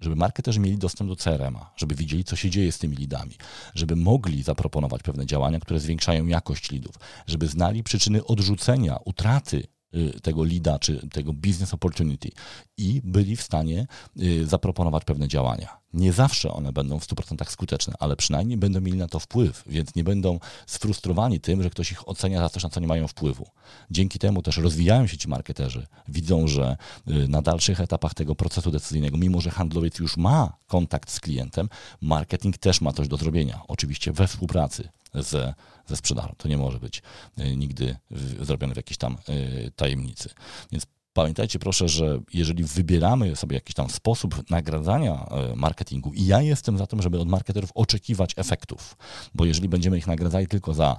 Żeby 0.00 0.16
marketerzy 0.16 0.60
mieli 0.60 0.78
dostęp 0.78 1.10
do 1.10 1.16
CRM-a, 1.16 1.70
żeby 1.76 1.94
widzieli, 1.94 2.24
co 2.24 2.36
się 2.36 2.50
dzieje 2.50 2.72
z 2.72 2.78
tymi 2.78 2.96
lidami, 2.96 3.34
żeby 3.74 3.96
mogli 3.96 4.42
zaproponować 4.42 5.02
pewne 5.02 5.26
działania, 5.26 5.60
które 5.60 5.80
zwiększają 5.80 6.26
jakość 6.26 6.70
lidów, 6.70 6.94
żeby 7.26 7.46
znali 7.46 7.82
przyczyny 7.82 8.24
odrzucenia, 8.24 8.98
utraty 9.04 9.66
Y, 9.94 10.20
tego 10.20 10.44
lida 10.44 10.78
czy 10.78 11.08
tego 11.08 11.32
business 11.32 11.74
opportunity 11.74 12.30
i 12.76 13.00
byli 13.04 13.36
w 13.36 13.42
stanie 13.42 13.86
y, 14.22 14.46
zaproponować 14.46 15.04
pewne 15.04 15.28
działania. 15.28 15.80
Nie 15.92 16.12
zawsze 16.12 16.52
one 16.52 16.72
będą 16.72 16.98
w 16.98 17.06
100% 17.06 17.50
skuteczne, 17.50 17.94
ale 17.98 18.16
przynajmniej 18.16 18.58
będą 18.58 18.80
mieli 18.80 18.98
na 18.98 19.08
to 19.08 19.18
wpływ, 19.18 19.62
więc 19.66 19.94
nie 19.94 20.04
będą 20.04 20.40
sfrustrowani 20.66 21.40
tym, 21.40 21.62
że 21.62 21.70
ktoś 21.70 21.92
ich 21.92 22.08
ocenia 22.08 22.40
za 22.40 22.48
coś, 22.48 22.62
na 22.62 22.70
co 22.70 22.80
nie 22.80 22.86
mają 22.86 23.08
wpływu. 23.08 23.46
Dzięki 23.90 24.18
temu 24.18 24.42
też 24.42 24.56
rozwijają 24.56 25.06
się 25.06 25.16
ci 25.16 25.28
marketerzy. 25.28 25.86
Widzą, 26.08 26.48
że 26.48 26.76
y, 27.08 27.28
na 27.28 27.42
dalszych 27.42 27.80
etapach 27.80 28.14
tego 28.14 28.34
procesu 28.34 28.70
decyzyjnego, 28.70 29.16
mimo 29.16 29.40
że 29.40 29.50
handlowiec 29.50 29.98
już 29.98 30.16
ma 30.16 30.56
kontakt 30.66 31.10
z 31.10 31.20
klientem, 31.20 31.68
marketing 32.00 32.58
też 32.58 32.80
ma 32.80 32.92
coś 32.92 33.08
do 33.08 33.16
zrobienia. 33.16 33.62
Oczywiście 33.68 34.12
we 34.12 34.26
współpracy 34.26 34.88
ze, 35.14 35.54
ze 35.86 35.96
sprzedażą. 35.96 36.34
To 36.38 36.48
nie 36.48 36.58
może 36.58 36.80
być 36.80 37.02
e, 37.38 37.56
nigdy 37.56 37.96
zrobione 38.40 38.74
w 38.74 38.76
jakiejś 38.76 38.98
tam 38.98 39.16
e, 39.28 39.70
tajemnicy. 39.70 40.28
Więc 40.72 40.86
Pamiętajcie 41.12 41.58
proszę, 41.58 41.88
że 41.88 42.20
jeżeli 42.32 42.64
wybieramy 42.64 43.36
sobie 43.36 43.54
jakiś 43.54 43.74
tam 43.74 43.90
sposób 43.90 44.50
nagradzania 44.50 45.26
e, 45.30 45.56
marketingu 45.56 46.12
i 46.12 46.26
ja 46.26 46.40
jestem 46.42 46.78
za 46.78 46.86
tym, 46.86 47.02
żeby 47.02 47.20
od 47.20 47.28
marketerów 47.28 47.70
oczekiwać 47.74 48.34
efektów, 48.36 48.96
bo 49.34 49.44
jeżeli 49.44 49.68
będziemy 49.68 49.98
ich 49.98 50.06
nagradzali 50.06 50.46
tylko 50.46 50.74
za 50.74 50.96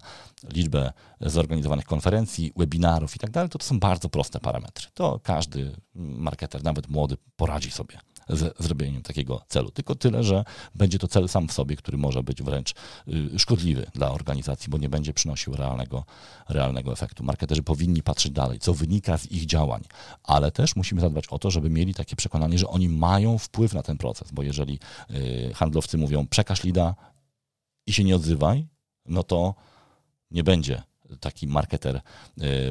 liczbę 0.54 0.94
zorganizowanych 1.22 1.86
konferencji, 1.86 2.54
webinarów 2.58 3.16
i 3.16 3.20
tak 3.20 3.32
dalej, 3.32 3.50
to 3.50 3.60
to 3.60 3.66
są 3.66 3.80
bardzo 3.80 4.10
proste 4.10 4.40
parametry. 4.40 4.88
To 4.94 5.20
każdy 5.24 5.76
marketer, 5.96 6.64
nawet 6.64 6.90
młody, 6.90 7.18
poradzi 7.36 7.72
sobie 7.72 8.00
z 8.32 8.64
zrobieniem 8.64 9.02
takiego 9.02 9.42
celu. 9.48 9.72
Tylko 9.72 9.96
tyle, 9.96 10.24
że 10.24 10.44
będzie 10.76 11.00
to 11.00 11.08
cel 11.08 11.30
sam 11.30 11.48
w 11.48 11.54
sobie, 11.54 11.76
który 11.76 11.98
może 11.98 12.24
być 12.24 12.44
wręcz 12.44 12.74
y, 13.08 13.40
szkodliwy 13.40 13.86
dla 13.94 14.12
organizacji, 14.12 14.70
bo 14.70 14.78
nie 14.78 14.90
będzie 14.90 15.14
przynosił 15.14 15.56
realnego, 15.56 16.06
realnego 16.50 16.92
efektu. 16.92 17.24
Marketerzy 17.24 17.64
powinni 17.64 18.04
patrzeć 18.04 18.32
dalej, 18.32 18.60
co 18.60 18.74
wynika 18.74 19.18
z 19.18 19.32
ich 19.32 19.46
działań, 19.46 19.82
ale 20.24 20.52
też 20.52 20.76
musimy 20.76 21.02
zadbać 21.02 21.28
o 21.28 21.40
to, 21.40 21.52
żeby 21.52 21.70
mieli 21.70 21.94
takie 21.94 22.16
przekonanie, 22.16 22.58
że 22.58 22.68
oni 22.68 22.90
mają 22.90 23.38
wpływ 23.38 23.74
na 23.74 23.84
ten 23.84 23.98
proces, 23.98 24.32
bo 24.32 24.44
jeżeli 24.44 24.80
y, 25.10 25.52
handlowcy 25.56 25.98
mówią 25.98 26.28
przekaż 26.28 26.64
lida 26.64 26.96
i 27.88 27.94
się 27.94 28.04
nie 28.04 28.16
odzywaj, 28.16 28.68
no 29.06 29.24
to 29.24 29.56
nie 30.32 30.44
będzie 30.44 30.84
taki 31.20 31.48
marketer 31.48 31.96
e, 31.96 32.02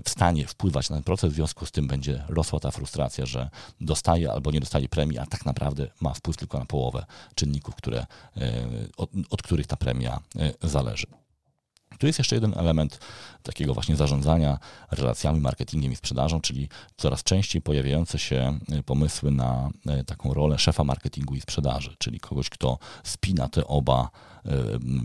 w 0.02 0.08
stanie 0.08 0.46
wpływać 0.46 0.90
na 0.90 0.96
ten 0.96 1.02
proces, 1.02 1.32
w 1.32 1.34
związku 1.34 1.66
z 1.66 1.70
tym 1.70 1.86
będzie 1.86 2.24
rosła 2.28 2.60
ta 2.60 2.70
frustracja, 2.70 3.26
że 3.26 3.50
dostaje 3.80 4.32
albo 4.32 4.50
nie 4.50 4.60
dostaje 4.60 4.88
premii, 4.88 5.18
a 5.18 5.26
tak 5.26 5.46
naprawdę 5.46 5.90
ma 6.00 6.14
wpływ 6.14 6.36
tylko 6.36 6.58
na 6.58 6.64
połowę 6.64 7.06
czynników, 7.34 7.74
które, 7.74 8.06
e, 8.36 8.52
od, 8.96 9.10
od 9.30 9.42
których 9.42 9.66
ta 9.66 9.76
premia 9.76 10.20
e, 10.36 10.68
zależy. 10.68 11.06
Tu 12.00 12.06
jest 12.06 12.18
jeszcze 12.18 12.36
jeden 12.36 12.58
element 12.58 13.00
takiego 13.42 13.74
właśnie 13.74 13.96
zarządzania 13.96 14.58
relacjami, 14.90 15.40
marketingiem 15.40 15.92
i 15.92 15.96
sprzedażą, 15.96 16.40
czyli 16.40 16.68
coraz 16.96 17.22
częściej 17.22 17.62
pojawiające 17.62 18.18
się 18.18 18.58
pomysły 18.86 19.30
na 19.30 19.70
taką 20.06 20.34
rolę 20.34 20.58
szefa 20.58 20.84
marketingu 20.84 21.34
i 21.34 21.40
sprzedaży, 21.40 21.96
czyli 21.98 22.20
kogoś, 22.20 22.48
kto 22.50 22.78
spina 23.04 23.48
te 23.48 23.66
oba 23.66 24.10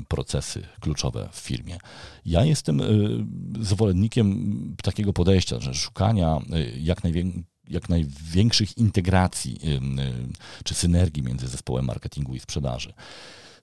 procesy 0.07 0.67
kluczowe 0.79 1.29
w 1.31 1.37
firmie. 1.37 1.77
Ja 2.25 2.45
jestem 2.45 2.81
e, 2.81 2.85
zwolennikiem 3.61 4.75
takiego 4.83 5.13
podejścia, 5.13 5.59
że 5.59 5.73
szukania 5.73 6.37
e, 6.51 6.61
jak 6.79 7.03
największych 7.03 7.55
jak 7.69 7.89
największych 7.89 8.77
integracji 8.77 9.59
czy 10.63 10.73
synergii 10.73 11.23
między 11.23 11.47
zespołem 11.47 11.85
marketingu 11.85 12.35
i 12.35 12.39
sprzedaży. 12.39 12.93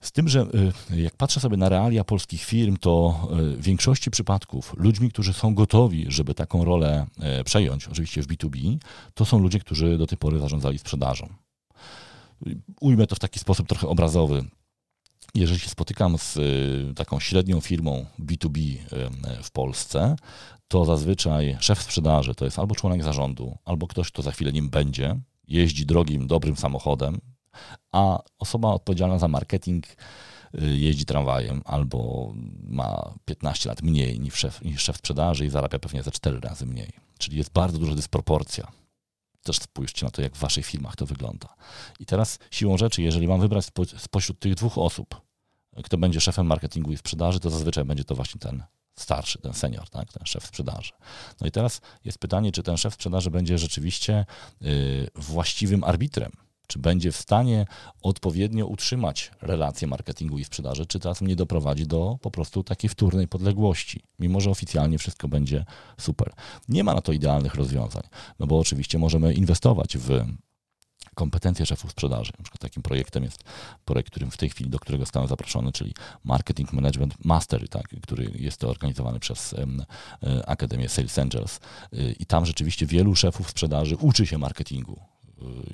Z 0.02 0.12
tym, 0.12 0.28
że 0.28 0.46
jak 0.96 1.16
patrzę 1.16 1.40
sobie 1.40 1.56
na 1.56 1.68
realia 1.68 2.04
polskich 2.04 2.44
firm, 2.44 2.76
to 2.76 3.28
w 3.30 3.62
większości 3.62 4.10
przypadków 4.10 4.74
ludźmi, 4.76 5.10
którzy 5.10 5.32
są 5.32 5.54
gotowi, 5.54 6.06
żeby 6.08 6.34
taką 6.34 6.64
rolę 6.64 7.06
przejąć, 7.44 7.88
oczywiście 7.88 8.22
w 8.22 8.26
B2B, 8.26 8.78
to 9.14 9.24
są 9.24 9.38
ludzie, 9.38 9.58
którzy 9.58 9.98
do 9.98 10.06
tej 10.06 10.18
pory 10.18 10.38
zarządzali 10.38 10.78
sprzedażą. 10.78 11.28
Ujmę 12.80 13.06
to 13.06 13.14
w 13.14 13.18
taki 13.18 13.38
sposób 13.38 13.68
trochę 13.68 13.88
obrazowy 13.88 14.44
jeżeli 15.34 15.60
się 15.60 15.68
spotykam 15.68 16.18
z 16.18 16.36
y, 16.36 16.94
taką 16.94 17.20
średnią 17.20 17.60
firmą 17.60 18.06
B2B 18.20 18.76
w 19.42 19.50
Polsce, 19.50 20.16
to 20.68 20.84
zazwyczaj 20.84 21.56
szef 21.60 21.82
sprzedaży 21.82 22.34
to 22.34 22.44
jest 22.44 22.58
albo 22.58 22.74
członek 22.74 23.04
zarządu, 23.04 23.58
albo 23.64 23.86
ktoś, 23.86 24.10
kto 24.10 24.22
za 24.22 24.32
chwilę 24.32 24.52
nim 24.52 24.70
będzie, 24.70 25.20
jeździ 25.48 25.86
drogim, 25.86 26.26
dobrym 26.26 26.56
samochodem, 26.56 27.20
a 27.92 28.18
osoba 28.38 28.68
odpowiedzialna 28.68 29.18
za 29.18 29.28
marketing 29.28 29.86
y, 29.86 30.76
jeździ 30.76 31.04
tramwajem 31.04 31.62
albo 31.64 32.32
ma 32.68 33.14
15 33.24 33.68
lat 33.68 33.82
mniej 33.82 34.20
niż 34.20 34.34
szef, 34.34 34.62
niż 34.62 34.82
szef 34.82 34.96
sprzedaży 34.96 35.46
i 35.46 35.50
zarabia 35.50 35.78
pewnie 35.78 36.02
za 36.02 36.10
4 36.10 36.40
razy 36.40 36.66
mniej. 36.66 36.92
Czyli 37.18 37.36
jest 37.36 37.52
bardzo 37.52 37.78
duża 37.78 37.94
dysproporcja 37.94 38.72
też 39.42 39.58
spójrzcie 39.58 40.06
na 40.06 40.10
to, 40.10 40.22
jak 40.22 40.34
w 40.34 40.38
waszych 40.38 40.66
firmach 40.66 40.96
to 40.96 41.06
wygląda. 41.06 41.48
I 42.00 42.06
teraz 42.06 42.38
siłą 42.50 42.78
rzeczy, 42.78 43.02
jeżeli 43.02 43.28
mam 43.28 43.40
wybrać 43.40 43.64
spo, 43.64 43.84
spośród 43.84 44.38
tych 44.38 44.54
dwóch 44.54 44.78
osób, 44.78 45.20
kto 45.84 45.98
będzie 45.98 46.20
szefem 46.20 46.46
marketingu 46.46 46.92
i 46.92 46.96
sprzedaży, 46.96 47.40
to 47.40 47.50
zazwyczaj 47.50 47.84
będzie 47.84 48.04
to 48.04 48.14
właśnie 48.14 48.40
ten 48.40 48.64
starszy, 48.98 49.38
ten 49.38 49.54
senior, 49.54 49.90
tak, 49.90 50.12
ten 50.12 50.26
szef 50.26 50.46
sprzedaży. 50.46 50.92
No 51.40 51.46
i 51.46 51.50
teraz 51.50 51.80
jest 52.04 52.18
pytanie, 52.18 52.52
czy 52.52 52.62
ten 52.62 52.76
szef 52.76 52.94
sprzedaży 52.94 53.30
będzie 53.30 53.58
rzeczywiście 53.58 54.26
yy, 54.60 55.08
właściwym 55.14 55.84
arbitrem 55.84 56.32
czy 56.72 56.78
będzie 56.78 57.12
w 57.12 57.16
stanie 57.16 57.66
odpowiednio 58.02 58.66
utrzymać 58.66 59.30
relacje 59.42 59.88
marketingu 59.88 60.38
i 60.38 60.44
sprzedaży, 60.44 60.86
czy 60.86 61.00
czasem 61.00 61.28
nie 61.28 61.36
doprowadzi 61.36 61.86
do 61.86 62.18
po 62.22 62.30
prostu 62.30 62.62
takiej 62.64 62.90
wtórnej 62.90 63.28
podległości, 63.28 64.02
mimo 64.18 64.40
że 64.40 64.50
oficjalnie 64.50 64.98
wszystko 64.98 65.28
będzie 65.28 65.64
super. 65.98 66.32
Nie 66.68 66.84
ma 66.84 66.94
na 66.94 67.00
to 67.00 67.12
idealnych 67.12 67.54
rozwiązań, 67.54 68.02
no 68.38 68.46
bo 68.46 68.58
oczywiście 68.58 68.98
możemy 68.98 69.34
inwestować 69.34 69.96
w 69.98 70.24
kompetencje 71.14 71.66
szefów 71.66 71.90
sprzedaży. 71.90 72.32
Na 72.38 72.42
przykład 72.42 72.60
takim 72.60 72.82
projektem 72.82 73.24
jest 73.24 73.44
projekt, 73.84 74.10
którym 74.10 74.30
w 74.30 74.36
tej 74.36 74.50
chwili, 74.50 74.70
do 74.70 74.78
którego 74.78 75.04
zostałem 75.04 75.28
zaproszony, 75.28 75.72
czyli 75.72 75.94
Marketing 76.24 76.72
Management 76.72 77.24
Mastery, 77.24 77.68
tak, 77.68 77.88
który 78.02 78.32
jest 78.34 78.64
organizowany 78.64 79.20
przez 79.20 79.52
um, 79.52 79.84
Akademię 80.46 80.88
Sales 80.88 81.18
Angels. 81.18 81.60
Y, 81.92 82.16
I 82.18 82.26
tam 82.26 82.46
rzeczywiście 82.46 82.86
wielu 82.86 83.14
szefów 83.14 83.50
sprzedaży 83.50 83.96
uczy 83.96 84.26
się 84.26 84.38
marketingu 84.38 85.11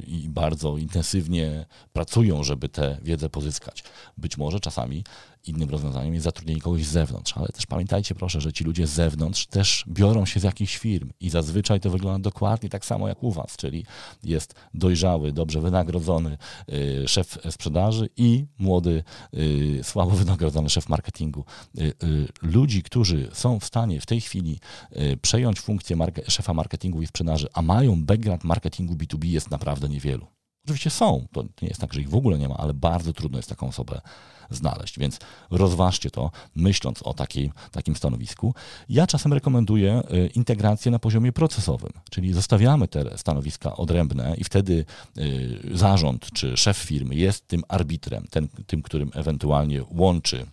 i 0.07 0.29
bardzo 0.29 0.77
intensywnie 0.77 1.67
pracują, 1.93 2.45
żeby 2.45 2.69
tę 2.69 2.99
wiedzę 3.03 3.29
pozyskać. 3.29 3.85
Być 4.19 4.37
może 4.39 4.61
czasami 4.61 5.05
innym 5.49 5.71
rozwiązaniem 5.71 6.15
jest 6.15 6.25
zatrudnienie 6.25 6.61
kogoś 6.61 6.85
z 6.85 6.91
zewnątrz, 6.91 7.37
ale 7.37 7.49
też 7.49 7.67
pamiętajcie 7.67 8.15
proszę, 8.15 8.41
że 8.41 8.53
ci 8.53 8.65
ludzie 8.65 8.87
z 8.87 8.91
zewnątrz 8.91 9.47
też 9.47 9.85
biorą 9.89 10.27
się 10.27 10.41
z 10.41 10.43
jakichś 10.43 10.79
firm 10.79 11.11
i 11.21 11.31
zazwyczaj 11.31 11.81
to 11.81 11.91
wygląda 11.91 12.31
dokładnie 12.31 12.69
tak 12.69 12.85
samo 12.85 13.09
jak 13.09 13.23
u 13.23 13.33
was, 13.33 13.57
czyli 13.57 13.85
jest 14.25 14.55
dojrzały, 14.75 15.33
dobrze 15.33 15.61
wynagrodzony 15.61 16.39
y, 16.73 17.09
szef 17.09 17.39
sprzedaży 17.51 18.09
i 18.17 18.47
młody, 18.59 19.03
y, 19.35 19.81
słabo 19.83 20.11
wynagrodzony 20.11 20.71
szef 20.71 20.89
marketingu. 20.89 21.45
Y, 21.79 21.95
ludzi, 22.43 22.83
którzy 22.83 23.29
są 23.33 23.61
w 23.61 23.65
stanie 23.65 24.01
w 24.01 24.07
tej 24.07 24.21
chwili 24.21 24.61
przejąć 25.23 25.61
funkcję 25.61 25.97
szefa 26.29 26.55
marketingu 26.55 27.03
i 27.03 27.07
sprzedaży, 27.07 27.47
a 27.53 27.63
mają 27.63 28.05
background 28.05 28.45
marketingu 28.45 28.95
B2B 28.95 29.25
jest 29.25 29.51
naprawdę 29.51 29.89
niewielu. 29.89 30.27
Oczywiście 30.65 30.91
są, 30.91 31.27
to 31.33 31.43
nie 31.43 31.69
jest 31.69 31.81
tak, 31.81 31.93
że 31.93 32.01
ich 32.01 32.11
w 32.11 32.15
ogóle 32.15 32.39
nie 32.39 32.49
ma, 32.49 32.57
ale 32.57 32.75
bardzo 32.75 33.13
trudno 33.13 33.39
jest 33.39 33.49
taką 33.49 33.69
osobę 33.69 34.01
znaleźć, 34.51 34.99
więc 34.99 35.19
rozważcie 35.51 36.11
to, 36.11 36.31
myśląc 36.55 37.03
o 37.03 37.15
takiej, 37.15 37.53
takim 37.73 37.97
stanowisku. 37.97 38.55
Ja 38.89 39.07
czasem 39.07 39.33
rekomenduję 39.33 40.03
y, 40.13 40.27
integrację 40.27 40.91
na 40.91 40.99
poziomie 40.99 41.33
procesowym, 41.33 41.93
czyli 42.11 42.33
zostawiamy 42.33 42.89
te 42.89 43.19
stanowiska 43.19 43.77
odrębne 43.77 44.35
i 44.39 44.45
wtedy 44.45 44.85
y, 45.19 45.61
zarząd 45.75 46.33
czy 46.33 46.57
szef 46.57 46.77
firmy 46.77 47.15
jest 47.15 47.49
tym 47.49 47.63
arbitrem, 47.69 48.27
ten, 48.31 48.49
tym, 48.67 48.83
którym 48.83 49.11
ewentualnie 49.15 49.85
łączy 49.91 50.47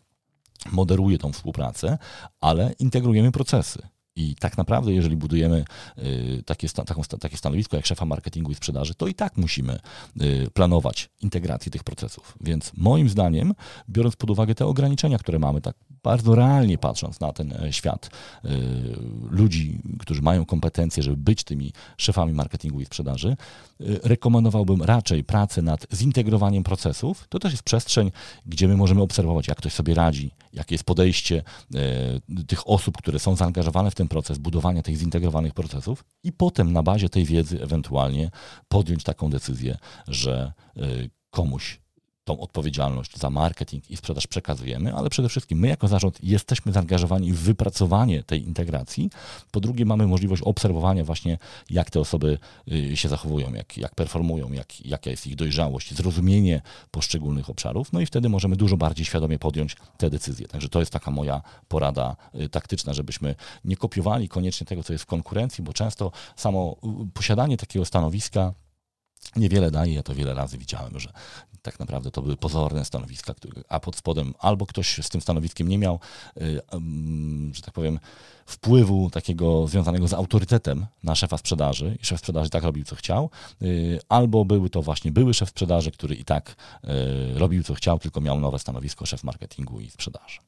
moderuje 0.71 1.17
tą 1.17 1.31
współpracę, 1.31 1.97
ale 2.41 2.73
integrujemy 2.79 3.31
procesy. 3.31 3.94
I 4.15 4.35
tak 4.35 4.57
naprawdę, 4.57 4.93
jeżeli 4.93 5.17
budujemy 5.17 5.65
y, 5.97 6.43
takie, 6.45 6.69
taką, 6.69 7.01
takie 7.19 7.37
stanowisko 7.37 7.75
jak 7.75 7.85
szefa 7.85 8.05
marketingu 8.05 8.51
i 8.51 8.55
sprzedaży, 8.55 8.95
to 8.95 9.07
i 9.07 9.13
tak 9.13 9.37
musimy 9.37 9.79
y, 10.21 10.47
planować 10.53 11.09
integrację 11.21 11.71
tych 11.71 11.83
procesów. 11.83 12.37
Więc 12.41 12.71
moim 12.77 13.09
zdaniem, 13.09 13.53
biorąc 13.89 14.15
pod 14.15 14.29
uwagę 14.29 14.55
te 14.55 14.65
ograniczenia, 14.65 15.17
które 15.17 15.39
mamy, 15.39 15.61
tak 15.61 15.75
bardzo 16.03 16.35
realnie 16.35 16.77
patrząc 16.77 17.19
na 17.19 17.33
ten 17.33 17.53
e, 17.53 17.73
świat 17.73 18.09
y, 18.45 18.49
ludzi, 19.29 19.79
którzy 19.99 20.21
mają 20.21 20.45
kompetencje, 20.45 21.03
żeby 21.03 21.17
być 21.17 21.43
tymi 21.43 21.73
szefami 21.97 22.33
marketingu 22.33 22.81
i 22.81 22.85
sprzedaży, 22.85 23.37
rekomendowałbym 24.03 24.81
raczej 24.81 25.23
pracę 25.23 25.61
nad 25.61 25.87
zintegrowaniem 25.93 26.63
procesów. 26.63 27.27
To 27.29 27.39
też 27.39 27.51
jest 27.51 27.63
przestrzeń, 27.63 28.11
gdzie 28.45 28.67
my 28.67 28.77
możemy 28.77 29.01
obserwować, 29.01 29.47
jak 29.47 29.57
ktoś 29.57 29.73
sobie 29.73 29.93
radzi, 29.93 30.31
jakie 30.55 30.75
jest 30.75 30.83
podejście 30.83 31.43
tych 32.47 32.69
osób, 32.69 32.97
które 32.97 33.19
są 33.19 33.35
zaangażowane 33.35 33.91
w 33.91 33.95
ten 33.95 34.07
proces 34.07 34.37
budowania 34.37 34.81
tych 34.81 34.97
zintegrowanych 34.97 35.53
procesów 35.53 36.05
i 36.23 36.31
potem 36.31 36.73
na 36.73 36.83
bazie 36.83 37.09
tej 37.09 37.25
wiedzy 37.25 37.61
ewentualnie 37.63 38.31
podjąć 38.67 39.03
taką 39.03 39.29
decyzję, 39.29 39.77
że 40.07 40.53
y, 40.77 41.09
komuś 41.29 41.84
tą 42.25 42.39
odpowiedzialność 42.39 43.17
za 43.17 43.29
marketing 43.29 43.91
i 43.91 43.97
sprzedaż 43.97 44.27
przekazujemy, 44.27 44.95
ale 44.95 45.09
przede 45.09 45.29
wszystkim 45.29 45.59
my 45.59 45.67
jako 45.67 45.87
zarząd 45.87 46.23
jesteśmy 46.23 46.71
zaangażowani 46.71 47.33
w 47.33 47.39
wypracowanie 47.39 48.23
tej 48.23 48.43
integracji. 48.43 49.09
Po 49.51 49.59
drugie 49.59 49.85
mamy 49.85 50.07
możliwość 50.07 50.41
obserwowania 50.41 51.03
właśnie, 51.03 51.37
jak 51.69 51.89
te 51.89 51.99
osoby 51.99 52.37
y, 52.71 52.97
się 52.97 53.09
zachowują, 53.09 53.53
jak, 53.53 53.77
jak 53.77 53.95
performują, 53.95 54.51
jak, 54.51 54.85
jaka 54.85 55.09
jest 55.09 55.27
ich 55.27 55.35
dojrzałość, 55.35 55.93
zrozumienie 55.93 56.61
poszczególnych 56.91 57.49
obszarów, 57.49 57.93
no 57.93 57.99
i 57.99 58.05
wtedy 58.05 58.29
możemy 58.29 58.55
dużo 58.55 58.77
bardziej 58.77 59.05
świadomie 59.05 59.39
podjąć 59.39 59.75
te 59.97 60.09
decyzje. 60.09 60.47
Także 60.47 60.69
to 60.69 60.79
jest 60.79 60.91
taka 60.91 61.11
moja 61.11 61.41
porada 61.67 62.15
y, 62.35 62.49
taktyczna, 62.49 62.93
żebyśmy 62.93 63.35
nie 63.65 63.77
kopiowali 63.77 64.29
koniecznie 64.29 64.67
tego, 64.67 64.83
co 64.83 64.93
jest 64.93 65.03
w 65.03 65.07
konkurencji, 65.07 65.63
bo 65.63 65.73
często 65.73 66.11
samo 66.35 66.75
y, 67.05 67.11
posiadanie 67.13 67.57
takiego 67.57 67.85
stanowiska 67.85 68.53
niewiele 69.35 69.71
daje. 69.71 69.93
Ja 69.93 70.03
to 70.03 70.15
wiele 70.15 70.33
razy 70.33 70.57
widziałem, 70.57 70.99
że 70.99 71.13
tak 71.65 71.79
naprawdę 71.79 72.11
to 72.11 72.21
były 72.21 72.37
pozorne 72.37 72.85
stanowiska, 72.85 73.33
a 73.69 73.79
pod 73.79 73.95
spodem 73.95 74.33
albo 74.39 74.65
ktoś 74.65 74.99
z 75.01 75.09
tym 75.09 75.21
stanowiskiem 75.21 75.67
nie 75.67 75.77
miał, 75.77 75.99
y, 76.37 76.61
że 77.53 77.61
tak 77.61 77.73
powiem, 77.73 77.99
wpływu 78.45 79.09
takiego 79.09 79.67
związanego 79.67 80.07
z 80.07 80.13
autorytetem 80.13 80.85
na 81.03 81.15
szefa 81.15 81.37
sprzedaży 81.37 81.97
i 82.01 82.05
szef 82.05 82.19
sprzedaży 82.19 82.49
tak 82.49 82.63
robił, 82.63 82.83
co 82.83 82.95
chciał, 82.95 83.29
y, 83.61 83.99
albo 84.09 84.45
był 84.45 84.69
to 84.69 84.81
właśnie 84.81 85.11
były 85.11 85.33
szef 85.33 85.49
sprzedaży, 85.49 85.91
który 85.91 86.15
i 86.15 86.25
tak 86.25 86.55
y, 86.83 87.39
robił, 87.39 87.63
co 87.63 87.73
chciał, 87.73 87.99
tylko 87.99 88.21
miał 88.21 88.39
nowe 88.39 88.59
stanowisko 88.59 89.05
szef 89.05 89.23
marketingu 89.23 89.79
i 89.81 89.89
sprzedaży. 89.89 90.39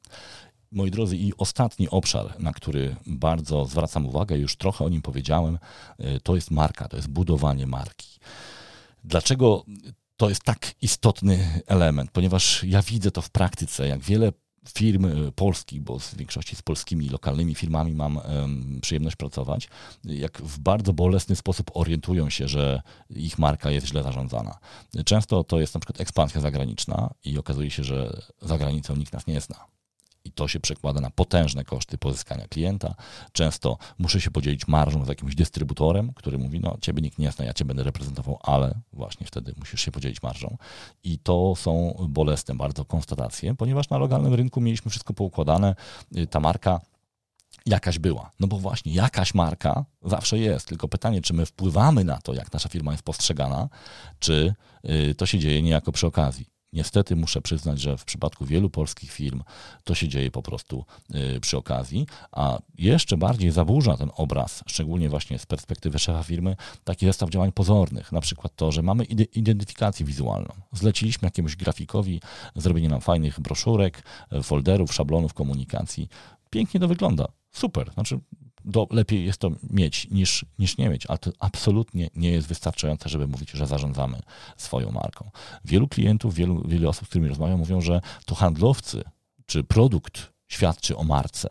Moi 0.72 0.90
drodzy, 0.90 1.16
i 1.16 1.32
ostatni 1.38 1.88
obszar, 1.88 2.34
na 2.40 2.52
który 2.52 2.96
bardzo 3.06 3.64
zwracam 3.64 4.06
uwagę, 4.06 4.38
już 4.38 4.56
trochę 4.56 4.84
o 4.84 4.88
nim 4.88 5.02
powiedziałem, 5.02 5.58
to 6.22 6.34
jest 6.34 6.50
marka, 6.50 6.88
to 6.88 6.96
jest 6.96 7.08
budowanie 7.08 7.66
marki. 7.66 8.17
Dlaczego 9.08 9.64
to 10.16 10.28
jest 10.28 10.42
tak 10.42 10.74
istotny 10.82 11.62
element? 11.66 12.10
Ponieważ 12.10 12.64
ja 12.64 12.82
widzę 12.82 13.10
to 13.10 13.22
w 13.22 13.30
praktyce, 13.30 13.88
jak 13.88 14.00
wiele 14.00 14.32
firm 14.68 15.04
e, 15.04 15.32
polskich, 15.32 15.82
bo 15.82 15.98
w 15.98 16.14
większości 16.14 16.56
z 16.56 16.62
polskimi 16.62 17.08
lokalnymi 17.08 17.54
firmami 17.54 17.94
mam 17.94 18.16
um, 18.16 18.78
przyjemność 18.82 19.16
pracować, 19.16 19.68
jak 20.04 20.42
w 20.42 20.58
bardzo 20.58 20.92
bolesny 20.92 21.36
sposób 21.36 21.70
orientują 21.74 22.30
się, 22.30 22.48
że 22.48 22.82
ich 23.10 23.38
marka 23.38 23.70
jest 23.70 23.86
źle 23.86 24.02
zarządzana. 24.02 24.58
Często 25.04 25.44
to 25.44 25.60
jest 25.60 25.74
na 25.74 25.80
przykład 25.80 26.00
ekspansja 26.00 26.40
zagraniczna 26.40 27.14
i 27.24 27.38
okazuje 27.38 27.70
się, 27.70 27.84
że 27.84 28.22
za 28.42 28.58
granicą 28.58 28.96
nikt 28.96 29.12
nas 29.12 29.26
nie 29.26 29.40
zna 29.40 29.77
i 30.24 30.32
to 30.32 30.48
się 30.48 30.60
przekłada 30.60 31.00
na 31.00 31.10
potężne 31.10 31.64
koszty 31.64 31.98
pozyskania 31.98 32.48
klienta. 32.48 32.94
Często 33.32 33.78
muszę 33.98 34.20
się 34.20 34.30
podzielić 34.30 34.68
marżą 34.68 35.04
z 35.04 35.08
jakimś 35.08 35.34
dystrybutorem, 35.34 36.12
który 36.12 36.38
mówi, 36.38 36.60
no 36.60 36.76
ciebie 36.80 37.02
nikt 37.02 37.18
nie 37.18 37.32
zna, 37.32 37.44
ja 37.44 37.52
cię 37.52 37.64
będę 37.64 37.82
reprezentował, 37.82 38.38
ale 38.42 38.74
właśnie 38.92 39.26
wtedy 39.26 39.54
musisz 39.56 39.80
się 39.80 39.90
podzielić 39.90 40.22
marżą. 40.22 40.56
I 41.04 41.18
to 41.18 41.54
są 41.56 41.96
bolesne 42.08 42.54
bardzo 42.54 42.84
konstatacje, 42.84 43.54
ponieważ 43.54 43.88
na 43.90 43.98
lokalnym 43.98 44.34
rynku 44.34 44.60
mieliśmy 44.60 44.90
wszystko 44.90 45.14
poukładane, 45.14 45.74
y, 46.16 46.26
ta 46.26 46.40
marka 46.40 46.80
jakaś 47.66 47.98
była. 47.98 48.30
No 48.40 48.46
bo 48.46 48.58
właśnie 48.58 48.92
jakaś 48.92 49.34
marka 49.34 49.84
zawsze 50.02 50.38
jest, 50.38 50.66
tylko 50.66 50.88
pytanie, 50.88 51.22
czy 51.22 51.34
my 51.34 51.46
wpływamy 51.46 52.04
na 52.04 52.18
to, 52.18 52.34
jak 52.34 52.52
nasza 52.52 52.68
firma 52.68 52.92
jest 52.92 53.04
postrzegana, 53.04 53.68
czy 54.18 54.54
y, 55.10 55.14
to 55.14 55.26
się 55.26 55.38
dzieje 55.38 55.62
niejako 55.62 55.92
przy 55.92 56.06
okazji. 56.06 56.57
Niestety 56.72 57.16
muszę 57.16 57.42
przyznać, 57.42 57.80
że 57.80 57.96
w 57.96 58.04
przypadku 58.04 58.46
wielu 58.46 58.70
polskich 58.70 59.10
firm 59.10 59.42
to 59.84 59.94
się 59.94 60.08
dzieje 60.08 60.30
po 60.30 60.42
prostu 60.42 60.84
y, 61.36 61.40
przy 61.40 61.56
okazji, 61.56 62.06
a 62.32 62.58
jeszcze 62.78 63.16
bardziej 63.16 63.50
zaburza 63.50 63.96
ten 63.96 64.10
obraz, 64.16 64.64
szczególnie 64.66 65.08
właśnie 65.08 65.38
z 65.38 65.46
perspektywy 65.46 65.98
szefa 65.98 66.22
firmy, 66.22 66.56
taki 66.84 67.06
zestaw 67.06 67.30
działań 67.30 67.52
pozornych. 67.52 68.12
Na 68.12 68.20
przykład 68.20 68.56
to, 68.56 68.72
że 68.72 68.82
mamy 68.82 69.04
identyfikację 69.04 70.06
wizualną. 70.06 70.48
Zleciliśmy 70.72 71.26
jakiemuś 71.26 71.56
grafikowi 71.56 72.20
zrobienie 72.56 72.88
nam 72.88 73.00
fajnych 73.00 73.40
broszurek, 73.40 74.02
folderów, 74.42 74.94
szablonów 74.94 75.34
komunikacji. 75.34 76.08
Pięknie 76.50 76.80
to 76.80 76.88
wygląda. 76.88 77.28
Super. 77.52 77.92
Znaczy, 77.92 78.20
do, 78.68 78.86
lepiej 78.90 79.24
jest 79.24 79.38
to 79.38 79.50
mieć 79.70 80.10
niż, 80.10 80.44
niż 80.58 80.78
nie 80.78 80.88
mieć, 80.88 81.06
ale 81.06 81.18
to 81.18 81.30
absolutnie 81.38 82.10
nie 82.14 82.30
jest 82.30 82.48
wystarczające, 82.48 83.08
żeby 83.08 83.26
mówić, 83.26 83.50
że 83.50 83.66
zarządzamy 83.66 84.20
swoją 84.56 84.90
marką. 84.90 85.30
Wielu 85.64 85.88
klientów, 85.88 86.34
wielu, 86.34 86.68
wielu 86.68 86.88
osób, 86.88 87.06
z 87.06 87.08
którymi 87.08 87.28
rozmawiam, 87.28 87.58
mówią, 87.58 87.80
że 87.80 88.00
to 88.26 88.34
handlowcy 88.34 89.02
czy 89.46 89.64
produkt 89.64 90.32
świadczy 90.48 90.96
o 90.96 91.04
marce. 91.04 91.48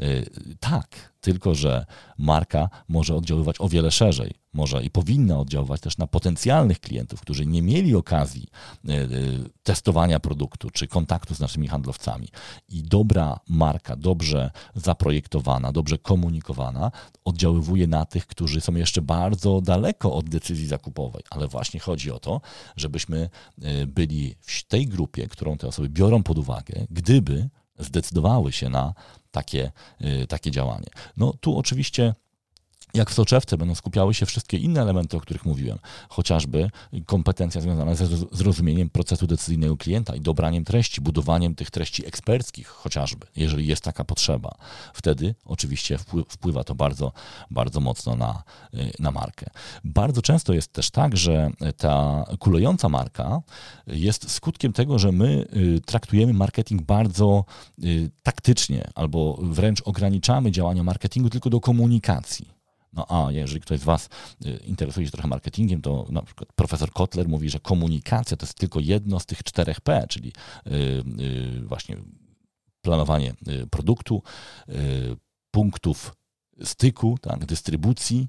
Y, 0.00 0.30
tak, 0.60 1.12
tylko 1.20 1.54
że 1.54 1.86
marka 2.18 2.68
może 2.88 3.16
oddziaływać 3.16 3.56
o 3.58 3.68
wiele 3.68 3.90
szerzej. 3.90 4.34
Może 4.52 4.82
i 4.84 4.90
powinna 4.90 5.38
oddziaływać 5.38 5.80
też 5.80 5.98
na 5.98 6.06
potencjalnych 6.06 6.80
klientów, 6.80 7.20
którzy 7.20 7.46
nie 7.46 7.62
mieli 7.62 7.94
okazji 7.94 8.48
y, 8.88 8.92
y, 8.92 9.50
testowania 9.62 10.20
produktu 10.20 10.70
czy 10.70 10.86
kontaktu 10.86 11.34
z 11.34 11.40
naszymi 11.40 11.68
handlowcami. 11.68 12.28
I 12.68 12.82
dobra 12.82 13.40
marka, 13.48 13.96
dobrze 13.96 14.50
zaprojektowana, 14.74 15.72
dobrze 15.72 15.98
komunikowana, 15.98 16.90
oddziaływuje 17.24 17.86
na 17.86 18.04
tych, 18.04 18.26
którzy 18.26 18.60
są 18.60 18.74
jeszcze 18.74 19.02
bardzo 19.02 19.60
daleko 19.60 20.14
od 20.14 20.28
decyzji 20.28 20.66
zakupowej. 20.66 21.22
Ale 21.30 21.48
właśnie 21.48 21.80
chodzi 21.80 22.10
o 22.10 22.18
to, 22.18 22.40
żebyśmy 22.76 23.28
byli 23.86 24.34
w 24.40 24.62
tej 24.62 24.86
grupie, 24.86 25.28
którą 25.28 25.56
te 25.56 25.68
osoby 25.68 25.88
biorą 25.88 26.22
pod 26.22 26.38
uwagę, 26.38 26.86
gdyby 26.90 27.48
zdecydowały 27.78 28.52
się 28.52 28.68
na 28.68 28.94
takie, 29.32 29.70
y, 30.00 30.26
takie 30.26 30.50
działanie. 30.50 30.88
No 31.16 31.32
tu 31.40 31.58
oczywiście 31.58 32.14
jak 32.94 33.10
w 33.10 33.14
soczewce 33.14 33.56
będą 33.56 33.74
skupiały 33.74 34.14
się 34.14 34.26
wszystkie 34.26 34.56
inne 34.56 34.80
elementy, 34.80 35.16
o 35.16 35.20
których 35.20 35.44
mówiłem, 35.44 35.78
chociażby 36.08 36.70
kompetencja 37.06 37.60
związana 37.60 37.94
ze 37.94 38.06
zrozumieniem 38.32 38.90
procesu 38.90 39.26
decyzyjnego 39.26 39.76
klienta 39.76 40.16
i 40.16 40.20
dobraniem 40.20 40.64
treści, 40.64 41.00
budowaniem 41.00 41.54
tych 41.54 41.70
treści 41.70 42.06
eksperckich 42.06 42.68
chociażby, 42.68 43.26
jeżeli 43.36 43.66
jest 43.66 43.84
taka 43.84 44.04
potrzeba. 44.04 44.54
Wtedy 44.94 45.34
oczywiście 45.44 45.98
wpływa 46.28 46.64
to 46.64 46.74
bardzo, 46.74 47.12
bardzo 47.50 47.80
mocno 47.80 48.16
na, 48.16 48.42
na 48.98 49.10
markę. 49.10 49.46
Bardzo 49.84 50.22
często 50.22 50.52
jest 50.52 50.72
też 50.72 50.90
tak, 50.90 51.16
że 51.16 51.50
ta 51.76 52.24
kulejąca 52.38 52.88
marka 52.88 53.42
jest 53.86 54.30
skutkiem 54.30 54.72
tego, 54.72 54.98
że 54.98 55.12
my 55.12 55.46
y, 55.56 55.80
traktujemy 55.80 56.32
marketing 56.32 56.82
bardzo 56.82 57.44
y, 57.84 58.10
taktycznie 58.22 58.88
albo 58.94 59.38
wręcz 59.42 59.82
ograniczamy 59.84 60.50
działania 60.50 60.82
marketingu 60.82 61.30
tylko 61.30 61.50
do 61.50 61.60
komunikacji. 61.60 62.61
No 62.92 63.06
a 63.08 63.32
jeżeli 63.32 63.60
ktoś 63.60 63.80
z 63.80 63.84
Was 63.84 64.08
y, 64.46 64.60
interesuje 64.64 65.06
się 65.06 65.12
trochę 65.12 65.28
marketingiem, 65.28 65.82
to 65.82 66.06
na 66.10 66.22
przykład 66.22 66.52
profesor 66.52 66.92
Kotler 66.92 67.28
mówi, 67.28 67.50
że 67.50 67.60
komunikacja 67.60 68.36
to 68.36 68.46
jest 68.46 68.58
tylko 68.58 68.80
jedno 68.80 69.20
z 69.20 69.26
tych 69.26 69.42
czterech 69.42 69.80
P, 69.80 70.06
czyli 70.08 70.32
y, 70.66 70.70
y, 71.20 71.60
właśnie 71.66 71.96
planowanie 72.84 73.34
produktu, 73.70 74.22
punktów 75.50 76.14
styku, 76.64 77.18
tak, 77.18 77.46
dystrybucji, 77.46 78.28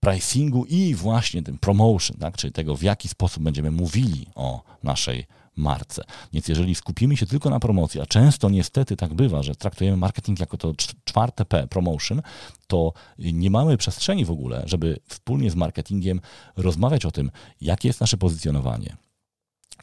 pricingu 0.00 0.64
i 0.64 0.94
właśnie 0.94 1.42
tym 1.42 1.58
promotion, 1.58 2.16
tak, 2.16 2.36
czyli 2.36 2.52
tego, 2.52 2.76
w 2.76 2.82
jaki 2.82 3.08
sposób 3.08 3.42
będziemy 3.42 3.70
mówili 3.70 4.26
o 4.34 4.62
naszej 4.82 5.26
marce. 5.56 6.04
Więc 6.32 6.48
jeżeli 6.48 6.74
skupimy 6.74 7.16
się 7.16 7.26
tylko 7.26 7.50
na 7.50 7.60
promocji, 7.60 8.00
a 8.00 8.06
często 8.06 8.50
niestety 8.50 8.96
tak 8.96 9.14
bywa, 9.14 9.42
że 9.42 9.54
traktujemy 9.54 9.96
marketing 9.96 10.40
jako 10.40 10.56
to 10.56 10.74
czwarte 11.04 11.44
P, 11.44 11.66
promotion, 11.66 12.22
to 12.66 12.92
nie 13.18 13.50
mamy 13.50 13.76
przestrzeni 13.76 14.24
w 14.24 14.30
ogóle, 14.30 14.62
żeby 14.66 14.98
wspólnie 15.08 15.50
z 15.50 15.54
marketingiem 15.54 16.20
rozmawiać 16.56 17.04
o 17.04 17.10
tym, 17.10 17.30
jakie 17.60 17.88
jest 17.88 18.00
nasze 18.00 18.16
pozycjonowanie, 18.16 18.96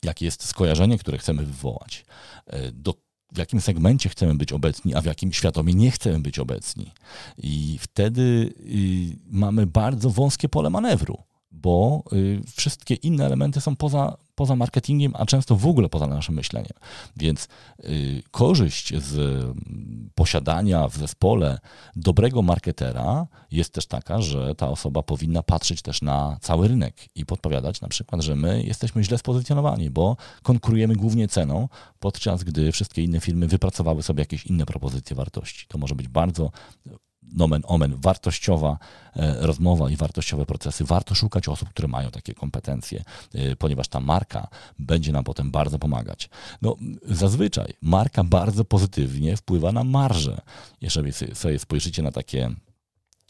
jakie 0.03 0.25
jest 0.25 0.45
skojarzenie, 0.45 0.97
które 0.97 1.17
chcemy 1.17 1.45
wywołać, 1.45 2.05
e, 2.47 2.71
do 2.71 2.93
w 3.31 3.37
jakim 3.37 3.61
segmencie 3.61 4.09
chcemy 4.09 4.35
być 4.35 4.53
obecni, 4.53 4.95
a 4.95 5.01
w 5.01 5.05
jakim 5.05 5.33
świadomie 5.33 5.73
nie 5.73 5.91
chcemy 5.91 6.19
być 6.19 6.39
obecni. 6.39 6.91
I 7.37 7.77
wtedy 7.81 8.21
y, 8.21 9.19
mamy 9.31 9.67
bardzo 9.67 10.09
wąskie 10.09 10.49
pole 10.49 10.69
manewru 10.69 11.23
bo 11.51 12.03
y, 12.13 12.41
wszystkie 12.55 12.95
inne 12.95 13.25
elementy 13.25 13.61
są 13.61 13.75
poza, 13.75 14.17
poza 14.35 14.55
marketingiem, 14.55 15.13
a 15.15 15.25
często 15.25 15.55
w 15.55 15.67
ogóle 15.67 15.89
poza 15.89 16.07
naszym 16.07 16.35
myśleniem. 16.35 16.73
Więc 17.17 17.47
y, 17.83 18.23
korzyść 18.31 18.93
z 18.97 19.17
mm, 19.17 20.09
posiadania 20.15 20.87
w 20.87 20.97
zespole 20.97 21.59
dobrego 21.95 22.41
marketera 22.41 23.27
jest 23.51 23.73
też 23.73 23.85
taka, 23.85 24.21
że 24.21 24.55
ta 24.55 24.69
osoba 24.69 25.03
powinna 25.03 25.43
patrzeć 25.43 25.81
też 25.81 26.01
na 26.01 26.37
cały 26.41 26.67
rynek 26.67 26.95
i 27.15 27.25
podpowiadać 27.25 27.81
na 27.81 27.87
przykład, 27.87 28.21
że 28.21 28.35
my 28.35 28.63
jesteśmy 28.63 29.03
źle 29.03 29.17
spozycjonowani, 29.17 29.89
bo 29.89 30.17
konkurujemy 30.43 30.95
głównie 30.95 31.27
ceną, 31.27 31.69
podczas 31.99 32.43
gdy 32.43 32.71
wszystkie 32.71 33.03
inne 33.03 33.19
firmy 33.19 33.47
wypracowały 33.47 34.03
sobie 34.03 34.21
jakieś 34.21 34.45
inne 34.45 34.65
propozycje 34.65 35.15
wartości. 35.15 35.65
To 35.67 35.77
może 35.77 35.95
być 35.95 36.07
bardzo 36.07 36.51
nomen 37.31 37.61
omen, 37.65 37.95
wartościowa 37.95 38.77
e, 39.15 39.35
rozmowa 39.39 39.89
i 39.89 39.95
wartościowe 39.95 40.45
procesy. 40.45 40.85
Warto 40.85 41.15
szukać 41.15 41.47
osób, 41.47 41.69
które 41.69 41.87
mają 41.87 42.11
takie 42.11 42.33
kompetencje, 42.33 43.03
e, 43.33 43.55
ponieważ 43.55 43.87
ta 43.87 43.99
marka 43.99 44.47
będzie 44.79 45.11
nam 45.11 45.23
potem 45.23 45.51
bardzo 45.51 45.79
pomagać. 45.79 46.29
No, 46.61 46.75
zazwyczaj 47.03 47.73
marka 47.81 48.23
bardzo 48.23 48.65
pozytywnie 48.65 49.37
wpływa 49.37 49.71
na 49.71 49.83
marżę. 49.83 50.41
Jeżeli 50.81 51.11
sobie 51.33 51.59
spojrzycie 51.59 52.03
na 52.03 52.11
takie 52.11 52.55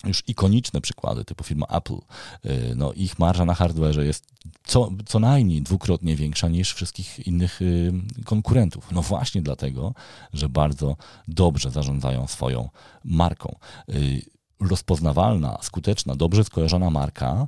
już 0.05 0.23
ikoniczne 0.27 0.81
przykłady, 0.81 1.25
typu 1.25 1.43
firma 1.43 1.65
Apple, 1.67 1.97
y, 2.45 2.73
no 2.75 2.93
ich 2.93 3.19
marża 3.19 3.45
na 3.45 3.53
hardware 3.53 3.99
jest 3.99 4.25
co, 4.63 4.89
co 5.05 5.19
najmniej 5.19 5.61
dwukrotnie 5.61 6.15
większa 6.15 6.47
niż 6.47 6.73
wszystkich 6.73 7.27
innych 7.27 7.61
y, 7.61 7.93
konkurentów. 8.25 8.91
No 8.91 9.01
właśnie 9.01 9.41
dlatego, 9.41 9.93
że 10.33 10.49
bardzo 10.49 10.95
dobrze 11.27 11.71
zarządzają 11.71 12.27
swoją 12.27 12.69
marką 13.03 13.55
y, 13.89 14.21
rozpoznawalna, 14.59 15.57
skuteczna, 15.61 16.15
dobrze 16.15 16.43
skojarzona 16.43 16.89
marka 16.89 17.47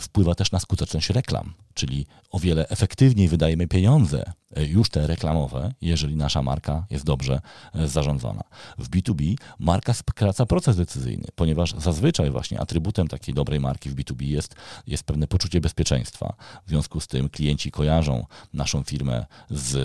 wpływa 0.00 0.34
też 0.34 0.52
na 0.52 0.60
skuteczność 0.60 1.10
reklam. 1.10 1.54
Czyli 1.74 2.06
o 2.30 2.38
wiele 2.38 2.68
efektywniej 2.68 3.28
wydajemy 3.28 3.68
pieniądze, 3.68 4.32
e, 4.56 4.64
już 4.64 4.90
te 4.90 5.06
reklamowe, 5.06 5.74
jeżeli 5.80 6.16
nasza 6.16 6.42
marka 6.42 6.86
jest 6.90 7.04
dobrze 7.04 7.40
e, 7.74 7.88
zarządzana. 7.88 8.42
W 8.78 8.90
B2B 8.90 9.34
marka 9.58 9.94
skraca 9.94 10.46
proces 10.46 10.76
decyzyjny, 10.76 11.28
ponieważ 11.34 11.74
zazwyczaj 11.78 12.30
właśnie 12.30 12.60
atrybutem 12.60 13.08
takiej 13.08 13.34
dobrej 13.34 13.60
marki 13.60 13.90
w 13.90 13.94
B2B 13.94 14.22
jest, 14.22 14.54
jest 14.86 15.04
pewne 15.04 15.26
poczucie 15.26 15.60
bezpieczeństwa. 15.60 16.34
W 16.66 16.68
związku 16.68 17.00
z 17.00 17.06
tym 17.06 17.28
klienci 17.28 17.70
kojarzą 17.70 18.26
naszą 18.52 18.82
firmę 18.82 19.26
z 19.50 19.76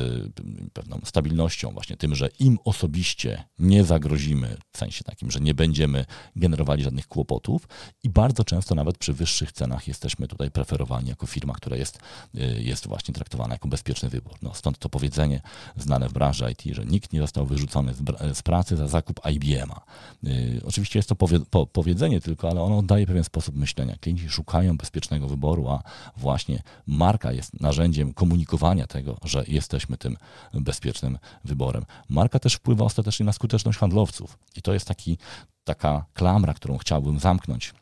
pewną 0.73 0.99
stabilnością, 1.03 1.71
właśnie 1.71 1.97
tym, 1.97 2.15
że 2.15 2.29
im 2.39 2.57
osobiście 2.65 3.43
nie 3.59 3.83
zagrozimy, 3.83 4.57
w 4.71 4.77
sensie 4.77 5.03
takim, 5.03 5.31
że 5.31 5.39
nie 5.39 5.53
będziemy 5.53 6.05
generowali 6.35 6.83
żadnych 6.83 7.07
kłopotów 7.07 7.67
i 8.03 8.09
bardzo 8.09 8.43
często 8.43 8.75
nawet 8.75 8.97
przy 8.97 9.13
wyższych 9.13 9.51
cenach 9.51 9.88
jesteśmy 9.88 10.27
tutaj 10.27 10.51
preferowani 10.51 11.09
jako 11.09 11.27
firma, 11.27 11.53
która 11.53 11.76
jest, 11.78 11.99
y, 12.36 12.39
jest 12.63 12.88
właśnie 12.88 13.13
traktowana 13.13 13.55
jako 13.55 13.67
bezpieczny 13.67 14.09
wybór. 14.09 14.34
No, 14.41 14.53
stąd 14.53 14.80
to 14.80 14.89
powiedzenie 14.89 15.41
znane 15.78 16.09
w 16.09 16.13
branży 16.13 16.51
IT, 16.51 16.75
że 16.75 16.86
nikt 16.86 17.13
nie 17.13 17.19
został 17.19 17.45
wyrzucony 17.45 17.93
z, 17.93 17.97
z 18.38 18.41
pracy 18.41 18.75
za 18.75 18.88
zakup 18.88 19.19
IBM-a. 19.32 19.82
Yy, 20.23 20.61
oczywiście 20.65 20.99
jest 20.99 21.09
to 21.09 21.15
powie, 21.15 21.39
po, 21.39 21.67
powiedzenie 21.67 22.21
tylko, 22.21 22.49
ale 22.49 22.61
ono 22.61 22.78
oddaje 22.78 23.07
pewien 23.07 23.23
sposób 23.23 23.55
myślenia. 23.55 23.95
Klienci 24.01 24.30
szukają 24.30 24.78
bezpiecznego 24.78 25.28
wyboru, 25.28 25.67
a 25.67 25.84
właśnie 26.17 26.63
marka 26.88 27.32
jest 27.32 27.61
narzędziem 27.61 28.13
komunikowania 28.13 28.88
tego, 28.88 29.17
że 29.23 29.43
jesteśmy 29.47 29.97
tym 29.97 30.17
bezpiecznym 30.53 31.17
wyborem. 31.43 31.86
Marka 32.09 32.39
też 32.39 32.53
wpływa 32.53 32.86
ostatecznie 32.86 33.25
na 33.25 33.34
skuteczność 33.34 33.80
handlowców 33.80 34.38
i 34.55 34.61
to 34.61 34.73
jest 34.73 34.88
taki, 34.88 35.17
taka 35.63 36.05
klamra, 36.13 36.53
którą 36.53 36.78
chciałbym 36.78 37.19
zamknąć 37.19 37.73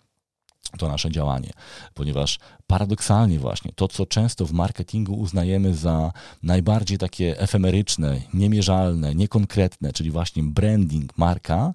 to 0.77 0.87
nasze 0.87 1.11
działanie, 1.11 1.49
ponieważ 1.93 2.39
paradoksalnie 2.67 3.39
właśnie 3.39 3.71
to, 3.75 3.87
co 3.87 4.05
często 4.05 4.45
w 4.45 4.51
marketingu 4.51 5.13
uznajemy 5.13 5.75
za 5.75 6.11
najbardziej 6.43 6.97
takie 6.97 7.39
efemeryczne, 7.39 8.21
niemierzalne, 8.33 9.15
niekonkretne, 9.15 9.93
czyli 9.93 10.11
właśnie 10.11 10.43
branding, 10.43 11.17
marka, 11.17 11.73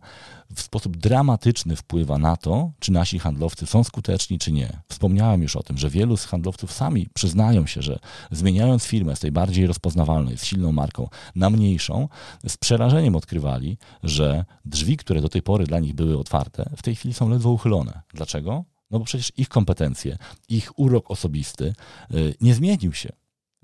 w 0.55 0.61
sposób 0.61 0.97
dramatyczny 0.97 1.77
wpływa 1.77 2.19
na 2.19 2.37
to, 2.37 2.73
czy 2.79 2.93
nasi 2.93 3.19
handlowcy 3.19 3.67
są 3.67 3.85
skuteczni, 3.85 4.39
czy 4.39 4.53
nie. 4.53 4.83
Wspomniałem 4.89 5.43
już 5.43 5.57
o 5.57 5.63
tym, 5.63 5.79
że 5.79 5.91
wielu 5.91 6.17
z 6.17 6.25
handlowców 6.25 6.73
sami 6.73 7.09
przyznają 7.15 7.67
się, 7.67 7.83
że 7.83 7.99
zmieniając 8.31 8.85
firmę 8.85 9.17
z 9.17 9.21
tej 9.21 9.33
bardziej 9.33 9.67
rozpoznawalnej, 9.67 10.39
z 10.39 10.45
silną 10.45 10.73
marką, 10.73 11.09
na 11.35 11.51
mniejszą, 11.51 12.09
z 12.47 12.57
przerażeniem 12.57 13.17
odkrywali, 13.17 13.79
że 14.03 14.45
drzwi, 14.65 14.97
które 14.97 15.21
do 15.21 15.29
tej 15.29 15.43
pory 15.43 15.67
dla 15.67 15.81
nich 15.81 15.95
były 15.95 16.19
otwarte, 16.19 16.71
w 16.77 16.83
tej 16.83 16.97
chwili 16.97 17.15
są 17.15 17.29
ledwo 17.29 17.51
uchylone. 17.51 18.01
Dlaczego? 18.15 18.65
No 18.91 18.99
bo 18.99 19.05
przecież 19.05 19.33
ich 19.37 19.49
kompetencje, 19.49 20.19
ich 20.49 20.79
urok 20.79 21.11
osobisty 21.11 21.75
y, 22.15 22.35
nie 22.41 22.55
zmienił 22.55 22.93
się. 22.93 23.13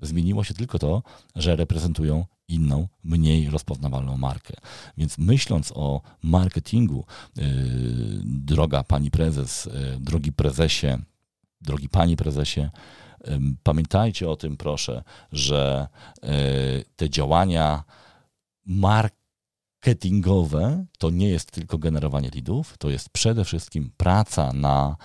Zmieniło 0.01 0.43
się 0.43 0.53
tylko 0.53 0.79
to, 0.79 1.03
że 1.35 1.55
reprezentują 1.55 2.25
inną, 2.47 2.87
mniej 3.03 3.49
rozpoznawalną 3.49 4.17
markę. 4.17 4.53
Więc 4.97 5.17
myśląc 5.17 5.71
o 5.75 6.01
marketingu, 6.23 7.05
y, 7.37 7.41
droga 8.23 8.83
pani 8.83 9.11
prezes, 9.11 9.65
y, 9.65 9.97
drogi 9.99 10.31
prezesie, 10.31 10.97
drogi 11.61 11.89
pani 11.89 12.15
prezesie, 12.15 12.69
pamiętajcie 13.63 14.29
o 14.29 14.35
tym, 14.35 14.57
proszę, 14.57 15.03
że 15.31 15.87
te 16.95 17.09
działania 17.09 17.83
mark 18.65 19.13
marketingowe 19.87 20.85
to 20.97 21.09
nie 21.09 21.29
jest 21.29 21.51
tylko 21.51 21.77
generowanie 21.77 22.29
leadów, 22.35 22.77
to 22.77 22.89
jest 22.89 23.09
przede 23.09 23.45
wszystkim 23.45 23.91
praca 23.97 24.53
na 24.53 24.95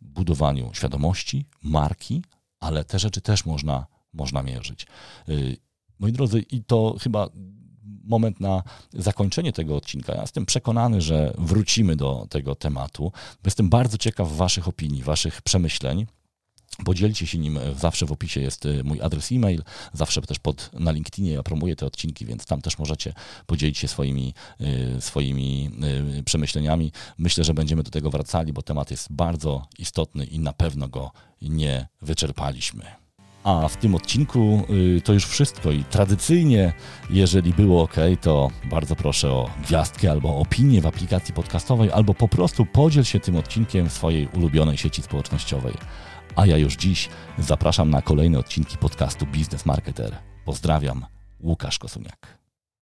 budowaniu 0.00 0.70
świadomości, 0.74 1.46
marki, 1.62 2.24
ale 2.60 2.84
te 2.84 2.98
rzeczy 2.98 3.20
też 3.20 3.46
można, 3.46 3.86
można 4.12 4.42
mierzyć. 4.42 4.86
Moi 6.02 6.12
drodzy, 6.12 6.40
i 6.50 6.64
to 6.64 6.96
chyba 7.00 7.28
moment 8.04 8.40
na 8.40 8.62
zakończenie 8.92 9.52
tego 9.52 9.76
odcinka. 9.76 10.14
Ja 10.14 10.20
jestem 10.20 10.46
przekonany, 10.46 11.00
że 11.00 11.34
wrócimy 11.38 11.96
do 11.96 12.26
tego 12.30 12.54
tematu. 12.54 13.12
Jestem 13.44 13.68
bardzo 13.68 13.98
ciekaw 13.98 14.36
Waszych 14.36 14.68
opinii, 14.68 15.02
Waszych 15.02 15.42
przemyśleń. 15.42 16.06
Podzielcie 16.84 17.26
się 17.26 17.38
nim, 17.38 17.58
zawsze 17.76 18.06
w 18.06 18.12
opisie 18.12 18.40
jest 18.40 18.66
y, 18.66 18.84
mój 18.84 19.00
adres 19.00 19.32
e-mail, 19.32 19.62
zawsze 19.92 20.22
też 20.22 20.38
pod, 20.38 20.70
na 20.72 20.92
LinkedInie 20.92 21.32
ja 21.32 21.42
promuję 21.42 21.76
te 21.76 21.86
odcinki, 21.86 22.26
więc 22.26 22.46
tam 22.46 22.60
też 22.60 22.78
możecie 22.78 23.14
podzielić 23.46 23.78
się 23.78 23.88
swoimi, 23.88 24.34
y, 24.96 25.00
swoimi 25.00 25.70
y, 26.18 26.22
przemyśleniami. 26.22 26.92
Myślę, 27.18 27.44
że 27.44 27.54
będziemy 27.54 27.82
do 27.82 27.90
tego 27.90 28.10
wracali, 28.10 28.52
bo 28.52 28.62
temat 28.62 28.90
jest 28.90 29.12
bardzo 29.12 29.66
istotny 29.78 30.24
i 30.24 30.38
na 30.38 30.52
pewno 30.52 30.88
go 30.88 31.10
nie 31.42 31.88
wyczerpaliśmy. 32.02 33.01
A 33.44 33.68
w 33.68 33.76
tym 33.76 33.94
odcinku 33.94 34.66
to 35.04 35.12
już 35.12 35.26
wszystko 35.26 35.70
i 35.70 35.84
tradycyjnie, 35.84 36.72
jeżeli 37.10 37.54
było 37.54 37.82
ok, 37.82 37.96
to 38.20 38.50
bardzo 38.70 38.96
proszę 38.96 39.30
o 39.30 39.50
gwiazdkę 39.66 40.10
albo 40.10 40.38
opinię 40.38 40.80
w 40.80 40.86
aplikacji 40.86 41.34
podcastowej, 41.34 41.90
albo 41.92 42.14
po 42.14 42.28
prostu 42.28 42.66
podziel 42.66 43.04
się 43.04 43.20
tym 43.20 43.36
odcinkiem 43.36 43.88
w 43.88 43.92
swojej 43.92 44.28
ulubionej 44.28 44.76
sieci 44.76 45.02
społecznościowej. 45.02 45.74
A 46.36 46.46
ja 46.46 46.56
już 46.56 46.76
dziś 46.76 47.08
zapraszam 47.38 47.90
na 47.90 48.02
kolejne 48.02 48.38
odcinki 48.38 48.78
podcastu 48.78 49.26
Biznes 49.26 49.66
Marketer. 49.66 50.16
Pozdrawiam, 50.44 51.06
Łukasz 51.40 51.78
Kosuniak. 51.78 52.41